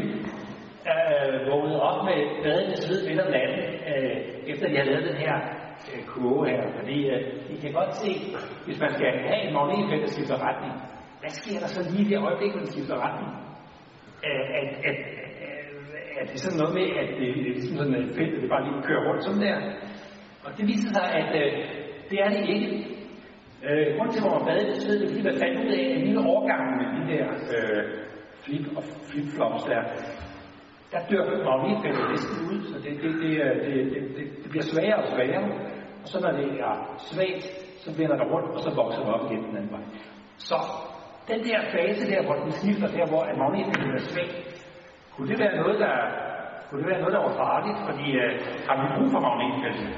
øh, 0.91 1.35
vågnede 1.49 1.81
op 1.89 1.99
med 2.09 2.19
badende 2.43 2.77
sved 2.83 2.99
midt 3.07 3.21
om 3.25 3.31
natten, 3.35 3.59
øh, 3.91 4.17
efter 4.51 4.65
de 4.69 4.75
har 4.77 4.87
lavet 4.89 5.09
den 5.09 5.17
her 5.25 5.35
øh, 5.91 6.03
kurve 6.11 6.49
her. 6.53 6.63
Fordi 6.77 6.97
øh, 7.13 7.21
I 7.53 7.55
kan 7.63 7.71
godt 7.79 7.93
se, 8.03 8.11
hvis 8.65 8.79
man 8.83 8.91
skal 8.97 9.11
have 9.29 9.41
en 9.45 9.53
magnetfelt, 9.53 10.01
der 10.05 10.11
skifter 10.15 10.37
retning, 10.47 10.73
hvad 11.23 11.33
sker 11.39 11.57
der 11.63 11.69
så 11.75 11.81
lige 11.91 12.05
i 12.05 12.09
det 12.09 12.17
øjeblik, 12.27 12.51
hvor 12.51 12.61
den 12.63 12.71
skifter 12.73 12.97
retning? 13.05 13.31
at, 14.31 14.41
at, 14.59 14.69
at, 14.89 14.97
at 16.19 16.25
det 16.29 16.35
er 16.37 16.43
sådan 16.45 16.59
noget 16.61 16.73
med, 16.79 16.87
at 17.01 17.07
det 17.19 17.27
er 17.29 17.53
ligesom 17.57 17.75
sådan, 17.77 17.95
at 17.95 18.15
feltet 18.17 18.41
det 18.41 18.49
bare 18.53 18.63
lige 18.67 18.85
kører 18.87 19.03
rundt 19.07 19.23
som 19.23 19.35
der. 19.45 19.55
Og 20.45 20.49
det 20.57 20.65
viser 20.71 20.89
sig, 20.97 21.05
at 21.21 21.29
øh, 21.41 21.51
det 22.09 22.17
er 22.23 22.29
det 22.35 22.43
ikke. 22.55 22.69
Øh, 23.67 23.85
grunden 23.95 24.13
til, 24.13 24.21
at 24.25 24.45
man 24.47 24.57
i 24.57 24.65
det, 24.69 24.75
det 24.89 25.03
er, 25.03 25.09
fordi 25.11 25.23
man 25.29 25.37
fandt 25.43 25.55
ud 25.63 25.71
af, 25.79 25.83
at 25.93 26.01
hele 26.05 26.19
overgangen 26.31 26.73
med 26.81 26.87
de 26.95 27.01
der 27.11 27.25
øh, 27.55 27.81
flip 28.43 28.65
og 28.77 28.83
flip-flops 29.09 29.63
der, 29.71 29.81
der 30.91 30.99
dør 31.09 31.25
magnetfeltet 31.49 32.05
næsten 32.13 32.37
ud, 32.51 32.59
så 32.71 32.75
det, 32.83 32.91
det, 33.03 33.11
det, 33.23 33.33
øh, 33.45 33.55
det, 33.65 33.73
det, 33.93 34.01
det, 34.17 34.25
det 34.41 34.49
bliver 34.51 34.67
sværere 34.71 34.99
og 35.03 35.07
sværere. 35.13 35.45
Og 36.01 36.07
så 36.11 36.17
når 36.23 36.31
det 36.39 36.49
er 36.67 36.73
svagt, 37.09 37.45
så 37.83 37.89
vender 37.99 38.15
der 38.21 38.27
rundt, 38.33 38.49
og 38.55 38.59
så 38.65 38.69
vokser 38.81 39.01
det 39.05 39.13
op 39.13 39.31
igen 39.31 39.43
den 39.47 39.57
anden 39.57 39.71
vej. 39.71 39.85
Så 40.37 40.57
den 41.31 41.39
der 41.47 41.59
fase 41.73 42.03
der, 42.11 42.21
hvor 42.25 42.35
den 42.43 42.51
skifter 42.51 42.87
der, 42.97 43.05
hvor 43.11 43.21
magneten 43.41 43.73
bliver 43.81 44.03
svag, 44.09 44.29
kunne 45.13 45.27
det 45.31 45.39
være 45.43 45.55
noget, 45.61 45.79
der, 45.79 45.95
kunne 46.67 46.81
det 46.81 46.89
være 46.91 47.01
noget, 47.01 47.13
der 47.17 47.23
var 47.27 47.35
farligt? 47.43 47.79
Fordi 47.87 48.07
øh, 48.21 48.31
har 48.67 48.75
vi 48.81 48.85
brug 48.95 49.09
for 49.15 49.21
magnetfeltet? 49.27 49.89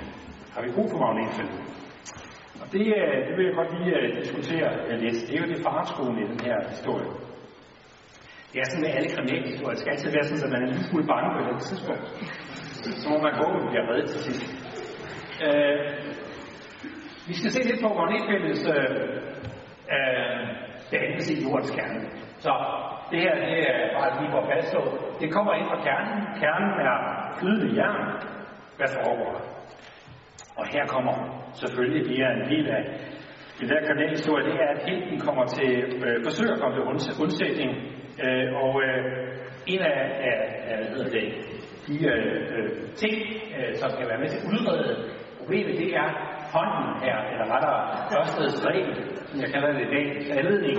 Har 0.53 0.61
vi 0.65 0.69
brug 0.75 0.87
for 0.91 0.99
magnetfeltet? 1.05 1.61
Og 2.61 2.67
det, 2.73 2.85
øh, 2.99 3.17
det 3.27 3.33
vil 3.37 3.45
jeg 3.45 3.55
godt 3.59 3.71
lige 3.75 3.91
øh, 3.99 4.07
diskutere 4.19 4.69
øh, 4.87 4.95
lidt. 5.03 5.17
Det 5.27 5.33
er 5.35 5.41
jo 5.43 5.49
det 5.53 5.63
faretruende 5.67 6.21
i 6.23 6.27
den 6.31 6.39
her 6.47 6.57
historie. 6.73 7.09
Det 8.51 8.57
er 8.61 8.67
sådan 8.69 8.85
med 8.85 8.93
alle 8.97 9.09
kriminalhistorier. 9.15 9.75
Det 9.75 9.81
skal 9.81 9.91
altid 9.95 10.11
være 10.17 10.25
sådan, 10.27 10.43
at 10.45 10.51
man 10.53 10.61
er 10.61 10.65
en 10.67 10.73
lille 10.73 10.87
smule 10.89 11.07
bange 11.11 11.29
på 11.33 11.39
et 11.55 11.61
tidspunkt. 11.69 12.05
Så 13.01 13.05
må 13.09 13.17
man 13.27 13.33
gå 13.41 13.45
og 13.57 13.69
bliver 13.69 13.85
reddet 13.89 14.09
til 14.09 14.21
sidst. 14.27 14.45
Øh, 15.45 15.77
vi 17.27 17.33
skal 17.39 17.51
se 17.51 17.61
lidt 17.69 17.81
på 17.83 17.89
magnetfeltets 17.99 18.63
øh, 18.75 18.89
øh, 19.95 20.64
uh, 20.93 21.31
i 21.33 21.35
jordens 21.43 21.71
kerne. 21.77 21.99
Så 22.45 22.51
det 23.11 23.19
her, 23.23 23.35
det 23.35 23.59
er 23.69 23.77
bare 23.97 24.11
lige 24.19 24.31
for 24.31 24.39
at 24.43 24.49
fastslå. 24.53 24.81
Det 25.21 25.33
kommer 25.35 25.53
ind 25.53 25.67
fra 25.71 25.79
kernen. 25.85 26.19
Kernen 26.41 26.73
er 26.89 26.97
flydende 27.39 27.69
jern. 27.79 28.03
Hvad 28.77 28.89
foregår 28.97 29.31
der? 29.35 29.43
Og 30.59 30.65
her 30.73 30.85
kommer 30.95 31.15
selvfølgelig, 31.53 32.09
det 32.09 32.17
er 32.25 32.31
en 32.31 32.49
del 32.53 32.67
af 32.77 32.83
den 33.59 33.69
der 33.69 33.81
kanalhistorie, 33.87 34.45
det 34.45 34.53
er, 34.53 34.69
at 34.75 34.89
helten 34.89 35.19
kommer 35.19 35.45
til, 35.45 35.71
øh, 36.05 36.23
forsøger 36.23 36.53
at 36.53 36.59
komme 36.59 36.99
til 36.99 37.13
undsætning, 37.23 37.71
øh, 38.25 38.47
og 38.63 38.71
øh, 38.83 39.03
en 39.67 39.79
af, 39.79 39.99
af, 40.29 40.37
af 40.69 40.77
hvad 40.77 40.87
hedder 40.95 41.09
det, 41.19 41.27
de 41.87 41.95
øh, 42.13 42.35
øh 42.55 42.69
ting, 43.01 43.15
øh, 43.57 43.75
som 43.75 43.89
kan 43.97 44.07
være 44.07 44.19
med 44.19 44.29
til 44.29 44.39
at 44.41 44.47
udrede 44.53 44.89
problemet, 45.39 45.77
det 45.77 45.95
er 45.95 46.34
hånden 46.55 46.87
her, 47.05 47.17
eller 47.31 47.45
rettere 47.53 47.79
Ørsteds 48.17 48.57
regel, 48.67 48.91
som 49.29 49.37
jeg 49.43 49.49
kalder 49.53 49.71
det 49.77 49.81
i 49.87 49.91
dag, 49.95 50.05
anledning. 50.39 50.77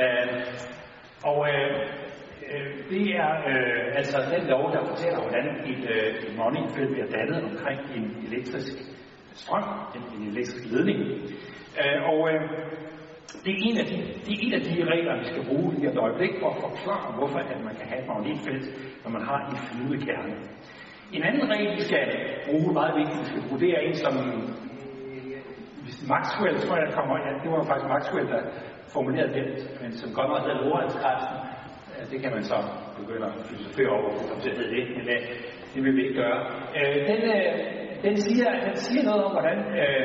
Øh, 0.00 0.28
og 1.30 1.38
øh, 1.52 1.70
øh, 2.50 2.70
det 2.90 3.04
er 3.22 3.30
øh, 3.50 3.98
altså 4.00 4.18
den 4.34 4.42
lov, 4.52 4.64
der 4.74 4.80
fortæller, 4.90 5.20
hvordan 5.24 5.46
et, 5.72 5.82
øh, 5.94 6.08
et 6.26 6.36
magnetfelt 6.38 6.90
bliver 6.92 7.10
dannet 7.16 7.38
omkring 7.50 7.80
en 7.96 8.06
elektrisk 8.28 8.72
strøm, 9.34 9.64
en, 9.96 10.02
en 10.16 10.22
elektrisk 10.32 10.64
ledning. 10.74 11.00
Øh, 11.80 11.98
og 12.12 12.20
øh, 12.30 12.40
det, 13.44 13.52
er 13.56 13.60
en 13.68 13.76
af 13.82 13.86
de, 13.90 13.96
det 14.24 14.32
er 14.36 14.40
en 14.46 14.52
af 14.58 14.62
de 14.68 14.74
regler, 14.92 15.18
vi 15.22 15.26
skal 15.32 15.44
bruge 15.48 15.68
i 15.80 15.86
et 15.86 15.98
øjeblik 16.06 16.32
for 16.40 16.48
at 16.54 16.60
forklare, 16.66 17.12
hvorfor 17.18 17.38
at 17.38 17.64
man 17.68 17.74
kan 17.78 17.86
have 17.90 18.00
et 18.02 18.08
magnetfelt, 18.12 18.66
når 19.04 19.10
man 19.16 19.22
har 19.30 19.38
en 19.50 19.56
flydende 19.66 19.98
kerne. 20.06 20.34
En 21.12 21.22
anden 21.22 21.50
regel, 21.52 21.76
vi 21.76 21.82
skal 21.90 22.04
bruge, 22.46 22.72
meget 22.72 22.94
vigtigt, 23.00 23.20
vi 23.20 23.26
skal 23.30 23.42
bruge, 23.46 23.60
det 23.60 23.70
er 23.76 23.80
en, 23.88 23.94
som 23.94 24.14
Maxwell, 26.12 26.56
tror 26.64 26.76
jeg, 26.76 26.84
der 26.88 26.94
kommer, 26.98 27.14
ja, 27.24 27.30
det 27.42 27.48
var 27.52 27.62
faktisk 27.70 27.88
Maxwell, 27.94 28.28
der 28.34 28.42
formulerede 28.94 29.32
den, 29.38 29.46
men 29.80 29.90
som 30.00 30.08
godt 30.18 30.28
nok 30.32 30.42
hedder 30.46 30.60
Lorentzkræften. 30.64 31.36
Ja, 31.96 32.00
det 32.12 32.18
kan 32.22 32.32
man 32.36 32.44
så 32.50 32.56
begynde 32.98 33.26
at 33.26 33.34
filosofere 33.48 33.90
over, 33.98 34.10
som 34.30 34.38
det 34.44 34.52
hedder 34.58 34.72
det, 34.76 34.84
men 34.96 35.04
det 35.72 35.80
vil 35.84 35.96
vi 35.96 36.02
ikke 36.06 36.20
gøre. 36.22 36.38
Øh, 36.76 36.96
den, 37.10 37.20
øh, 37.34 37.50
den, 38.04 38.14
siger, 38.26 38.48
den 38.66 38.76
siger 38.84 39.02
noget 39.08 39.22
om, 39.26 39.32
hvordan, 39.36 39.58
øh, 39.80 40.04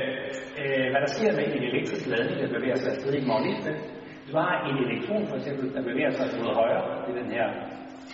øh, 0.62 0.86
hvad 0.92 1.02
der 1.06 1.12
sker 1.16 1.32
med 1.38 1.46
en 1.48 1.64
elektrisk 1.72 2.06
ladning, 2.14 2.36
der 2.42 2.50
bevæger 2.58 2.80
sig 2.82 2.90
afsted 2.94 3.14
i 3.14 3.18
et 3.22 3.28
magnetfelt. 3.32 3.82
Du 4.30 4.34
har 4.38 4.52
en 4.70 4.78
elektron, 4.86 5.24
for 5.32 5.38
eksempel, 5.40 5.66
der 5.76 5.82
bevæger 5.90 6.12
sig 6.18 6.26
mod 6.42 6.54
højre. 6.62 6.84
Det 7.04 7.10
er 7.14 7.20
den 7.24 7.32
her 7.38 7.48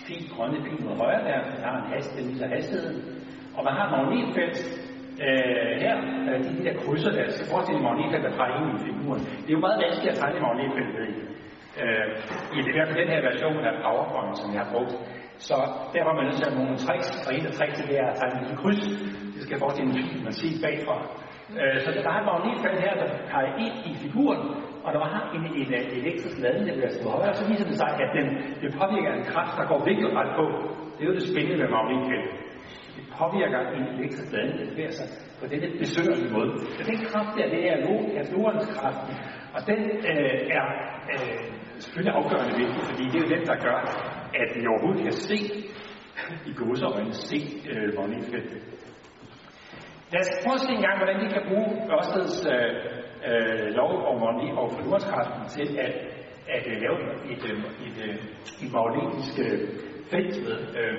fint 0.06 0.26
grønne 0.34 0.58
pil 0.64 0.84
mod 0.86 0.96
højre 1.02 1.22
der. 1.28 1.38
Den 1.50 1.60
har 1.66 1.74
en 1.80 1.88
hastighed, 1.92 2.22
den 2.22 2.32
viser 2.32 2.48
hastigheden. 2.56 2.98
Og 3.56 3.64
man 3.66 3.74
har 3.76 3.84
et 3.86 3.92
magnetfelt, 3.96 4.58
øh, 5.26 5.72
her, 5.82 5.96
øh, 6.28 6.38
de 6.44 6.64
der 6.66 6.74
krydser 6.82 7.12
der, 7.18 7.26
så 7.36 7.42
forestil 7.50 7.74
dig 7.76 7.84
magnetfelt, 7.88 8.24
der 8.26 8.32
træder 8.36 8.56
ind 8.60 8.68
i 8.76 8.78
figuren. 8.86 9.22
Det 9.42 9.48
er 9.50 9.56
jo 9.58 9.64
meget 9.66 9.82
vanskeligt 9.84 10.12
at 10.14 10.18
tegne 10.22 10.40
magnetfelt 10.46 10.92
i. 11.08 11.14
Øh, 11.82 12.06
I 12.56 12.58
det 12.64 12.72
hvert 12.74 12.88
fald 12.88 13.00
den 13.04 13.12
her 13.14 13.22
version 13.30 13.64
af 13.68 13.74
PowerPoint, 13.84 14.36
som 14.40 14.48
jeg 14.54 14.60
har 14.62 14.70
brugt. 14.74 14.94
Så 15.48 15.56
der 15.94 16.02
var 16.06 16.14
man 16.16 16.24
nødt 16.26 16.36
til 16.38 16.46
at 16.46 16.52
have 16.52 16.60
nogle 16.62 16.78
tricks, 16.84 17.08
og 17.26 17.30
en 17.36 17.46
af 17.50 17.54
tricksene 17.58 17.88
det 17.90 17.96
er 18.02 18.06
at 18.12 18.16
tegne 18.20 18.38
et 18.52 18.58
kryds. 18.62 18.82
Det 19.34 19.42
skal 19.46 19.58
forestille 19.62 19.88
en 19.90 19.96
fil, 19.96 20.24
man 20.28 20.34
ser 20.38 20.54
bagfra. 20.64 20.96
Øh, 21.60 21.76
så 21.84 21.88
der 21.96 22.02
var 22.08 22.16
et 22.20 22.26
magnetfelt 22.32 22.78
her, 22.86 22.94
der 23.00 23.08
peger 23.32 23.52
ind 23.64 23.76
i 23.90 23.92
figuren, 24.04 24.42
og 24.84 24.88
der 24.94 25.00
var 25.04 25.08
en, 25.36 25.44
en, 25.60 25.68
en 25.90 25.92
elektrisk 26.00 26.36
ladning, 26.44 26.64
der 26.68 26.74
bliver 26.78 26.94
slået 26.96 27.28
og 27.32 27.36
så 27.40 27.44
viser 27.50 27.66
det 27.70 27.76
sig, 27.82 27.90
at 28.04 28.10
den, 28.18 28.26
det 28.62 28.68
påvirker 28.80 29.12
en 29.18 29.26
kraft, 29.32 29.54
der 29.58 29.64
går 29.70 29.80
vinkelret 29.88 30.30
på. 30.38 30.44
Det 30.94 31.02
er 31.04 31.08
jo 31.10 31.16
det 31.18 31.26
spændende 31.30 31.58
med 31.62 31.68
magnetfeltet 31.76 32.41
påvirker 33.22 33.60
en 33.76 33.84
elektrisk 33.94 34.32
ladning, 34.32 34.56
der 34.60 34.66
bevæger 34.72 34.94
sig 35.00 35.08
på 35.40 35.44
denne 35.52 35.68
besøgerlige 35.82 36.32
måde. 36.36 36.50
Så 36.76 36.82
den 36.90 36.98
kraft 37.10 37.32
der, 37.38 37.46
det 37.54 37.62
er 37.70 37.76
Lorentz 38.32 38.66
kraften, 38.76 39.14
og 39.54 39.60
den 39.70 39.80
øh, 40.10 40.38
er 40.58 40.66
øh, 41.12 41.40
selvfølgelig 41.84 42.14
afgørende 42.20 42.54
vigtig, 42.62 42.82
fordi 42.90 43.04
det 43.10 43.16
er 43.18 43.24
jo 43.26 43.30
den, 43.36 43.44
der 43.50 43.56
gør, 43.66 43.78
at 44.42 44.48
vi 44.56 44.62
overhovedet 44.72 45.02
kan 45.08 45.16
se, 45.28 45.38
i 46.50 46.52
godseøjne 46.58 47.14
se 47.30 47.38
øh, 47.72 47.88
magnetfeltet. 47.98 48.60
Lad 50.12 50.20
os 50.24 50.32
prøve 50.44 50.58
at 50.58 50.64
se 50.66 50.72
engang, 50.78 50.96
hvordan 51.00 51.18
vi 51.24 51.28
kan 51.34 51.44
bruge 51.50 51.70
Ørsteds 51.94 52.36
øh, 52.54 52.70
øh, 53.28 53.66
lov 53.80 53.92
om 54.10 54.16
magnet- 54.24 54.58
og 54.60 54.66
Lorentz-kraften 54.84 55.42
til 55.56 55.68
at, 55.86 55.94
at 56.56 56.64
øh, 56.70 56.76
lave 56.84 56.96
et, 57.32 57.42
øh, 57.50 57.56
et, 57.86 57.96
øh, 58.04 58.14
et, 58.14 58.14
et, 58.14 58.20
et 58.62 58.70
magnetisk 58.76 59.34
øh, 59.46 59.58
felt 60.10 60.36
med. 60.46 60.58
Øh, 60.80 60.96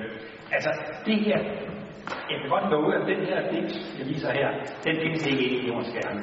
altså, 0.52 0.70
det 1.06 1.16
her, 1.26 1.38
jeg 2.30 2.36
kan 2.40 2.48
godt 2.54 2.70
love, 2.72 2.94
at 2.98 3.06
den 3.12 3.20
her 3.26 3.38
digt, 3.50 3.74
jeg 3.98 4.06
viser 4.06 4.30
her, 4.32 4.48
den 4.86 4.96
findes 5.02 5.26
ikke 5.26 5.44
i 5.44 5.68
jordens 5.68 5.90
kerne. 5.96 6.20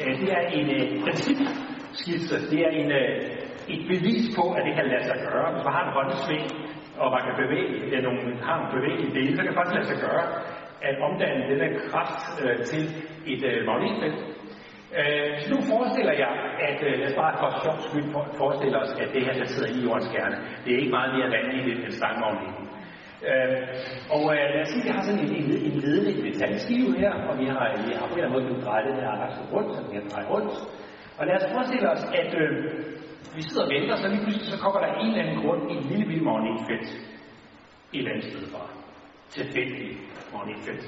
Øh, 0.00 0.12
det 0.20 0.28
er 0.38 0.42
en 0.58 0.68
øh, 0.78 1.02
principskitse, 1.04 2.36
det 2.50 2.60
er 2.66 2.72
en, 2.82 2.90
øh, 2.92 3.16
et 3.74 3.82
bevis 3.92 4.24
på, 4.36 4.44
at 4.56 4.62
det 4.66 4.74
kan 4.78 4.86
lade 4.92 5.04
sig 5.04 5.18
gøre. 5.28 5.52
Hvis 5.52 5.64
man 5.66 5.74
har 5.76 5.84
en 5.88 5.92
håndsving, 5.98 6.46
og 7.02 7.08
man 7.14 7.22
kan 7.26 7.34
bevæge, 7.42 8.02
nogle, 8.06 8.20
har 8.46 8.56
en 8.62 8.70
bevægelig 8.76 9.10
del, 9.14 9.28
så 9.36 9.40
kan 9.42 9.48
det 9.50 9.58
faktisk 9.60 9.76
lade 9.78 9.88
sig 9.92 10.00
gøre 10.08 10.24
at 10.88 10.94
omdanne 11.06 11.42
denne 11.50 11.68
kraft 11.88 12.22
øh, 12.42 12.56
til 12.70 12.82
et 13.32 13.42
øh, 13.50 13.66
magnetfelt. 13.66 14.20
Øh, 14.98 15.32
så 15.40 15.46
nu 15.54 15.58
forestiller 15.72 16.14
jeg, 16.24 16.32
at 16.68 16.78
øh, 16.88 16.92
lad 17.00 17.08
os 17.10 17.16
bare 17.22 17.34
for 17.40 17.48
sjov 17.64 17.76
skyld 17.86 18.08
forestille 18.42 18.76
os, 18.82 18.90
at 19.02 19.08
det 19.14 19.22
her, 19.26 19.34
der 19.40 19.44
sidder 19.52 19.70
i 19.76 19.84
jordens 19.86 20.08
kerne, 20.14 20.36
det 20.64 20.70
er 20.74 20.78
ikke 20.82 20.96
meget 20.98 21.10
mere 21.16 21.28
vanligt 21.36 21.66
end 21.68 21.84
en 21.84 21.92
stangmagnet. 21.92 22.59
Øh, 23.28 23.56
og 24.14 24.22
øh, 24.34 24.44
lad 24.54 24.62
os 24.64 24.68
sige, 24.72 24.82
at 24.82 24.86
vi 24.86 24.92
har 24.96 25.02
sådan 25.02 25.20
en, 25.24 25.32
en, 25.40 25.46
en 25.68 25.76
ledende 25.84 26.22
metalskive 26.26 26.90
her, 27.02 27.12
og 27.28 27.34
vi 27.40 27.46
har, 27.52 27.64
vi 27.86 27.92
har 27.98 28.06
på 28.06 28.14
en 28.14 28.18
eller 28.18 28.28
anden 28.28 28.34
måde 28.36 28.44
kunnet 28.48 28.88
den 28.88 28.96
her 29.04 29.12
akse 29.24 29.40
rundt, 29.52 29.70
så 29.76 29.80
vi 29.86 29.92
kan 29.96 30.08
dreje 30.12 30.28
rundt. 30.34 30.52
Og 31.18 31.22
lad 31.26 31.34
os 31.38 31.46
forestille 31.54 31.86
os, 31.94 32.02
at 32.20 32.30
øh, 32.42 32.50
vi 33.36 33.42
sidder 33.42 33.64
og 33.66 33.70
venter, 33.74 33.94
så 33.96 34.06
lige 34.08 34.22
pludselig 34.24 34.48
så 34.54 34.58
kommer 34.64 34.80
der 34.80 34.90
en 34.92 35.10
eller 35.10 35.22
anden 35.22 35.38
grund 35.42 35.62
i 35.72 35.74
en 35.78 35.86
lille 35.90 36.06
bitte 36.08 36.24
magnetfelt 36.30 36.88
et 37.92 37.98
eller 37.98 38.10
andet 38.12 38.26
sted 38.30 38.42
fra. 38.52 38.62
Tilfældigt 39.36 39.98
magnetfelt. 40.34 40.84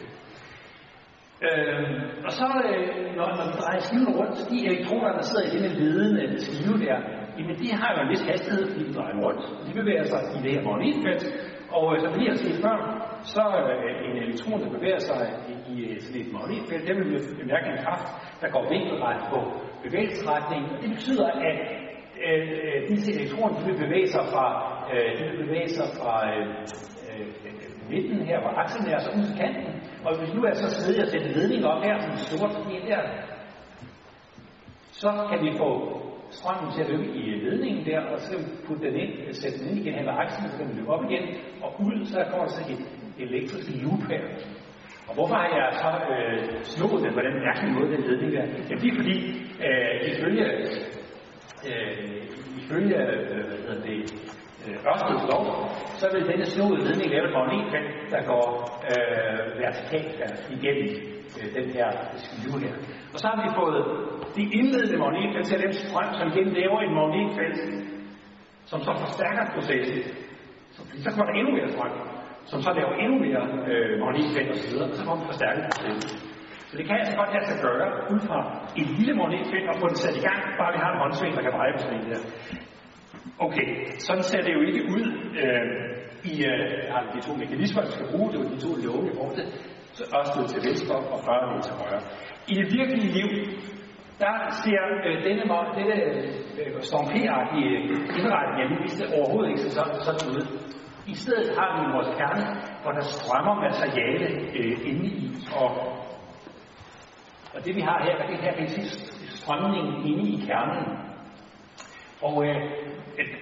Øh, 1.46 1.84
og 2.26 2.32
så, 2.38 2.46
øh, 2.68 2.86
når, 3.16 3.26
når 3.38 3.46
vi 3.50 3.54
drejer 3.62 3.80
skiven 3.86 4.10
rundt, 4.18 4.36
de 4.50 4.56
elektroner, 4.68 5.10
der 5.18 5.22
sidder 5.28 5.44
i 5.46 5.50
denne 5.54 5.70
ledende 5.80 6.40
skive 6.44 6.76
der, 6.86 6.98
jamen 7.38 7.56
de 7.62 7.66
har 7.80 7.88
jo 7.94 7.98
en 8.02 8.10
vis 8.12 8.24
hastighed, 8.30 8.64
fordi 8.70 8.84
de 8.88 8.94
drejer 8.98 9.16
rundt. 9.24 9.42
De 9.66 9.72
bevæger 9.80 10.04
sig 10.12 10.20
i 10.36 10.38
det 10.44 10.52
her 10.54 10.62
magnetfelt, 10.68 11.22
og 11.76 11.84
øh, 11.92 12.00
som 12.02 12.12
vi 12.18 12.24
har 12.30 12.36
set 12.44 12.58
før, 12.64 12.76
så 13.34 13.44
øh, 13.60 14.06
en 14.06 14.16
øh, 14.16 14.22
elektron, 14.24 14.60
der 14.64 14.70
bevæger 14.76 15.02
sig 15.08 15.20
i, 15.52 15.54
i 15.72 15.76
øh, 15.88 16.00
sådan 16.00 16.20
et 16.20 16.32
magnetfelt, 16.36 16.88
den 16.88 16.96
vil 16.98 17.10
bemærke 17.42 17.66
en 17.74 17.82
kraft, 17.84 18.08
der 18.40 18.48
går 18.54 18.64
vinkelret 18.74 19.20
på 19.32 19.38
bevægelsesretningen. 19.84 20.70
Og 20.74 20.78
det 20.82 20.90
betyder, 20.94 21.28
at 21.50 21.58
øh, 22.26 22.48
øh, 22.64 22.78
disse 22.90 23.08
elektroner 23.16 23.58
de 23.58 23.64
vil 23.68 23.78
bevæge 23.84 24.08
sig 24.16 24.24
fra, 24.32 24.46
øh, 24.92 25.10
de 25.18 25.22
vil 25.28 25.38
bevæge 25.44 25.70
sig 25.78 25.88
fra 25.98 26.14
øh, 26.30 26.46
øh, 27.10 27.26
midten 27.92 28.18
her, 28.28 28.38
hvor 28.42 28.52
aksen 28.62 28.82
er, 28.92 28.98
så 28.98 29.10
ud 29.18 29.24
til 29.28 29.36
kanten. 29.42 29.68
Og 30.04 30.10
hvis 30.18 30.34
nu 30.34 30.40
er 30.44 30.54
så 30.54 30.68
sidder 30.70 31.02
at 31.02 31.10
sætte 31.10 31.28
ledning 31.36 31.64
op 31.72 31.82
her, 31.86 31.96
som 32.00 32.14
sort 32.16 32.54
en 32.74 32.86
der, 32.90 33.02
så 35.02 35.10
kan 35.30 35.38
vi 35.46 35.50
få 35.58 35.70
strømmen 36.38 36.68
til 36.72 36.80
at 36.84 36.90
løbe 36.92 37.06
i 37.20 37.22
ledningen 37.44 37.82
der, 37.90 38.00
og 38.10 38.16
så 38.20 38.26
kan 38.30 38.38
vi 38.44 38.50
putte 38.66 38.82
den 38.86 38.96
ind, 39.02 39.12
øh, 39.22 39.32
sætte 39.40 39.58
den 39.58 39.68
ind 39.70 39.78
igen 39.82 39.94
hen 39.98 40.08
aksen, 40.08 40.50
så 40.50 40.56
kan 40.56 40.66
den 40.68 40.76
løbe 40.78 40.90
op 40.94 41.04
igen, 41.10 41.24
og 41.64 41.70
ud, 41.86 41.96
så 42.12 42.18
kommer 42.30 42.44
der 42.46 42.52
så 42.56 42.62
et 42.72 42.82
elektrisk 43.24 43.68
loop 43.82 44.02
her. 44.10 44.22
Og 45.08 45.14
hvorfor 45.14 45.34
har 45.34 45.48
jeg 45.58 45.68
så 45.82 45.90
øh, 46.14 46.42
slået 46.74 47.02
den 47.04 47.12
på 47.16 47.20
den 47.26 47.34
mærkelige 47.46 47.74
måde, 47.76 47.88
den 47.94 48.02
ledning 48.08 48.32
der? 48.36 48.44
Jamen 48.68 48.82
det 48.82 48.90
er 48.92 48.96
fordi, 49.00 49.16
øh, 49.66 49.94
ifølge, 50.10 50.46
øh, 51.68 52.22
ifølge 52.60 52.96
øh, 52.96 53.34
hvad 53.36 53.74
hedder 53.74 53.86
det, 53.88 53.98
øh, 54.66 54.88
Ørsteds 54.90 55.24
lov, 55.32 55.44
så 56.00 56.06
vil 56.12 56.28
denne 56.30 56.46
snodede 56.46 56.84
ledning 56.88 57.10
lave 57.10 57.26
et 57.28 57.34
magnetfelt, 57.38 57.88
der 58.12 58.22
går 58.30 58.46
øh, 58.90 59.60
vertikalt 59.62 60.16
igennem 60.56 60.88
Øh, 61.38 61.48
den 61.58 61.66
her 61.76 61.88
øh, 61.88 62.18
skive 62.24 62.58
her. 62.64 62.74
Og 63.14 63.18
så 63.22 63.26
har 63.30 63.38
vi 63.44 63.48
fået 63.60 63.80
de 64.36 64.44
indledende 64.58 64.98
magnetfelt 65.04 65.46
til 65.46 65.54
at 65.56 65.62
lave 65.64 65.74
strøm, 65.82 66.10
som 66.18 66.26
igen 66.32 66.48
laver 66.60 66.78
et 66.86 66.92
magnetfelt, 67.00 67.58
som 68.70 68.78
så 68.86 68.92
forstærker 69.04 69.42
processen. 69.54 70.00
Så, 70.74 70.80
så 71.04 71.08
kommer 71.10 71.26
der 71.28 71.34
endnu 71.40 71.52
mere 71.58 71.68
strøm, 71.74 71.94
som 72.50 72.58
så 72.66 72.70
laver 72.78 72.92
endnu 73.02 73.16
mere 73.26 73.42
øh, 73.70 73.92
magnetfelt 74.04 74.48
osv., 74.54 74.74
og 74.90 74.96
så 74.98 75.02
kommer 75.06 75.20
vi 75.22 75.30
forstærket 75.32 75.62
processen. 75.72 76.18
Så 76.68 76.74
det 76.78 76.84
kan 76.86 76.96
altså 77.02 77.16
godt 77.20 77.30
lade 77.34 77.46
sig 77.50 77.58
gøre 77.66 77.86
ud 78.12 78.20
fra 78.28 78.38
et 78.80 78.88
lille 78.98 79.14
magnetfelt 79.20 79.66
og 79.72 79.76
få 79.80 79.86
det 79.92 79.98
sat 80.04 80.16
i 80.20 80.24
gang, 80.28 80.40
bare 80.58 80.72
vi 80.74 80.78
har 80.84 80.90
en 80.92 81.00
håndsving, 81.02 81.32
der 81.36 81.42
kan 81.46 81.52
dreje 81.56 81.72
på 81.74 81.78
sådan 81.82 82.10
der. 82.10 82.22
Okay, 83.46 83.68
sådan 84.06 84.22
ser 84.30 84.42
det 84.46 84.52
jo 84.58 84.62
ikke 84.68 84.82
ud 84.94 85.04
øh, 85.42 85.64
i 86.32 86.34
øh, 86.50 87.14
de 87.14 87.20
to 87.26 87.32
mekanismer, 87.42 87.82
vi 87.86 87.92
skal 87.96 88.06
bruge. 88.12 88.28
Det 88.32 88.38
var 88.40 88.48
de 88.54 88.60
to 88.66 88.70
love, 88.84 89.02
vi 89.08 89.12
brugte. 89.18 89.42
Så 89.96 90.02
også 90.18 90.32
til 90.52 90.60
venstre 90.68 90.94
og 91.14 91.20
40 91.24 91.60
til 91.66 91.74
højre. 91.80 92.02
I 92.52 92.54
det 92.60 92.66
virkelige 92.78 93.12
liv, 93.18 93.28
der 94.22 94.34
ser 94.62 94.82
øh, 95.06 95.14
denne, 95.26 95.42
denne 95.78 95.96
øh, 96.60 96.82
Storm 96.88 97.06
P-agtige 97.12 97.72
indretning 98.18 98.58
af 98.62 98.68
det 98.98 99.14
overhovedet 99.18 99.50
ikke 99.50 99.70
sådan, 99.78 100.00
sådan 100.06 100.24
ud. 100.34 100.42
I 101.06 101.14
stedet 101.14 101.48
har 101.58 101.68
vi 101.76 101.92
vores 101.96 102.10
kerne, 102.18 102.44
hvor 102.82 102.92
der 102.98 103.04
strømmer 103.14 103.54
materiale 103.66 104.28
øh, 104.58 104.74
inde 104.90 105.06
i, 105.06 105.34
og 105.60 105.70
og 107.54 107.64
det 107.64 107.76
vi 107.76 107.80
har 107.80 107.98
her, 108.04 108.26
det 108.26 108.40
her 108.44 108.54
kan 108.58 108.68
sige 108.68 108.88
strømningen 109.40 109.94
inde 110.10 110.24
i 110.34 110.36
kernen. 110.46 110.82
Og 112.22 112.46
øh, 112.46 112.56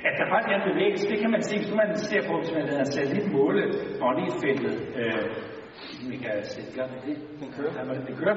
at 0.09 0.15
der 0.19 0.27
faktisk 0.33 0.51
er 0.53 0.59
en 0.63 0.71
bevægelse, 0.73 1.11
det 1.13 1.19
kan 1.21 1.31
man 1.31 1.43
se, 1.43 1.55
hvis 1.59 1.75
man 1.75 1.97
ser 1.97 2.23
på, 2.29 2.33
hvis 2.41 2.53
man 2.55 2.69
havde 2.69 2.93
sat 2.93 3.09
lidt 3.15 3.33
måle 3.33 3.63
magnetfeltet. 4.01 4.75
Øh, 5.01 5.25
vi 6.11 6.17
kan 6.25 6.35
sætte 6.53 6.71
i 6.73 6.77
gang 6.79 6.91
med 6.95 7.03
det. 7.09 7.17
Den 7.41 7.49
kører. 7.57 7.73
Ja, 7.79 7.95
det 8.09 8.17
kører. 8.23 8.37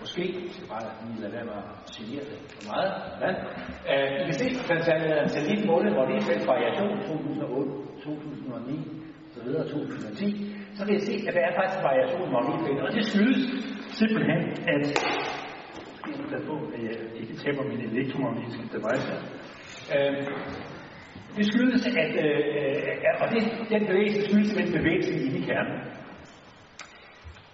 Måske. 0.00 0.24
Jeg 0.44 0.52
skal 0.56 0.68
bare 0.74 0.86
lige 1.06 1.20
lade 1.22 1.32
være 1.36 1.46
med 1.50 1.56
at 1.62 1.66
signere 1.94 2.24
det 2.30 2.38
for 2.54 2.62
meget. 2.70 2.90
Ja. 3.22 3.30
Øh, 3.90 4.08
I 4.20 4.24
kan 4.28 4.36
se, 4.40 4.46
at 4.60 4.68
man 4.70 4.80
havde 4.88 5.28
sat 5.34 5.44
lidt 5.50 5.62
måle 5.70 5.90
magnetfelt 5.98 6.44
variation 6.52 6.92
2008, 7.08 7.70
2009, 8.04 9.02
så 9.34 9.40
videre 9.44 9.64
2010. 9.68 10.56
Så 10.76 10.82
kan 10.86 10.94
I 10.96 11.00
se, 11.08 11.14
at 11.28 11.34
der 11.36 11.42
er 11.48 11.54
faktisk 11.60 11.80
variation 11.90 12.24
i 12.28 12.32
magnetfeltet. 12.36 12.82
Og 12.88 12.92
det 12.96 13.04
skyldes 13.10 13.42
simpelthen, 14.00 14.40
at 14.74 14.84
jeg 16.32 16.42
på, 16.50 16.56
at 16.74 16.82
jeg 16.88 16.96
ikke 17.20 17.34
taber 17.42 17.62
min 17.70 17.80
elektromagnetiske 17.90 18.64
device 18.76 19.06
her. 19.10 19.20
Øh, 19.94 20.26
det 21.36 21.46
skyldes, 21.46 21.86
at, 21.86 22.12
øh, 22.24 23.20
og 23.22 23.26
det, 23.32 23.42
den 23.74 23.86
bevægelse 23.86 24.20
skyldes 24.28 24.48
simpelthen 24.48 24.78
bevægelsen 24.78 25.14
inde 25.24 25.38
i 25.38 25.44
kernen. 25.50 25.76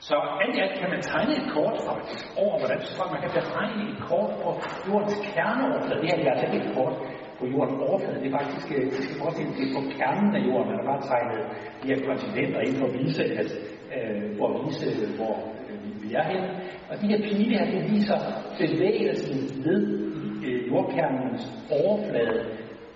Så 0.09 0.17
alt 0.43 0.55
i 0.57 0.61
alt 0.65 0.77
kan 0.81 0.91
man 0.95 1.03
tegne 1.13 1.33
et 1.41 1.49
kort 1.57 1.77
faktisk 1.91 2.25
over, 2.43 2.55
hvordan 2.61 2.81
strøm, 2.91 3.11
man 3.15 3.23
kan 3.25 3.33
beregne 3.39 3.83
et 3.93 4.01
kort 4.11 4.31
på 4.43 4.49
jordens 4.89 5.17
kerneoverflade. 5.33 6.01
Det 6.03 6.09
her 6.11 6.19
er 6.19 6.31
altså 6.33 6.47
ikke 6.47 6.61
et 6.67 6.75
kort 6.77 6.95
på 7.39 7.45
jordens 7.53 7.79
overflade. 7.87 8.21
Det 8.23 8.29
er 8.31 8.37
faktisk, 8.41 8.67
øh, 8.77 8.85
det 8.93 9.01
skal 9.05 9.17
forestille 9.23 9.53
det 9.59 9.65
er 9.69 9.75
på 9.79 9.83
kernen 9.99 10.31
af 10.39 10.43
jorden, 10.49 10.67
man 10.71 10.77
har 10.81 10.87
bare 10.93 11.03
tegnet 11.11 11.41
de 11.81 11.87
her 11.91 12.01
kontinenter 12.09 12.61
ind 12.67 12.75
for 12.81 12.87
øh, 12.89 12.95
at 12.95 12.99
vise, 13.01 13.25
at, 13.41 13.51
øh, 13.95 14.23
for 14.39 14.47
at 14.51 14.55
vise, 14.67 14.87
hvor 15.19 15.35
øh, 15.69 15.77
vi 16.03 16.09
er 16.21 16.25
henne. 16.31 16.49
Og 16.91 16.95
de 17.01 17.07
her 17.13 17.21
pile 17.27 17.51
her, 17.57 17.65
det 17.75 17.81
viser 17.93 18.19
bevægelsen 18.63 19.39
ved 19.67 19.81
øh, 20.47 20.61
jordkernens 20.71 21.43
overflade. 21.81 22.39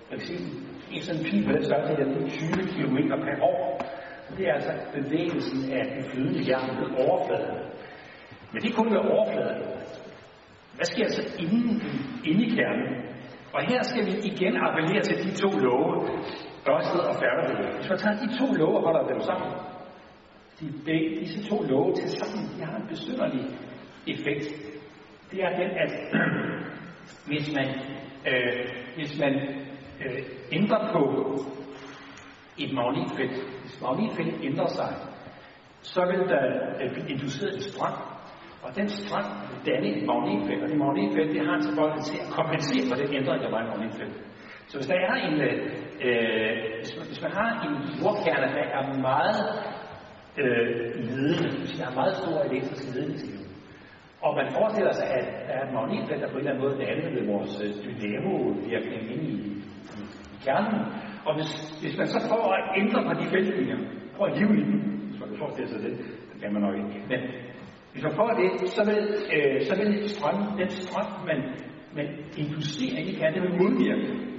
Man 0.09 0.15
kan 0.19 0.27
sige, 0.31 0.45
en 0.95 1.01
sådan 1.07 1.23
pil 1.27 1.41
på 1.47 1.51
den 1.55 1.63
størrelse, 1.67 1.93
der 1.99 2.05
er 2.05 2.29
20 2.29 2.63
km 2.73 2.97
per 3.27 3.37
år. 3.51 3.61
Det 4.37 4.47
er 4.47 4.53
altså 4.53 4.73
bevægelsen 4.93 5.73
af 5.73 5.83
den 5.95 6.03
flydende 6.09 6.41
jern 6.49 6.77
ved 6.79 6.89
overfladen. 7.05 7.57
Men 8.51 8.61
det 8.61 8.69
er 8.71 8.75
kun 8.75 8.91
ved 8.91 8.97
overfladen. 8.97 9.63
Hvad 10.75 10.85
sker 10.85 11.07
så 11.07 11.35
inden, 11.39 11.81
inde 12.25 12.45
i 12.45 12.49
kernen? 12.49 12.89
Og 13.53 13.61
her 13.69 13.81
skal 13.83 14.05
vi 14.05 14.11
igen 14.31 14.57
appellere 14.57 15.01
til 15.01 15.17
de 15.25 15.31
to 15.43 15.49
love, 15.49 15.93
Ørsted 16.69 16.99
og 16.99 17.15
Færdighed. 17.15 17.75
Hvis 17.75 17.89
man 17.89 17.97
tager 17.97 18.17
de 18.23 18.37
to 18.39 18.47
love 18.53 18.77
og 18.77 18.83
holder 18.83 19.13
dem 19.13 19.21
sammen, 19.21 19.51
de, 20.59 20.65
begge, 20.85 21.19
disse 21.19 21.49
to 21.49 21.57
love 21.61 21.93
til 21.95 22.09
sammen, 22.09 22.43
de 22.57 22.65
har 22.65 22.75
en 22.77 22.87
besynderlig 22.87 23.45
effekt. 24.07 24.45
Det 25.31 25.43
er 25.43 25.49
den, 25.61 25.71
at 25.83 25.91
hvis 27.27 27.55
man, 27.55 27.67
øh, 28.29 28.67
hvis 28.95 29.19
man 29.19 29.33
øh, 30.05 30.23
ændrer 30.51 30.91
på 30.93 31.03
et 32.57 32.73
magnetfelt, 32.73 33.37
hvis 33.73 33.81
magnetfeltet 33.81 34.37
ændrer 34.49 34.67
sig, 34.67 34.91
så 35.81 36.01
vil 36.11 36.21
der 36.33 36.43
blive 36.93 37.09
induceret 37.13 37.53
en 37.55 37.61
strøm, 37.71 37.97
og 38.63 38.69
den 38.75 38.87
strøm 38.89 39.27
vil 39.49 39.73
danne 39.73 39.87
et 39.97 40.05
magnetfelt, 40.11 40.63
og 40.63 40.69
det 40.69 40.77
magnetfelt 40.85 41.29
det 41.35 41.41
har 41.47 41.55
en 41.55 41.65
tilbøjelighed 41.67 42.03
til 42.11 42.17
at 42.23 42.29
kompensere 42.39 42.85
for 42.89 42.95
den 43.01 43.09
ændring, 43.19 43.39
der 43.43 43.51
var 43.55 43.61
i 43.63 43.69
magnetfeltet. 43.71 44.21
Så 44.69 44.73
hvis 44.77 44.87
der 44.91 44.97
er 45.09 45.15
en, 45.27 45.35
øh, 45.51 45.55
hvis, 46.79 46.91
man, 46.97 47.05
hvis 47.11 47.21
man 47.25 47.33
har 47.39 47.49
en 47.65 47.73
jordkerne, 47.99 48.47
der 48.57 48.65
er 48.77 48.83
meget 49.11 49.41
øh, 50.41 50.65
ledende, 51.15 51.49
hvis 51.61 51.73
der 51.79 51.85
er 51.91 51.95
meget 52.01 52.15
stor 52.21 52.37
elektrisk 52.49 52.83
ledningsliv, 52.95 53.39
og 54.25 54.31
man 54.39 54.47
forestiller 54.57 54.93
sig, 54.99 55.07
at 55.19 55.25
der 55.47 55.53
er 55.57 55.63
et 55.67 55.73
magnetfelt, 55.77 56.21
der 56.21 56.29
på 56.31 56.37
en 56.37 56.39
eller 56.39 56.51
anden 56.51 56.63
måde 56.65 56.77
danner 56.83 57.09
ved 57.15 57.23
vores 57.33 57.53
øh, 57.63 57.69
dynamo-virkning 58.01 59.01
inde 59.13 59.27
i, 59.35 59.37
i, 59.97 60.01
i 60.33 60.37
kernen, 60.45 60.79
og 61.25 61.31
hvis, 61.35 61.51
hvis 61.81 61.97
man 61.97 62.07
så 62.07 62.19
prøver 62.29 62.49
at 62.59 62.65
ændre 62.81 62.99
på 63.07 63.13
de 63.21 63.25
fældninger, 63.33 63.77
prøver 64.15 64.31
at 64.31 64.37
hive 64.39 64.53
i 64.61 64.63
dem, 64.71 64.79
hvis 65.09 65.19
man 65.19 65.29
kan 65.29 65.37
forestille 65.37 65.69
sig 65.69 65.79
det, 65.85 65.91
det 66.29 66.41
kan 66.41 66.53
man 66.53 66.61
nok 66.61 66.75
ikke, 66.75 66.99
men 67.11 67.19
hvis 67.91 68.03
man 68.03 68.13
prøver 68.17 68.33
det, 68.41 68.69
så 68.69 68.81
vil, 68.89 69.01
øh, 69.35 69.61
så 69.67 69.73
vil 69.79 70.09
strøm, 70.09 70.37
den 70.57 70.69
strøm, 70.69 71.09
man, 71.29 71.39
man 71.97 72.07
inducerer 72.37 72.99
i 73.09 73.11
kan, 73.19 73.33
det 73.33 73.41
vil 73.41 73.59
modvirke. 73.61 74.32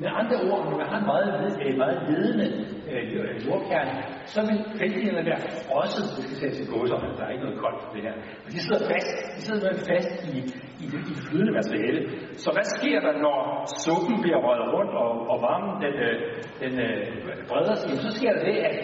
Med 0.00 0.08
andre 0.20 0.36
ord, 0.50 0.60
når 0.70 0.76
man 0.82 0.88
har 0.92 0.98
en 1.02 1.08
meget, 1.12 1.28
øh, 1.64 1.76
meget 1.82 1.98
ledende 2.08 2.48
øh, 2.92 3.02
jordkerne, 3.46 3.94
så 4.34 4.40
vil 4.48 4.58
feltlinjerne 4.78 5.24
være 5.30 5.42
frosset, 5.64 6.04
det 6.16 6.22
skal 6.24 6.36
sættes 6.42 6.60
i 6.64 6.66
gåser, 6.72 6.96
der 7.18 7.24
er 7.26 7.32
ikke 7.34 7.44
noget 7.46 7.60
koldt 7.64 7.80
på 7.84 7.88
det 7.94 8.02
her. 8.06 8.14
Men 8.42 8.50
de 8.54 8.60
sidder 8.66 8.82
fast, 8.92 9.10
de 9.36 9.40
sidder 9.48 9.72
fast 9.90 10.12
i, 10.32 10.36
i, 10.82 10.86
det, 10.92 11.00
i 11.12 11.14
flydende 11.26 11.52
materiale. 11.60 12.00
Så 12.44 12.48
hvad 12.54 12.66
sker 12.76 12.98
der, 13.06 13.14
når 13.26 13.38
suppen 13.84 14.16
bliver 14.24 14.40
røget 14.46 14.68
rundt, 14.74 14.92
og, 15.02 15.10
og 15.32 15.36
varmen 15.46 15.74
den, 15.84 15.94
øh, 16.06 16.16
den 16.62 16.72
øh, 16.86 17.00
breder 17.48 17.74
sig? 17.80 17.88
Så 18.06 18.10
sker 18.18 18.32
der 18.36 18.42
det, 18.50 18.58
at, 18.68 18.76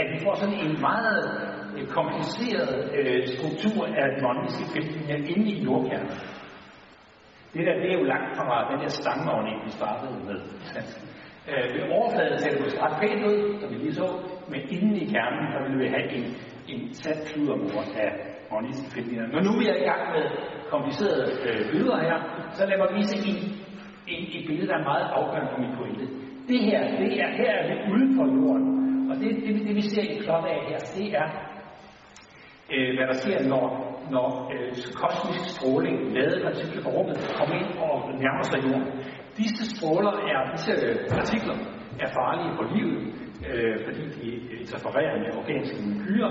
at 0.00 0.06
vi 0.12 0.18
får 0.24 0.34
sådan 0.42 0.58
en 0.66 0.74
meget 0.90 1.22
øh, 1.76 1.84
kompliceret 1.98 2.72
øh, 2.98 3.20
struktur 3.34 3.80
af 4.00 4.06
magnetiske 4.24 4.66
feltlinjer 4.74 5.18
inde 5.32 5.46
i 5.54 5.56
jordkernen. 5.66 6.10
Det 7.54 7.66
der, 7.66 7.74
det 7.82 7.88
er 7.92 7.98
jo 7.98 8.04
langt 8.04 8.36
fra 8.36 8.56
den 8.70 8.78
der 8.82 8.88
stangmagnet, 8.88 9.56
vi 9.64 9.70
startede 9.70 10.12
med. 10.28 10.38
Øh, 11.50 11.74
ved 11.74 11.82
overfladen 11.96 12.38
ser 12.38 12.50
det 12.50 12.60
måske 12.60 12.82
ret 12.84 12.96
pænt 13.00 13.22
ud, 13.30 13.38
som 13.60 13.70
vi 13.70 13.76
lige 13.84 13.94
så, 13.94 14.06
men 14.52 14.60
inden 14.74 14.96
i 15.02 15.06
kernen, 15.12 15.44
der 15.52 15.60
vil 15.64 15.78
vi 15.82 15.86
have 15.94 16.06
en, 16.16 16.24
en 16.72 16.94
sat 16.94 17.18
kludermor 17.28 17.82
af 18.04 18.10
magnetiske. 18.52 19.00
Når 19.32 19.40
nu 19.46 19.50
vi 19.60 19.66
er 19.72 19.78
i 19.82 19.86
gang 19.90 20.02
med 20.14 20.24
komplicerede 20.72 21.24
øh, 21.46 21.70
billeder 21.70 21.98
her, 22.06 22.16
så 22.56 22.62
lad 22.66 22.78
mig 22.78 22.90
vise 22.98 23.16
en, 23.30 23.38
en, 24.12 24.22
et 24.36 24.44
billede, 24.48 24.68
der 24.70 24.76
er 24.78 24.90
meget 24.92 25.06
afgørende 25.18 25.50
for 25.52 25.60
min 25.64 25.76
pointe. 25.78 26.04
Det 26.48 26.60
her, 26.68 26.80
det 27.00 27.10
er, 27.22 27.28
her 27.40 27.52
er 27.60 27.64
det 27.70 27.78
uden 27.92 28.08
for 28.16 28.24
jorden, 28.36 28.66
og 29.10 29.14
det, 29.20 29.30
det, 29.44 29.52
det 29.66 29.74
vi 29.76 29.80
ser 29.80 30.02
i 30.02 30.20
plot 30.24 30.44
af 30.44 30.58
her, 30.68 30.78
det 30.96 31.08
er, 31.22 31.28
øh, 32.74 32.90
hvad 32.96 33.06
der 33.10 33.16
sker, 33.22 33.48
når 33.48 33.91
når 34.10 34.28
øh, 34.54 34.72
kosmisk 35.00 35.44
stråling, 35.56 35.96
lavede 36.16 36.42
partikler 36.46 36.82
fra 36.82 36.90
rummet, 36.96 37.16
kommer 37.38 37.54
ind 37.60 37.70
og 37.86 37.94
nærmer 38.22 38.44
sig 38.50 38.58
jorden. 38.66 38.88
Disse 39.40 39.64
stråler 39.74 40.14
er, 40.32 40.38
disse 40.52 40.72
øh, 40.86 40.96
partikler 41.14 41.56
er 42.04 42.08
farlige 42.18 42.52
for 42.58 42.66
livet, 42.74 43.00
øh, 43.48 43.76
fordi 43.86 44.02
de 44.16 44.26
øh, 44.52 44.60
interfererer 44.60 45.14
med 45.22 45.30
organiske 45.40 45.78
molekyler. 45.86 46.30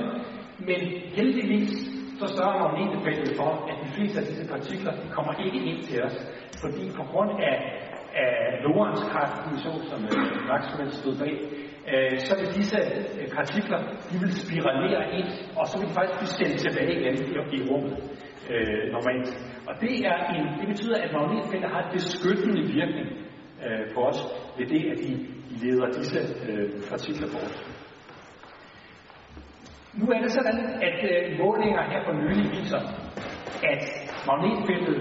Men 0.67 0.79
heldigvis 1.17 1.71
så 2.19 2.27
sørger 2.38 2.71
magnetfeltet 2.75 3.31
for, 3.39 3.51
at 3.69 3.75
de 3.84 3.89
fleste 3.95 4.19
af 4.21 4.25
disse 4.29 4.45
partikler 4.53 4.91
de 5.01 5.07
kommer 5.15 5.34
ikke 5.45 5.60
ind 5.69 5.82
til 5.89 6.03
os, 6.07 6.17
fordi 6.61 6.84
på 6.99 7.03
grund 7.11 7.32
af, 7.51 7.57
af 8.24 8.36
Lorentz 8.63 9.01
kraften, 9.11 9.57
så 9.63 9.72
som 9.89 10.01
øh, 10.15 10.28
Maxwell 10.49 10.91
stod 10.91 11.15
bag, 11.24 11.36
øh, 11.93 12.19
så 12.27 12.34
vil 12.39 12.49
disse 12.59 12.79
øh, 13.19 13.27
partikler, 13.38 13.79
de 14.09 14.15
vil 14.23 14.32
spiralere 14.43 15.03
ind, 15.17 15.29
og 15.59 15.67
så 15.67 15.75
vil 15.79 15.88
de 15.89 15.93
faktisk 15.99 16.17
blive 16.19 16.36
sendt 16.39 16.57
tilbage 16.65 16.93
igen 16.99 17.15
i, 17.29 17.34
i 17.57 17.59
rummet 17.69 17.95
øh, 18.53 18.84
normalt. 18.95 19.29
Og 19.67 19.73
det, 19.84 19.93
er 20.11 20.17
en, 20.36 20.45
det 20.59 20.67
betyder, 20.73 20.97
at 21.05 21.11
magnetfelter 21.17 21.69
har 21.75 21.82
en 21.84 21.93
beskyttende 21.97 22.61
virkning 22.77 23.09
øh, 23.65 23.84
på 23.93 23.99
os, 24.09 24.19
ved 24.57 24.65
det, 24.73 24.82
at 24.91 24.97
de 25.05 25.11
leder 25.61 25.88
disse 25.97 26.19
øh, 26.47 26.69
partikler 26.89 27.27
bort. 27.34 27.55
Nu 29.99 30.05
er 30.15 30.19
det 30.21 30.32
sådan, 30.32 30.59
at 30.89 30.99
øh, 31.11 31.39
målinger 31.39 31.84
her 31.91 32.01
for 32.05 32.13
nylig 32.13 32.51
viser, 32.51 32.82
at 33.71 33.84
magnetfeltet 34.27 34.97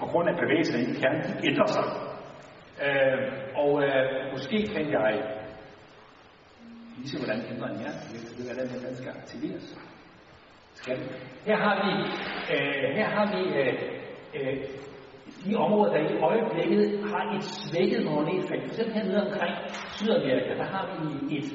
på 0.00 0.04
grund 0.06 0.28
af 0.28 0.36
bevægelsen 0.42 0.80
i 0.80 1.00
kernen, 1.00 1.22
ændrer 1.48 1.66
sig. 1.76 1.86
Øh, 2.86 3.18
og 3.62 3.82
øh, 3.84 4.32
måske 4.32 4.58
kan 4.74 4.84
jeg 4.90 5.10
vise, 6.96 7.18
hvordan 7.18 7.40
ændringen 7.50 7.82
er, 7.88 7.94
ved 8.36 8.44
hvordan 8.48 8.66
den 8.84 8.96
skal 9.00 9.12
aktiveres. 9.20 9.66
Skal? 10.74 10.98
Her 11.48 11.56
har 11.56 11.74
vi, 11.84 11.92
øh, 12.54 12.86
her 12.98 13.08
har 13.16 13.26
vi 13.34 13.42
øh, 13.60 13.74
øh, 14.36 14.56
de 15.44 15.54
områder, 15.56 15.92
der 15.92 16.02
i 16.10 16.18
øjeblikket 16.30 16.82
har 17.12 17.22
et 17.36 17.44
svækket 17.44 18.04
magnetfelt. 18.04 18.62
For 18.62 18.70
eksempel 18.72 18.94
hernede 18.94 19.20
omkring 19.26 19.54
Sydamerika, 19.96 20.52
der 20.62 20.68
har 20.74 20.84
vi 20.92 21.36
et, 21.36 21.48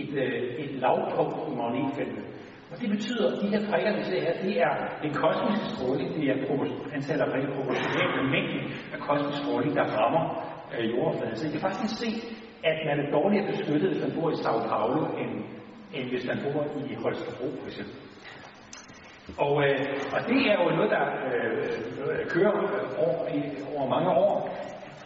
et, 0.00 0.12
øh, 0.24 0.40
et 0.64 0.72
lavpunkt 0.84 1.36
i 1.50 1.54
magnetfeltet. 1.60 2.24
Og 2.70 2.80
det 2.80 2.88
betyder, 2.90 3.26
at 3.32 3.36
de 3.42 3.46
her 3.54 3.62
prikker, 3.70 3.92
vi 3.98 4.02
ser 4.02 4.20
her, 4.26 4.34
det 4.46 4.54
er 4.66 4.74
den 5.04 5.12
kosmiske 5.22 5.68
stråling, 5.74 6.08
det 6.16 6.24
er 6.30 6.36
antallet 6.96 7.24
af 7.24 7.30
prikker 7.32 7.50
proportionelt 7.56 8.12
med 8.18 8.26
mængden 8.34 8.62
af 8.94 8.98
kosmisk 9.08 9.38
stråling, 9.42 9.72
der 9.78 9.84
rammer 9.98 10.24
øh, 10.74 10.84
jordoverfladen. 10.90 11.36
Så 11.36 11.44
I 11.48 11.50
kan 11.50 11.60
faktisk 11.68 11.94
se, 12.02 12.10
at 12.70 12.78
man 12.88 12.96
er 13.00 13.10
dårligere 13.16 13.46
beskyttet, 13.52 13.88
hvis 13.90 14.02
man 14.04 14.12
bor 14.16 14.30
i 14.30 14.36
Sao 14.42 14.58
Paulo, 14.70 15.00
end, 15.22 15.32
end 15.96 16.06
hvis 16.10 16.24
man 16.30 16.38
bor 16.44 16.60
i 16.90 16.94
Holstebro, 16.94 17.46
for 17.60 17.66
eksempel. 17.70 17.96
Og, 19.44 19.54
øh, 19.64 19.78
og 20.14 20.20
det 20.28 20.40
er 20.50 20.56
jo 20.62 20.66
noget, 20.76 20.90
der 20.96 21.04
øh, 21.34 22.28
kører 22.34 22.52
over, 23.04 23.28
i, 23.36 23.40
over 23.76 23.88
mange 23.94 24.10
år. 24.10 24.34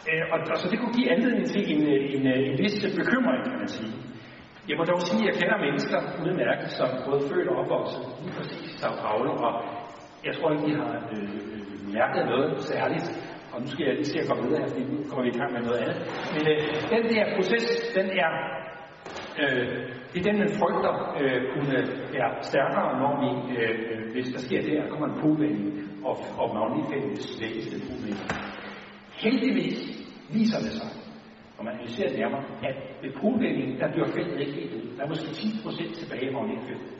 Øh, 0.09 0.23
og, 0.33 0.39
og 0.51 0.57
så 0.57 0.67
det 0.71 0.79
kunne 0.79 0.93
give 0.93 1.11
anledning 1.11 1.45
til 1.47 1.61
en, 1.73 1.81
en, 2.15 2.23
en 2.27 2.57
vis 2.57 2.75
bekymring, 3.01 3.43
kan 3.43 3.57
man 3.63 3.67
sige. 3.67 3.93
Jeg 4.69 4.77
må 4.77 4.83
dog 4.83 5.01
sige, 5.01 5.21
at 5.21 5.27
jeg 5.29 5.35
kender 5.41 5.57
mennesker 5.65 5.99
udmærket, 6.25 6.69
som 6.79 6.89
både 7.07 7.21
født 7.29 7.47
og 7.51 7.55
opvokset 7.61 8.03
lige 8.23 8.33
præcis 8.37 8.61
i 8.73 8.77
Sao 8.79 8.93
Paulo, 9.03 9.31
og 9.47 9.53
jeg 10.25 10.33
tror 10.35 10.51
ikke, 10.51 10.65
de 10.67 10.75
har 10.81 10.91
øh, 11.11 11.29
øh, 11.53 11.93
mærket 11.97 12.25
noget 12.25 12.61
særligt. 12.71 13.07
Og 13.53 13.57
nu 13.61 13.67
skal 13.67 13.85
jeg 13.85 13.95
lige 13.95 14.09
skal 14.09 14.19
jeg 14.21 14.27
komme 14.29 14.43
videre 14.43 14.61
her, 14.61 14.69
fordi 14.73 14.83
nu 14.93 14.97
kommer 15.09 15.23
vi 15.25 15.31
i 15.35 15.39
gang 15.39 15.51
med 15.55 15.61
noget 15.67 15.79
andet. 15.83 15.99
Men 16.35 16.43
øh, 16.51 16.59
den 16.93 17.03
der 17.13 17.23
proces, 17.35 17.65
den 17.97 18.07
er, 18.23 18.31
øh, 19.41 19.67
det 20.11 20.17
er 20.21 20.25
den, 20.29 20.37
man 20.43 20.51
frygter 20.59 20.93
øh, 21.21 21.39
kunne 21.51 21.73
være 22.15 22.29
stærkere, 22.49 22.89
når 23.01 23.13
vi, 23.23 23.29
øh, 23.61 23.75
øh, 23.91 24.11
hvis 24.13 24.27
der 24.33 24.39
sker 24.47 24.61
det, 24.61 24.73
der 24.79 24.89
kommer 24.91 25.07
en 25.07 25.17
poolvending, 25.21 25.69
og, 26.07 26.15
og 26.41 26.47
magnetfeltet 26.55 27.19
svækkes 27.35 27.65
det. 27.67 27.81
Heldigvis 29.23 29.79
viser 30.33 30.59
det 30.65 30.73
sig, 30.79 30.91
når 31.55 31.63
man 31.63 31.73
analyserer 31.73 32.09
det 32.09 32.19
nærmere, 32.19 32.43
at 32.69 32.77
ved 33.01 33.11
poolvendingen, 33.21 33.79
der 33.79 33.91
bliver 33.91 34.07
feltet 34.15 34.39
ikke 34.39 34.53
helt 34.59 34.73
ud. 34.73 34.97
Der 34.97 35.03
er 35.03 35.09
måske 35.13 35.27
10% 35.27 35.99
tilbage 35.99 36.25
i 36.29 36.33
magnetfeltet. 36.33 36.93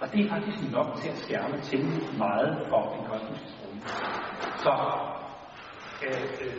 Og 0.00 0.06
det 0.12 0.20
er 0.24 0.28
faktisk 0.28 0.72
nok 0.72 0.88
til 1.00 1.08
at 1.14 1.18
skærme 1.24 1.56
temmelig 1.70 2.02
meget 2.18 2.50
for 2.68 2.82
en 2.96 3.02
kosmisk 3.08 3.44
stråling. 3.52 3.82
Så 4.64 4.72
at 6.08 6.42
øh, 6.46 6.54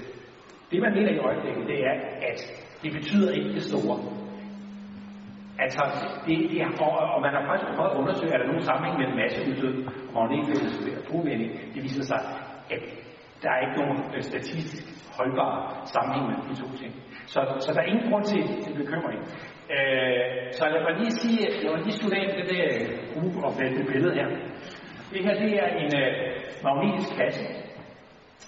det 0.72 0.82
man 0.82 0.94
mener 0.94 1.12
i 1.12 1.18
øjeblikket, 1.18 1.68
det 1.68 1.80
er, 1.90 1.96
at 2.30 2.40
det 2.84 2.92
betyder 2.94 3.32
ikke 3.32 3.54
det 3.54 3.64
store. 3.64 3.98
Altså, 5.60 5.84
det, 6.26 6.36
det 6.52 6.62
er, 6.62 6.70
og, 6.86 6.92
og 7.14 7.22
man 7.26 7.34
har 7.36 7.44
faktisk 7.50 7.72
prøvet 7.76 7.92
at 7.92 7.98
undersøge, 8.02 8.34
er 8.34 8.38
der 8.38 8.48
nogen 8.52 8.68
sammenhæng 8.70 8.98
mellem 9.00 9.18
masseuddød 9.22 9.76
og 10.08 10.14
magnetfeltets 10.16 10.78
poolvending. 11.10 11.52
Det 11.74 11.84
viser 11.84 12.04
sig, 12.12 12.22
at 12.76 12.84
der 13.44 13.50
er 13.56 13.60
ikke 13.66 13.78
nogen 13.82 13.98
øh, 14.16 14.22
statistisk 14.32 14.84
holdbar 15.18 15.52
sammenhæng 15.94 16.26
mellem 16.30 16.46
de 16.50 16.56
to 16.62 16.68
ting. 16.82 16.94
Så, 17.34 17.40
så 17.64 17.70
der 17.74 17.82
er 17.82 17.90
ingen 17.92 18.08
grund 18.10 18.26
til, 18.32 18.42
til 18.64 18.74
bekymring. 18.82 19.20
Øh, 19.76 20.24
så 20.58 20.64
lad 20.74 20.82
mig 20.88 20.94
lige 21.02 21.14
sige, 21.22 21.40
jeg 21.64 21.72
vil 21.74 21.84
lige 21.88 21.98
slutte 22.00 22.18
af 22.22 22.26
med 22.38 22.46
det 22.50 22.58
der 22.62 22.72
grubeopvalgte 23.14 23.84
billede 23.92 24.14
her. 24.20 24.28
Det 25.14 25.22
her, 25.26 25.36
det 25.44 25.52
er 25.64 25.70
en 25.84 25.92
øh, 26.02 26.12
magnetisk 26.66 27.12
kasse. 27.20 27.46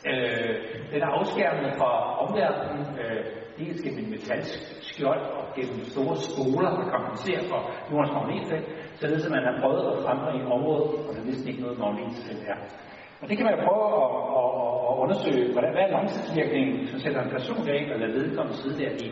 Øh, 0.10 0.56
den 0.92 1.02
er 1.06 1.12
afskærmet 1.20 1.70
fra 1.80 1.92
omverdenen, 2.24 2.86
øh, 3.02 3.22
dels 3.58 3.82
gennem 3.84 4.04
en 4.04 4.12
metalsk 4.12 4.60
skjold 4.90 5.24
og 5.38 5.44
gennem 5.58 5.80
store 5.94 6.16
skoler, 6.28 6.72
der 6.80 6.86
kompenserer 6.96 7.44
for 7.52 7.60
jordens 7.92 8.14
magnetfelt, 8.18 8.68
således 9.00 9.26
at 9.26 9.32
man 9.38 9.44
har 9.50 9.56
prøvet 9.62 9.84
at 9.92 10.04
frembringe 10.04 10.54
område, 10.58 10.84
hvor 11.04 11.14
der 11.16 11.24
næsten 11.30 11.48
ikke 11.50 11.62
noget 11.66 11.80
magnetfelt 11.80 12.44
er. 12.54 12.60
Og 13.22 13.30
det 13.30 13.38
kan 13.38 13.46
man 13.50 13.58
prøve 13.68 13.86
at, 14.02 14.10
at, 14.40 14.50
at 14.90 14.94
undersøge, 15.04 15.44
hvordan, 15.54 15.72
hvad 15.74 15.84
er 15.88 15.96
langtidsvirkningen, 15.98 16.74
hvis 16.80 16.92
man 16.94 17.02
sætter 17.02 17.22
en 17.22 17.36
person 17.38 17.64
af, 17.76 17.82
eller 17.94 18.08
vedkommende 18.20 18.58
sidde 18.62 18.78
der 18.84 18.92
i, 19.06 19.08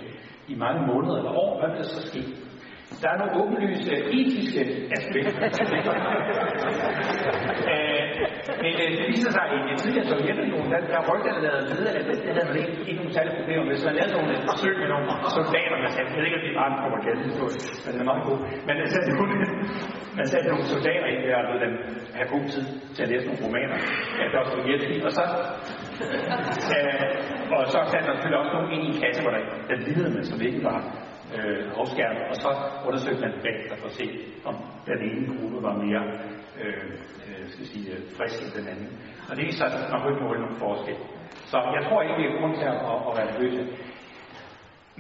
i 0.54 0.56
mange 0.66 0.82
måneder 0.92 1.16
eller 1.18 1.34
år, 1.44 1.52
hvad 1.60 1.70
vil 1.70 1.78
der 1.84 1.90
så 1.96 2.02
ske? 2.10 2.22
Der 3.02 3.08
er 3.14 3.18
nogle 3.22 3.34
åbenlyse 3.42 3.94
etiske 4.20 4.62
aspekter 4.98 5.36
det. 5.44 5.52
øh, 7.72 8.04
men 8.64 8.74
øh, 8.84 8.90
det 8.98 9.06
viser 9.14 9.32
sig, 9.36 9.44
at 9.48 9.52
i 9.58 9.60
det 9.70 9.76
tidligere 9.84 10.08
Sovjetunionen, 10.12 10.70
der, 10.74 10.80
der 10.94 11.00
rygterne 11.12 11.40
lavet 11.46 11.64
videre, 11.72 11.94
at 12.00 12.06
det, 12.10 12.18
det 12.26 12.32
havde 12.38 12.54
ikke, 12.62 12.74
ikke 12.90 13.00
nogen 13.02 13.14
særlige 13.18 13.36
problemer. 13.40 13.64
Så 13.82 13.86
man 13.90 13.96
lavede 14.00 14.14
nogle 14.18 14.32
forsøg 14.50 14.74
med 14.82 14.88
nogle 14.94 15.06
soldater, 15.38 15.76
man 15.86 15.92
sagde, 15.94 16.08
jeg 16.10 16.16
ved 16.18 16.26
ikke, 16.28 16.38
om 16.40 16.44
det 16.46 16.54
bare 16.62 16.70
en 16.74 16.80
propagandahistorie, 16.84 17.58
men 17.84 17.90
den 17.94 18.00
er 18.04 18.08
meget 18.12 18.24
god. 18.30 18.40
Men 18.68 18.74
man 18.82 18.88
satte, 18.94 19.10
man 20.20 20.26
satte 20.32 20.48
nogle 20.54 20.66
soldater 20.74 21.08
ind 21.14 21.22
der, 21.28 21.40
og 21.52 21.58
dem 21.66 21.74
have 22.18 22.28
god 22.36 22.44
tid 22.54 22.66
til 22.96 23.02
at 23.06 23.10
læse 23.12 23.26
nogle 23.28 23.42
romaner 23.46 23.78
af 24.22 24.28
Dostoyevsky, 24.34 24.96
og 25.08 25.12
så 25.18 25.24
øh, 26.76 27.04
og 27.56 27.62
så 27.74 27.80
satte 27.92 28.06
man 28.08 28.16
selvfølgelig 28.16 28.42
også 28.44 28.54
nogle 28.56 28.70
ind 28.76 28.84
i 28.88 28.90
en 28.94 29.00
kasse, 29.04 29.20
hvor 29.24 29.32
der, 29.36 29.42
der 29.70 29.76
lignede 29.86 30.12
man, 30.16 30.24
som 30.32 30.38
ikke 30.48 30.62
var 30.70 30.80
øh, 31.38 31.62
afskærmet, 31.80 32.24
og 32.32 32.36
så 32.44 32.50
undersøgte 32.88 33.22
man 33.26 33.34
bagefter 33.46 33.76
for 33.82 33.88
at 33.92 33.98
se, 34.02 34.08
om 34.50 34.56
den 34.90 35.00
ene 35.10 35.24
gruppe 35.38 35.58
var 35.68 35.76
mere 35.86 36.04
øh, 36.62 36.84
øh 37.28 37.44
skal 37.54 37.66
sige, 37.74 37.88
øh, 37.94 38.00
frisk 38.18 38.38
end 38.44 38.54
den 38.60 38.66
anden. 38.74 38.90
Og 39.30 39.34
det 39.36 39.44
viser 39.48 39.58
sig, 39.58 39.80
at 39.86 39.92
man 39.92 40.00
kunne 40.02 40.14
ikke 40.14 40.26
måle 40.28 40.42
nogen 40.46 40.60
forskel. 40.66 40.98
Så 41.52 41.58
jeg 41.78 41.82
tror 41.86 42.00
ikke, 42.02 42.16
det 42.20 42.26
er 42.26 42.40
grund 42.40 42.56
til 42.60 42.68
at, 42.74 42.78
at, 43.08 43.14
være 43.18 43.28
nervøse. 43.32 43.64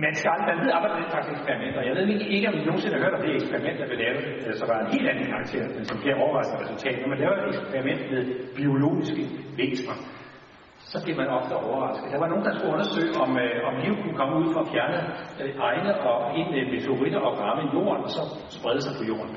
Man 0.05 0.13
skal 0.19 0.31
man 0.49 0.57
ved 0.63 0.71
arbejde 0.77 0.93
med 0.95 1.01
den 1.03 1.11
slags 1.13 1.29
eksperimenter. 1.35 1.81
Jeg 1.89 1.95
ved 1.97 2.05
ikke, 2.13 2.27
ikke, 2.35 2.47
om 2.51 2.55
I 2.59 2.63
nogensinde 2.67 2.95
har 2.95 3.03
hørt 3.05 3.17
om 3.17 3.23
det 3.25 3.33
eksperiment, 3.39 3.77
der 3.79 3.87
blev 3.89 3.99
lavet, 4.05 4.21
øh, 4.45 4.53
så 4.59 4.63
var 4.71 4.77
en 4.79 4.91
helt 4.95 5.07
anden 5.11 5.27
karakter, 5.33 5.63
men 5.75 5.83
som 5.89 5.97
bliver 6.01 6.17
overraskende 6.23 6.61
resultat. 6.63 6.95
Når 7.01 7.09
man 7.13 7.19
laver 7.23 7.35
et 7.37 7.47
eksperiment 7.51 8.01
med 8.13 8.21
biologiske 8.59 9.23
væsener, 9.59 9.97
så 10.91 10.97
bliver 11.03 11.17
man 11.21 11.29
ofte 11.37 11.53
overrasket. 11.65 12.11
Der 12.13 12.19
var 12.23 12.29
nogen, 12.31 12.45
der 12.45 12.53
skulle 12.53 12.73
undersøge, 12.75 13.11
om, 13.23 13.31
øh, 13.43 13.57
om 13.69 13.73
liv 13.83 13.93
kunne 14.01 14.17
komme 14.21 14.33
ud 14.41 14.47
fra 14.53 14.63
fjerne 14.71 14.99
øh, 15.41 15.51
egne 15.69 15.91
og 16.09 16.17
ind 16.39 16.49
øh, 16.59 16.65
meteoritter 16.73 17.19
og 17.27 17.33
ramme 17.43 17.63
jorden, 17.75 18.03
og 18.07 18.11
så 18.17 18.23
sprede 18.57 18.81
sig 18.85 18.93
på 18.99 19.03
jorden. 19.11 19.35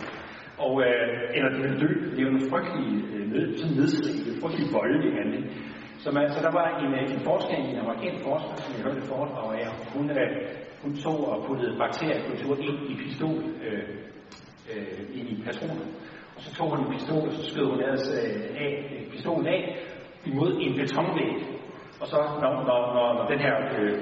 Og, 0.64 0.72
øh, 0.86 1.36
eller 1.36 1.50
det 1.54 1.60
ville 1.64 1.80
dø. 1.84 1.90
Det 2.10 2.18
er 2.18 2.26
jo 2.28 2.34
en 2.38 2.48
frygtelig 2.50 2.88
øh, 3.14 3.24
ned, 3.34 3.44
sådan 3.58 3.76
nedslidende, 3.80 4.40
frygtelig 4.40 4.68
voldelig 4.78 5.10
handling. 5.20 5.44
Så, 6.02 6.08
man, 6.16 6.24
så 6.34 6.40
der 6.46 6.52
var 6.60 6.66
en, 6.82 6.90
øh, 6.98 7.14
en 7.14 7.22
forsker, 7.28 7.54
en 7.56 7.78
amerikansk 7.84 8.20
forsker, 8.28 8.54
som 8.62 8.70
jeg 8.74 8.82
hørte 8.84 8.98
et 9.02 9.10
foredrag 9.12 9.48
af, 9.60 9.66
og 9.72 9.80
øh, 9.80 9.94
hun, 9.94 10.04
øh, 10.10 10.30
hun 10.82 10.92
tog 11.04 11.18
og 11.32 11.36
puttede 11.46 11.78
bakteriekultur 11.82 12.52
ind 12.68 12.78
i 12.92 12.94
pistol, 13.02 13.38
øh, 13.66 13.84
øh, 14.72 15.00
ind 15.18 15.26
i 15.34 15.42
patroner. 15.46 15.86
Og 16.36 16.40
så 16.44 16.50
tog 16.56 16.66
hun 16.70 16.78
en 16.84 16.92
pistol, 16.94 17.28
og 17.28 17.34
så 17.38 17.42
skød 17.50 17.64
hun 17.72 17.78
deres 17.84 18.04
øh, 18.18 18.62
af, 18.64 18.70
øh, 18.92 19.10
pistolen 19.12 19.46
af, 19.46 19.62
imod 20.26 20.50
en 20.60 20.74
betonvæg. 20.80 21.34
Og 22.00 22.06
så, 22.12 22.18
når, 22.42 22.52
når, 22.68 22.80
når, 22.96 23.06
når 23.18 23.26
den 23.32 23.40
her 23.46 23.56
øh, 23.78 23.98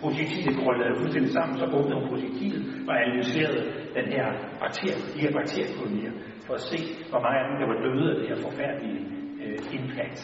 projektil 0.00 0.56
krøllede 0.60 0.98
fuldstændig 1.00 1.32
sammen, 1.32 1.58
så 1.58 1.64
åbnede 1.76 2.00
hun 2.00 2.08
projektilet 2.08 2.62
og 2.88 2.94
analyserede 3.02 3.60
den 3.98 4.06
her 4.14 4.26
bakter, 4.60 4.96
de 5.14 5.20
her 5.24 5.32
bakteriekolonier, 5.38 6.12
for 6.46 6.54
at 6.54 6.60
se, 6.60 6.78
hvor 7.10 7.20
mange 7.24 7.38
af 7.40 7.46
dem, 7.48 7.56
der 7.60 7.66
var 7.72 7.78
døde 7.86 8.06
af 8.12 8.16
det 8.20 8.26
her 8.30 8.38
forfærdelige 8.48 9.00
øh, 9.42 9.58
impact. 9.76 10.18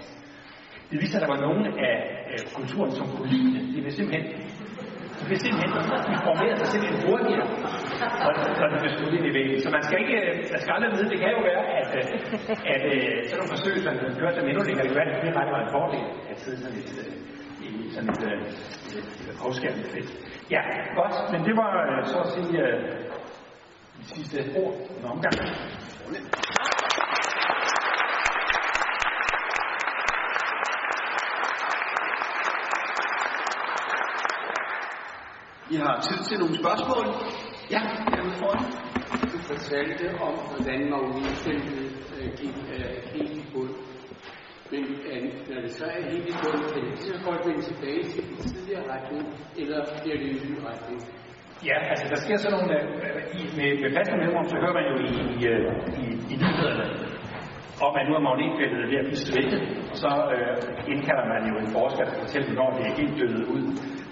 Det 0.91 0.97
viser, 1.03 1.17
at 1.19 1.23
der 1.25 1.35
var 1.35 1.41
nogen 1.47 1.65
af 1.91 1.97
øh, 2.33 2.41
kulturen, 2.57 2.91
som 2.99 3.07
kunne 3.15 3.29
lide 3.35 3.51
det. 3.57 3.63
Det 3.75 3.85
vil 3.85 3.93
simpelthen 3.93 4.27
det 5.19 5.25
bliver 5.29 5.41
simpelthen, 5.45 5.71
informere 6.17 6.55
sig 6.61 6.69
simpelthen 6.73 7.01
hurtigere, 7.09 7.47
når, 8.25 8.33
når 8.61 8.67
bliver 8.83 8.95
skudt 8.97 9.15
ind 9.19 9.27
i 9.31 9.33
væggen. 9.37 9.57
Så 9.65 9.69
man 9.77 9.83
skal 9.87 9.97
ikke, 10.05 10.17
øh, 10.29 10.35
man 10.53 10.61
skal 10.63 10.73
aldrig 10.77 10.91
vide, 10.97 11.09
det 11.13 11.19
kan 11.23 11.31
jo 11.37 11.41
være, 11.51 11.63
at, 11.81 11.91
øh, 11.99 12.07
at, 12.73 12.83
at 12.93 13.25
sådan 13.29 13.39
nogle 13.41 13.53
forsøg, 13.55 13.75
som 13.87 13.95
kører 14.21 14.35
dem 14.39 14.47
endnu 14.51 14.63
længere, 14.69 14.85
det 14.85 14.91
kan 14.93 14.99
være, 15.01 15.11
at 15.11 15.23
det 15.25 15.33
ret 15.41 15.51
var 15.55 15.61
en 15.67 15.73
fordel 15.77 16.05
at 16.33 16.37
sidde 16.43 16.59
sådan 16.63 16.77
lidt 16.79 16.91
i 17.69 17.71
sådan 17.95 18.09
et, 18.15 18.23
et, 18.99 19.07
et 19.31 19.37
afskærmet 19.47 19.87
felt. 19.95 20.11
Ja, 20.55 20.63
godt, 21.01 21.17
men 21.33 21.41
det 21.49 21.55
var 21.63 21.71
så 22.13 22.19
at 22.27 22.31
sige 22.35 22.63
de 23.99 24.05
sidste 24.15 24.39
ord 24.61 24.75
en 24.99 25.05
omgang. 25.13 25.37
Vi 35.71 35.77
har 35.85 35.95
tid 36.09 36.21
til 36.29 36.37
nogle 36.43 36.57
spørgsmål. 36.63 37.07
Ja, 37.75 37.81
jeg 38.15 38.25
foran. 38.43 38.65
Du 39.33 39.39
fortalte 39.53 40.05
om, 40.27 40.35
hvordan 40.51 40.81
magnetfeltet 40.93 41.89
øh, 42.17 42.29
gik 42.41 42.57
øh, 42.75 42.97
helt 43.13 43.35
i 43.43 43.45
bund. 43.53 43.75
Men 44.73 44.83
øh, 45.11 45.23
når 45.49 45.61
det 45.65 45.73
så 45.79 45.85
er 45.95 46.01
helt 46.11 46.27
i 46.33 46.35
bund, 46.43 46.61
kan 46.73 46.83
det 46.91 46.99
så 46.99 47.15
godt 47.29 47.41
vende 47.47 47.63
tilbage 47.71 48.03
til 48.13 48.23
den 48.29 48.37
tidligere 48.49 48.85
retning, 48.93 49.23
eller 49.61 49.79
bliver 50.03 50.17
det 50.21 50.27
i 50.33 50.37
en 50.37 50.53
ny 50.53 50.57
retning? 50.69 50.99
Ja, 51.69 51.77
altså 51.93 52.07
der 52.13 52.19
sker 52.25 52.37
sådan 52.37 52.55
nogle, 52.57 52.73
øh, 52.81 53.21
i, 53.39 53.41
med, 53.59 53.71
med 53.83 53.91
faste 53.97 54.17
mellemrum, 54.21 54.47
så 54.53 54.57
hører 54.63 54.77
man 54.79 54.85
jo 54.91 54.95
i, 55.09 55.11
i, 55.35 55.39
øh, 55.53 55.63
i, 56.03 56.05
i 56.33 56.35
nyhederne, 56.43 56.87
om 57.87 57.93
at 57.99 58.05
nu 58.09 58.13
er 58.19 58.23
magnetfeltet 58.29 58.91
ved 58.91 58.99
at 59.03 59.07
blive 59.09 59.25
svækket, 59.29 59.61
og 59.93 59.97
så 60.03 60.11
øh, 60.35 60.93
indkalder 60.93 61.27
man 61.33 61.43
jo 61.51 61.55
en 61.63 61.69
forsker, 61.77 62.05
der 62.09 62.15
fortæller, 62.23 62.47
hvornår 62.49 62.71
det 62.77 62.83
er 62.89 62.95
helt 63.01 63.15
døde 63.21 63.43
ud. 63.55 63.63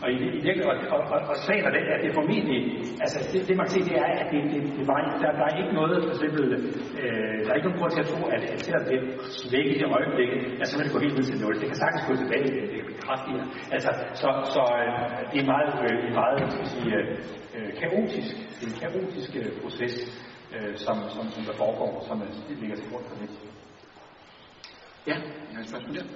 Og, 0.02 0.08
i, 0.14 0.16
i 0.36 0.38
virkelig, 0.46 0.64
og, 0.70 0.76
og, 0.94 1.00
og, 1.14 1.20
og 1.32 1.36
sagen 1.46 1.64
er 1.68 1.72
det, 1.76 1.82
at 1.92 1.98
det 2.02 2.08
er 2.10 2.16
formentlig, 2.20 2.60
altså 3.04 3.18
det, 3.32 3.40
det 3.48 3.54
man 3.58 3.64
kan 3.66 3.74
se, 3.76 3.80
det 3.90 3.96
er, 4.04 4.10
at 4.22 4.28
det, 4.32 4.40
det, 4.52 4.60
det 4.78 4.84
var, 4.90 4.98
der, 5.22 5.30
der 5.38 5.44
er 5.50 5.54
ikke 5.62 5.74
noget, 5.80 5.96
for 6.06 6.12
eksempel, 6.16 6.44
øh, 7.02 7.36
der 7.44 7.50
er 7.50 7.56
ikke 7.58 7.68
nogen 7.68 7.80
grund 7.80 7.92
til 7.94 8.04
at 8.04 8.10
tro, 8.12 8.20
at, 8.34 8.42
at 8.54 8.60
selvom 8.66 8.84
det 8.92 8.98
svækker 9.42 9.72
i 9.74 9.78
det 9.80 9.88
øjeblikket, 9.98 10.38
at 10.60 10.66
så 10.68 10.74
vil 10.76 10.84
det 10.86 10.94
gå 10.94 11.00
helt 11.04 11.16
ned 11.18 11.26
til 11.28 11.36
0. 11.40 11.60
Det 11.62 11.68
kan 11.70 11.78
sagtens 11.82 12.04
gå 12.08 12.14
tilbage, 12.22 12.44
det, 12.54 12.62
det 12.70 12.76
kan 12.80 12.88
bekræfte. 12.92 13.30
Altså, 13.74 13.90
så, 14.22 14.28
så 14.54 14.62
øh, 14.80 14.92
det 15.30 15.38
er 15.42 15.48
meget, 15.54 15.72
øh, 15.86 15.98
meget, 16.20 16.38
skal 16.54 16.66
sige, 16.74 16.90
øh, 16.98 17.06
øh, 17.56 17.70
kaotisk, 17.80 18.32
en 18.64 18.72
kaotisk 18.82 19.30
øh, 19.40 19.50
proces, 19.62 19.94
øh, 20.54 20.72
som, 20.84 20.96
som, 21.14 21.24
som 21.34 21.42
der 21.48 21.54
foregår, 21.62 21.90
som 22.08 22.16
øh, 22.22 22.60
ligger 22.60 22.76
til 22.76 22.86
grund 22.90 23.04
for 23.10 23.16
det. 23.20 23.30
Ja, 25.06 25.16
jeg 25.48 25.54
har 25.54 25.60
et 25.60 25.68
spørgsmål 25.68 25.94
der. 25.96 26.06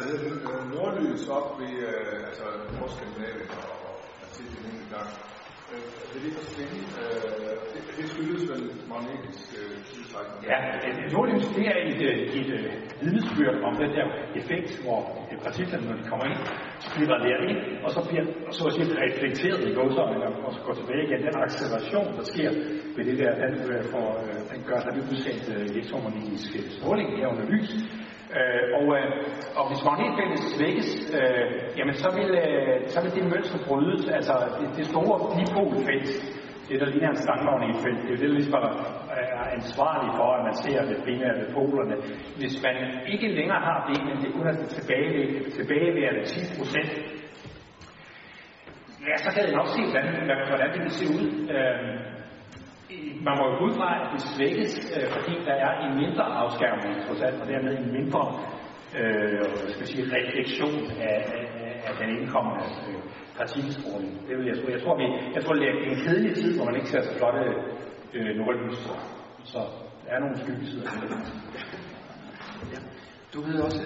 Øh, 0.00 0.74
Nordlys 0.74 1.28
op 1.36 1.48
ved 1.60 1.74
øh, 1.88 2.28
altså 2.28 2.46
Nordskandinavien 2.76 3.50
og, 3.60 3.72
og 3.88 3.94
Artikel 4.24 4.58
en 4.72 4.88
gang. 4.94 5.10
Øh, 5.72 5.82
det 6.24 6.32
forsvinde? 6.38 6.78
Øh, 7.00 7.56
det, 7.72 7.80
det 7.98 8.04
skyldes 8.12 8.42
vel 8.50 8.62
magnetisk 8.92 9.44
øh, 9.60 9.74
tiltrækning? 9.90 10.40
Ja, 10.50 10.58
nordlys, 11.14 11.46
det 11.56 11.64
er 11.72 11.76
et, 11.90 12.00
et, 12.08 12.28
et, 12.40 12.50
et 12.64 12.94
vidnesbyrd 13.02 13.56
om 13.68 13.74
den 13.82 13.90
der 13.96 14.06
effekt, 14.40 14.70
hvor 14.84 15.00
partiklerne, 15.46 15.84
når 15.88 15.96
de 16.00 16.04
kommer 16.10 16.24
ind, 16.30 16.38
så 16.84 16.88
bliver 16.94 17.18
der 17.22 17.38
ind, 17.50 17.60
og 17.84 17.90
så 17.96 18.00
bliver 18.08 18.24
så 18.58 18.62
at 18.68 18.72
sige, 18.76 18.86
reflekteret 19.06 19.60
i 19.68 19.72
gåsøjne, 19.78 20.26
og 20.46 20.50
så 20.56 20.60
går 20.66 20.74
tilbage 20.80 21.02
igen. 21.06 21.20
Den 21.26 21.36
acceleration, 21.46 22.06
der 22.18 22.24
sker 22.32 22.50
ved 22.96 23.04
det 23.08 23.16
der, 23.22 23.30
den, 23.42 23.52
får, 23.92 24.08
den 24.52 24.60
gør, 24.68 24.76
at 24.80 24.84
der 24.86 24.92
bliver 24.94 25.08
udsendt 25.12 25.44
elektromagnetisk 25.70 26.50
stråling 26.76 27.08
herunder 27.18 27.46
lys, 27.54 27.70
Øh, 28.38 28.62
og, 28.78 28.86
øh, 28.98 29.08
og 29.58 29.64
hvis 29.68 29.80
magnetfeltet 29.88 30.40
svækkes, 30.54 30.90
øh, 31.18 31.44
jamen 31.78 31.94
så 32.02 32.08
vil, 32.18 32.30
øh, 32.44 32.74
så 32.92 32.98
vil 33.02 33.12
det 33.16 33.24
mønster 33.32 33.58
brydes. 33.66 34.04
Altså 34.18 34.34
det, 34.58 34.66
det 34.78 34.86
store 34.92 35.16
dipolfelt, 35.36 36.08
det 36.68 36.76
der 36.80 36.88
ligner 36.92 37.10
en 37.10 37.22
stangmagnetfelt, 37.26 38.00
det 38.06 38.12
er 38.12 38.20
det, 38.22 38.28
der 38.30 38.38
ligesom 38.40 38.62
er 39.20 39.46
ansvarligt 39.58 40.14
for, 40.18 40.28
at 40.36 40.42
man 40.48 40.56
ser 40.64 40.80
det 40.90 40.96
primære 41.04 41.34
ved 41.40 41.48
polerne. 41.56 41.96
Hvis 42.40 42.56
man 42.64 42.76
ikke 43.12 43.28
længere 43.38 43.60
har 43.68 43.78
det, 43.88 43.98
men 44.06 44.16
det 44.22 44.30
kun 44.36 44.46
er 44.46 44.56
tilbageværende 45.58 46.24
10 46.24 46.40
procent, 46.58 46.90
ja, 49.08 49.16
så 49.24 49.28
kan 49.34 49.42
det 49.46 49.54
nok 49.60 49.68
se, 49.76 49.82
hvordan, 49.90 50.06
hvordan 50.50 50.68
det 50.74 50.80
vil 50.84 50.94
se 51.00 51.06
ud. 51.16 51.26
Øh, 51.54 52.15
man 53.26 53.34
må 53.38 53.44
jo 53.52 53.56
ud 53.66 53.72
fra, 53.78 53.88
at 54.00 54.06
det 54.12 54.22
svækkes, 54.34 54.72
øh, 54.96 55.06
fordi 55.16 55.34
der 55.48 55.56
er 55.66 55.72
en 55.86 55.92
mindre 56.02 56.24
afskærmning, 56.42 56.92
trods 57.06 57.22
alt, 57.26 57.38
og 57.42 57.46
dermed 57.52 57.72
en 57.78 57.92
mindre 57.98 58.22
øh, 59.00 59.44
skal 59.74 59.86
sige, 59.92 60.04
refleksion 60.16 60.78
af, 61.10 61.18
af, 61.36 61.72
af 61.88 61.92
den 62.00 62.08
indkommende 62.18 62.64
øh, 62.88 63.00
partikelstråling. 63.38 64.12
Det 64.28 64.34
vil 64.38 64.46
jeg 64.50 64.56
tro. 64.58 64.66
Jeg 64.76 64.82
tror, 64.84 64.94
vi, 65.00 65.06
jeg 65.36 65.42
tror, 65.44 65.54
det 65.54 65.64
er 65.68 65.74
en 65.92 65.98
kedelig 66.04 66.34
tid, 66.40 66.50
hvor 66.56 66.64
man 66.68 66.74
ikke 66.78 66.90
ser 66.92 67.02
så 67.02 67.12
flotte 67.18 67.42
øh, 68.16 68.30
nordlys. 68.38 68.78
Så 69.52 69.60
der 70.04 70.10
er 70.14 70.20
nogle 70.20 70.36
skyggesider. 70.42 70.90
Ja. 72.72 72.80
Du 73.32 73.38
ved 73.46 73.58
også... 73.66 73.80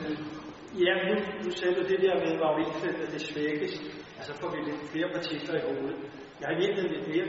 Ja, 0.86 0.94
nu, 1.08 1.14
nu 1.44 1.50
sagde 1.58 1.74
du 1.78 1.82
det 1.92 2.00
der 2.04 2.14
med 2.24 2.32
magnetfeltet, 2.42 3.04
at 3.06 3.12
det 3.14 3.20
svækkes. 3.20 3.72
Altså 4.18 4.32
får 4.40 4.50
vi 4.54 4.58
lidt 4.68 4.82
flere 4.92 5.08
partikler 5.16 5.54
i 5.60 5.62
hovedet. 5.68 5.96
Jeg 6.40 6.48
er 6.52 6.58
virkelig 6.64 6.84
lidt 6.94 7.06
mere 7.14 7.26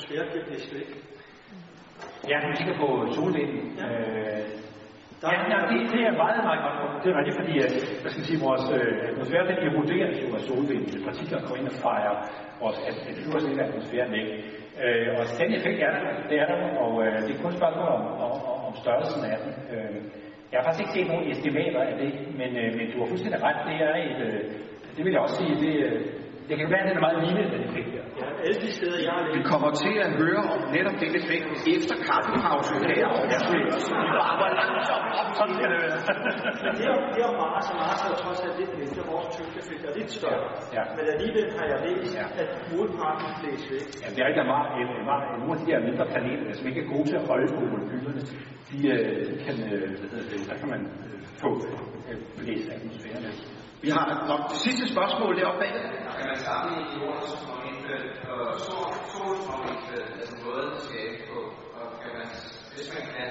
atmosfæren 0.00 0.28
bliver 0.32 0.46
blæst 0.48 0.70
væk. 0.76 0.90
Ja, 2.30 2.36
vi 2.48 2.52
kigger 2.58 2.76
på 2.82 2.88
solvinden. 3.16 3.62
Ja. 3.80 3.86
Øh, 3.86 4.42
der 5.20 5.28
ja, 5.34 5.40
ja, 5.52 5.58
det, 5.70 5.78
det 5.92 6.00
er 6.08 6.14
meget, 6.24 6.42
meget 6.48 6.62
godt. 6.66 6.92
Det 7.02 7.08
er 7.10 7.16
rigtigt, 7.20 7.38
fordi 7.40 7.54
at, 7.66 7.72
hvad 8.02 8.10
skal 8.12 8.24
sige, 8.28 8.40
vores 8.46 8.66
øh, 8.78 8.94
atmosfære, 9.10 9.48
den 9.50 9.58
eroderes 9.68 10.16
jo 10.22 10.28
af 10.38 10.42
solvinden. 10.48 11.04
Partikler 11.08 11.40
går 11.48 11.56
ind 11.60 11.68
og 11.72 11.76
fejrer 11.86 12.14
vores 12.62 12.78
øverste 13.26 13.48
del 13.48 13.60
af 13.60 13.66
atmosfæren 13.68 14.12
væk. 14.16 14.28
Øh, 14.84 15.08
og 15.18 15.22
den 15.40 15.50
effekt 15.58 15.78
er 15.86 15.90
der, 15.96 16.02
det 16.30 16.36
er 16.42 16.46
der, 16.52 16.58
og 16.84 16.92
øh, 17.04 17.16
det 17.26 17.32
er 17.34 17.40
kun 17.42 17.52
et 17.52 17.60
spørgsmål 17.60 17.88
om, 17.98 18.04
om, 18.26 18.32
om 18.68 18.72
størrelsen 18.82 19.22
af 19.32 19.38
den. 19.44 19.52
Øh, 19.74 19.98
jeg 20.50 20.56
har 20.58 20.64
faktisk 20.66 20.82
ikke 20.82 20.94
set 20.96 21.08
nogen 21.12 21.26
estimater 21.32 21.82
af 21.90 21.94
det, 22.02 22.10
men, 22.40 22.50
øh, 22.62 22.70
men 22.78 22.84
du 22.92 22.96
har 23.00 23.08
fuldstændig 23.12 23.40
ret. 23.46 23.58
Det 23.68 23.76
er 23.88 23.94
et, 24.08 24.18
øh, 24.28 24.40
det 24.96 25.02
vil 25.04 25.12
jeg 25.14 25.22
også 25.26 25.36
sige, 25.40 25.54
det, 25.64 25.74
øh, 25.86 25.96
det 26.48 26.54
kan 26.58 26.70
være, 26.74 26.82
at 26.84 26.88
den 26.88 26.96
er 27.00 27.06
meget 27.06 27.20
lille, 27.26 27.42
den 27.54 27.62
effekt 27.68 27.99
Vi 29.38 29.42
kommer 29.52 29.70
til 29.84 29.94
at 30.06 30.10
høre 30.22 30.42
om 30.54 30.60
netop 30.76 30.96
den 31.04 31.12
effekt 31.20 31.46
efter 31.76 31.94
kaffepausen 32.08 32.78
her. 32.90 33.06
Ja, 33.32 33.38
så 33.46 33.50
vi 33.56 34.08
bare 34.16 34.26
arbejder 34.32 34.56
langsomt 34.62 35.10
op. 35.20 35.28
Sådan 35.38 35.54
skal 35.58 35.68
det 35.72 35.78
være. 35.84 35.98
Det 36.78 36.84
er, 36.90 36.96
det 37.14 37.22
er 37.26 37.32
Mars, 37.42 37.66
og 37.72 37.76
Mars 37.82 38.00
er 38.04 38.08
jo 38.12 38.16
trods 38.24 38.40
alt 38.46 38.56
lidt 38.60 38.72
mindre. 38.80 39.00
Vores 39.12 39.26
tyngdeeffekt 39.34 39.82
er 39.88 39.92
lidt 39.98 40.10
større. 40.18 40.48
Ja. 40.76 40.82
Men 40.96 41.04
alligevel 41.14 41.46
har 41.58 41.66
jeg 41.72 41.78
læst, 41.86 42.12
Ja. 42.20 42.26
at 42.42 42.50
hovedparten 42.70 43.26
blæs 43.40 43.62
væk. 43.72 43.86
Ja, 44.02 44.06
det 44.14 44.20
er 44.24 44.28
ikke, 44.32 44.42
en, 44.44 45.06
var 45.10 45.20
nogle 45.40 45.52
af 45.56 45.60
de 45.62 45.66
her 45.72 45.80
mindre 45.88 46.04
planeter, 46.12 46.44
som 46.58 46.64
ikke 46.70 46.80
er 46.84 46.88
gode 46.94 47.04
til 47.10 47.16
at 47.20 47.24
holde 47.30 47.46
på 47.56 47.60
molekylerne, 47.72 48.22
de, 48.68 48.76
øh, 48.94 49.20
de 49.28 49.34
kan, 49.44 49.56
øh, 49.72 49.86
hvad 50.00 50.08
hedder 50.12 50.28
det, 50.32 50.40
der 50.50 50.56
kan 50.60 50.68
man 50.74 50.82
øh, 51.04 51.18
få 51.42 51.50
øh, 52.08 52.16
blæst 52.38 52.66
atmosfæren. 52.74 53.24
Vi 53.84 53.88
har 53.96 54.04
nok 54.32 54.42
det 54.52 54.58
sidste 54.66 54.84
spørgsmål 54.94 55.32
deroppe 55.40 55.60
bag. 55.64 55.72
Kan 56.18 56.26
man 56.32 56.38
sammenligne 56.48 56.90
jordens 57.00 57.32
magnetfelt 57.90 58.28
og 58.34 58.42
sol- 58.66 58.98
solens 59.12 59.44
magnetfelt, 59.50 60.10
altså 60.20 60.34
måden 60.44 60.70
at 60.78 60.82
skabe 60.88 61.16
på, 61.30 61.38
og 61.78 61.86
kan 62.02 62.10
man, 62.18 62.28
hvis 62.74 62.88
man 62.94 63.04
kan 63.14 63.28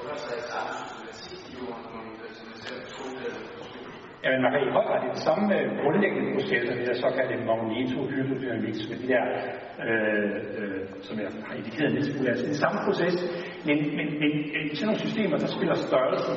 under 0.00 0.16
sig 0.24 0.34
i 0.42 0.44
samme 0.52 0.72
systematik 0.80 1.38
i 1.50 1.52
jordens 1.58 1.88
magnetfelt, 1.94 2.34
som 2.38 2.46
man 2.52 2.58
ser 2.64 2.76
på 2.84 2.88
solfeltet 2.96 3.42
på 3.56 3.62
solen, 3.68 3.92
Jamen, 4.24 4.40
man 4.44 4.50
kan 4.52 4.60
i 4.68 4.70
høj 4.76 4.84
grad 4.88 4.98
det 5.04 5.10
er 5.16 5.20
samme 5.28 5.44
øh, 5.58 5.66
grundlæggende 5.80 6.30
processer, 6.36 6.72
det 6.78 6.86
der 6.90 6.96
såkaldte 7.04 7.36
magnetohydrodynamik, 7.50 8.74
som 8.80 8.88
det 9.00 9.08
der, 9.14 9.24
øh, 9.86 10.36
øh, 10.58 10.80
som 11.06 11.14
jeg 11.22 11.28
har 11.48 11.54
indikeret 11.60 11.90
lidt 11.94 12.06
smule, 12.08 12.28
altså 12.32 12.46
den 12.52 12.58
samme 12.64 12.78
proces, 12.86 13.14
men, 13.68 13.76
men, 13.96 14.06
men 14.22 14.30
i 14.72 14.74
sådan 14.76 14.86
nogle 14.88 15.04
systemer, 15.06 15.36
der 15.42 15.50
spiller 15.56 15.76
størrelsen 15.88 16.36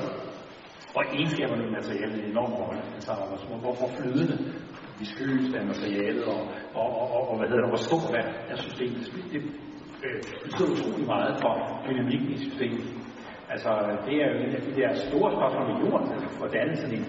og 0.98 1.04
egenskaberne 1.18 1.64
i 1.68 1.72
materialet 1.78 2.18
en 2.20 2.30
enorm 2.34 2.54
rolle. 2.62 2.82
Altså, 2.96 3.12
altså 3.34 3.46
hvor, 3.64 3.74
hvor 3.80 3.90
flydende, 3.98 4.36
viskøst 5.00 5.56
af 5.60 5.66
materialet, 5.72 6.24
og, 6.34 6.40
og, 6.82 6.88
og, 7.02 7.08
og, 7.16 7.22
og 7.30 7.38
hvad 7.38 7.48
hedder 7.50 7.64
det, 7.66 7.72
hvor 7.74 7.84
stort 7.88 8.14
er, 8.22 8.28
er 8.52 8.58
systemet. 8.66 9.02
Det, 9.16 9.24
det 9.34 9.42
øh, 10.06 10.20
betyder 10.44 10.70
utrolig 10.76 11.08
meget 11.16 11.34
for 11.44 11.54
dynamikken 11.88 12.30
i 12.38 12.38
systemet. 12.46 12.86
Altså, 13.54 13.70
det 14.06 14.16
er 14.24 14.28
jo 14.32 14.38
en 14.46 14.54
af 14.60 14.62
de 14.68 14.74
der 14.82 14.90
store 15.08 15.30
spørgsmål 15.36 15.66
med 15.72 15.78
jorden, 15.84 16.08
altså 16.14 16.30
for 16.40 16.48
dannelsen 16.58 16.90
sådan 16.90 16.98
en 17.00 17.06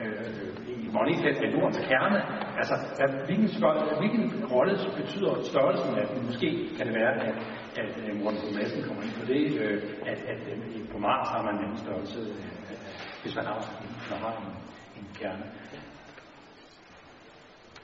øh, 0.00 0.84
i 0.84 0.88
magnetfelt 0.96 1.38
af 1.46 1.50
jordens 1.54 1.80
kerne. 1.90 2.18
Altså, 2.60 2.74
hvad, 2.96 3.08
hvilken, 3.26 3.48
spørg- 3.56 3.98
hvilken 4.00 4.24
rolle 4.52 4.74
betyder 5.00 5.32
størrelsen 5.52 5.92
af 6.00 6.06
den? 6.10 6.18
Måske 6.30 6.48
kan 6.76 6.86
det 6.88 6.94
være, 7.00 7.12
at, 7.28 7.34
at 7.82 7.92
øh, 8.02 8.12
Morten 8.22 8.54
Madsen 8.56 8.82
kommer 8.86 9.02
ind 9.06 9.14
på 9.20 9.24
det, 9.32 9.42
øh, 9.62 9.76
at, 10.10 10.18
at 10.32 10.40
øh, 10.52 10.88
på 10.92 10.98
Mars 11.06 11.28
har 11.34 11.42
man 11.46 11.54
en 11.54 11.64
anden 11.64 11.78
størrelse, 11.84 12.20
øh, 12.20 12.76
hvis 13.22 13.34
man 13.38 13.44
har, 13.50 13.58
man 14.12 14.18
har 14.24 14.32
en, 14.42 14.48
en 14.98 15.06
kerne. 15.20 15.44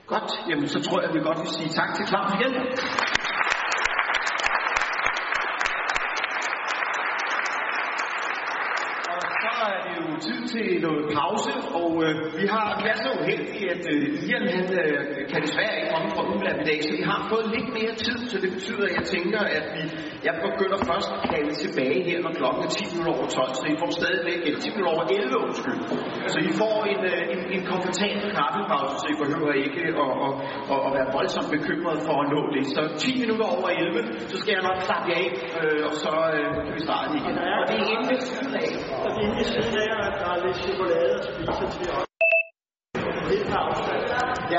Godt, 0.08 0.30
jamen 0.48 0.68
så 0.68 0.80
tror 0.82 1.00
jeg, 1.00 1.08
at 1.08 1.14
vi 1.14 1.20
godt 1.20 1.38
vil 1.38 1.48
sige 1.58 1.68
tak 1.68 1.90
til 1.96 2.04
Claus 2.10 2.30
igen. 2.36 2.52
Og 9.14 9.20
så 9.42 9.52
er 9.74 9.80
det 9.86 9.94
jo 10.00 10.04
tid 10.26 10.40
til 10.52 10.66
noget 10.86 11.04
pause, 11.16 11.50
og 11.80 11.90
øh, 12.04 12.40
vi 12.40 12.46
har 12.54 12.66
været 12.84 12.98
så 13.06 13.10
uheldige, 13.20 13.70
at 13.74 13.84
øh, 13.92 14.28
Ian 14.28 14.48
han, 14.54 14.66
øh, 14.84 15.17
kan 15.32 15.40
desværre 15.46 15.74
ikke 15.78 15.90
komme 15.94 16.08
fra 16.14 16.22
Uland 16.34 16.58
i 16.64 16.66
dag, 16.70 16.78
så 16.86 16.90
vi 16.98 17.02
har 17.10 17.20
fået 17.32 17.46
lidt 17.56 17.68
mere 17.78 17.94
tid, 18.06 18.18
så 18.30 18.36
det 18.44 18.50
betyder, 18.56 18.84
at 18.88 18.94
jeg 18.98 19.04
tænker, 19.14 19.40
at 19.56 19.64
vi, 19.74 19.82
jeg 20.26 20.34
begynder 20.46 20.78
først 20.90 21.08
at 21.16 21.20
kalde 21.32 21.52
tilbage 21.64 21.98
her, 22.08 22.18
når 22.24 22.32
klokken 22.40 22.60
er 22.66 22.70
10 22.76 22.84
minutter 22.92 23.12
over 23.18 23.28
12, 23.40 23.54
så 23.60 23.64
I 23.72 23.76
får 23.82 23.90
stadigvæk, 24.00 24.40
eller 24.46 24.60
10 24.64 24.70
minutter 24.74 24.92
over 24.96 25.04
11, 25.18 25.44
undskyld. 25.46 25.78
Så 26.32 26.38
I 26.50 26.52
får 26.62 26.76
en, 26.92 27.00
øh, 27.12 27.20
en, 27.34 27.40
en 27.56 27.62
komfortabel 27.72 28.28
kaffepause, 28.38 28.94
så 29.02 29.06
I 29.14 29.16
behøver 29.22 29.52
ikke 29.64 29.82
at, 30.04 30.12
at, 30.26 30.32
at, 30.72 30.78
at 30.86 30.90
være 30.96 31.08
voldsomt 31.16 31.50
bekymret 31.56 31.98
for 32.06 32.16
at 32.22 32.26
nå 32.34 32.40
det. 32.54 32.64
Så 32.74 32.82
10 33.04 33.20
minutter 33.22 33.46
over 33.56 33.68
11, 33.68 34.30
så 34.30 34.36
skal 34.42 34.52
jeg 34.56 34.64
nok 34.68 34.78
klappe 34.86 35.06
jer 35.10 35.18
af, 35.22 35.28
øh, 35.60 35.80
og 35.88 35.94
så 36.02 36.12
øh, 36.38 36.48
kan 36.66 36.72
vi 36.78 36.82
starte 36.88 37.12
igen. 37.20 37.34
Og 37.60 37.64
det 37.68 37.76
er 37.82 37.86
inde 37.94 38.06
ved 38.10 38.20
siden 38.28 38.52
af. 38.64 38.70
Og 39.04 39.10
inde 39.24 39.36
i 39.42 39.46
siden 39.52 39.74
af, 39.84 39.90
at 40.06 40.14
der 40.20 40.28
er 40.34 40.38
lidt 40.44 40.58
chokolade 40.66 41.12
og 41.18 41.22
spise 41.26 41.66
til 41.74 41.90
os. 41.96 42.06
På 43.50 43.56
afstand. 43.64 43.87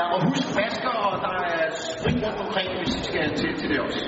Ja, 0.00 0.06
og 0.14 0.20
husk 0.28 0.48
masker, 0.56 0.94
og 1.06 1.14
der 1.24 1.34
er 1.54 1.70
sprit 1.94 2.24
rundt 2.26 2.40
omkring, 2.46 2.68
hvis 2.78 2.94
I 3.00 3.02
skal 3.08 3.36
til, 3.40 3.50
til 3.60 3.68
det 3.70 3.80
også. 3.80 4.04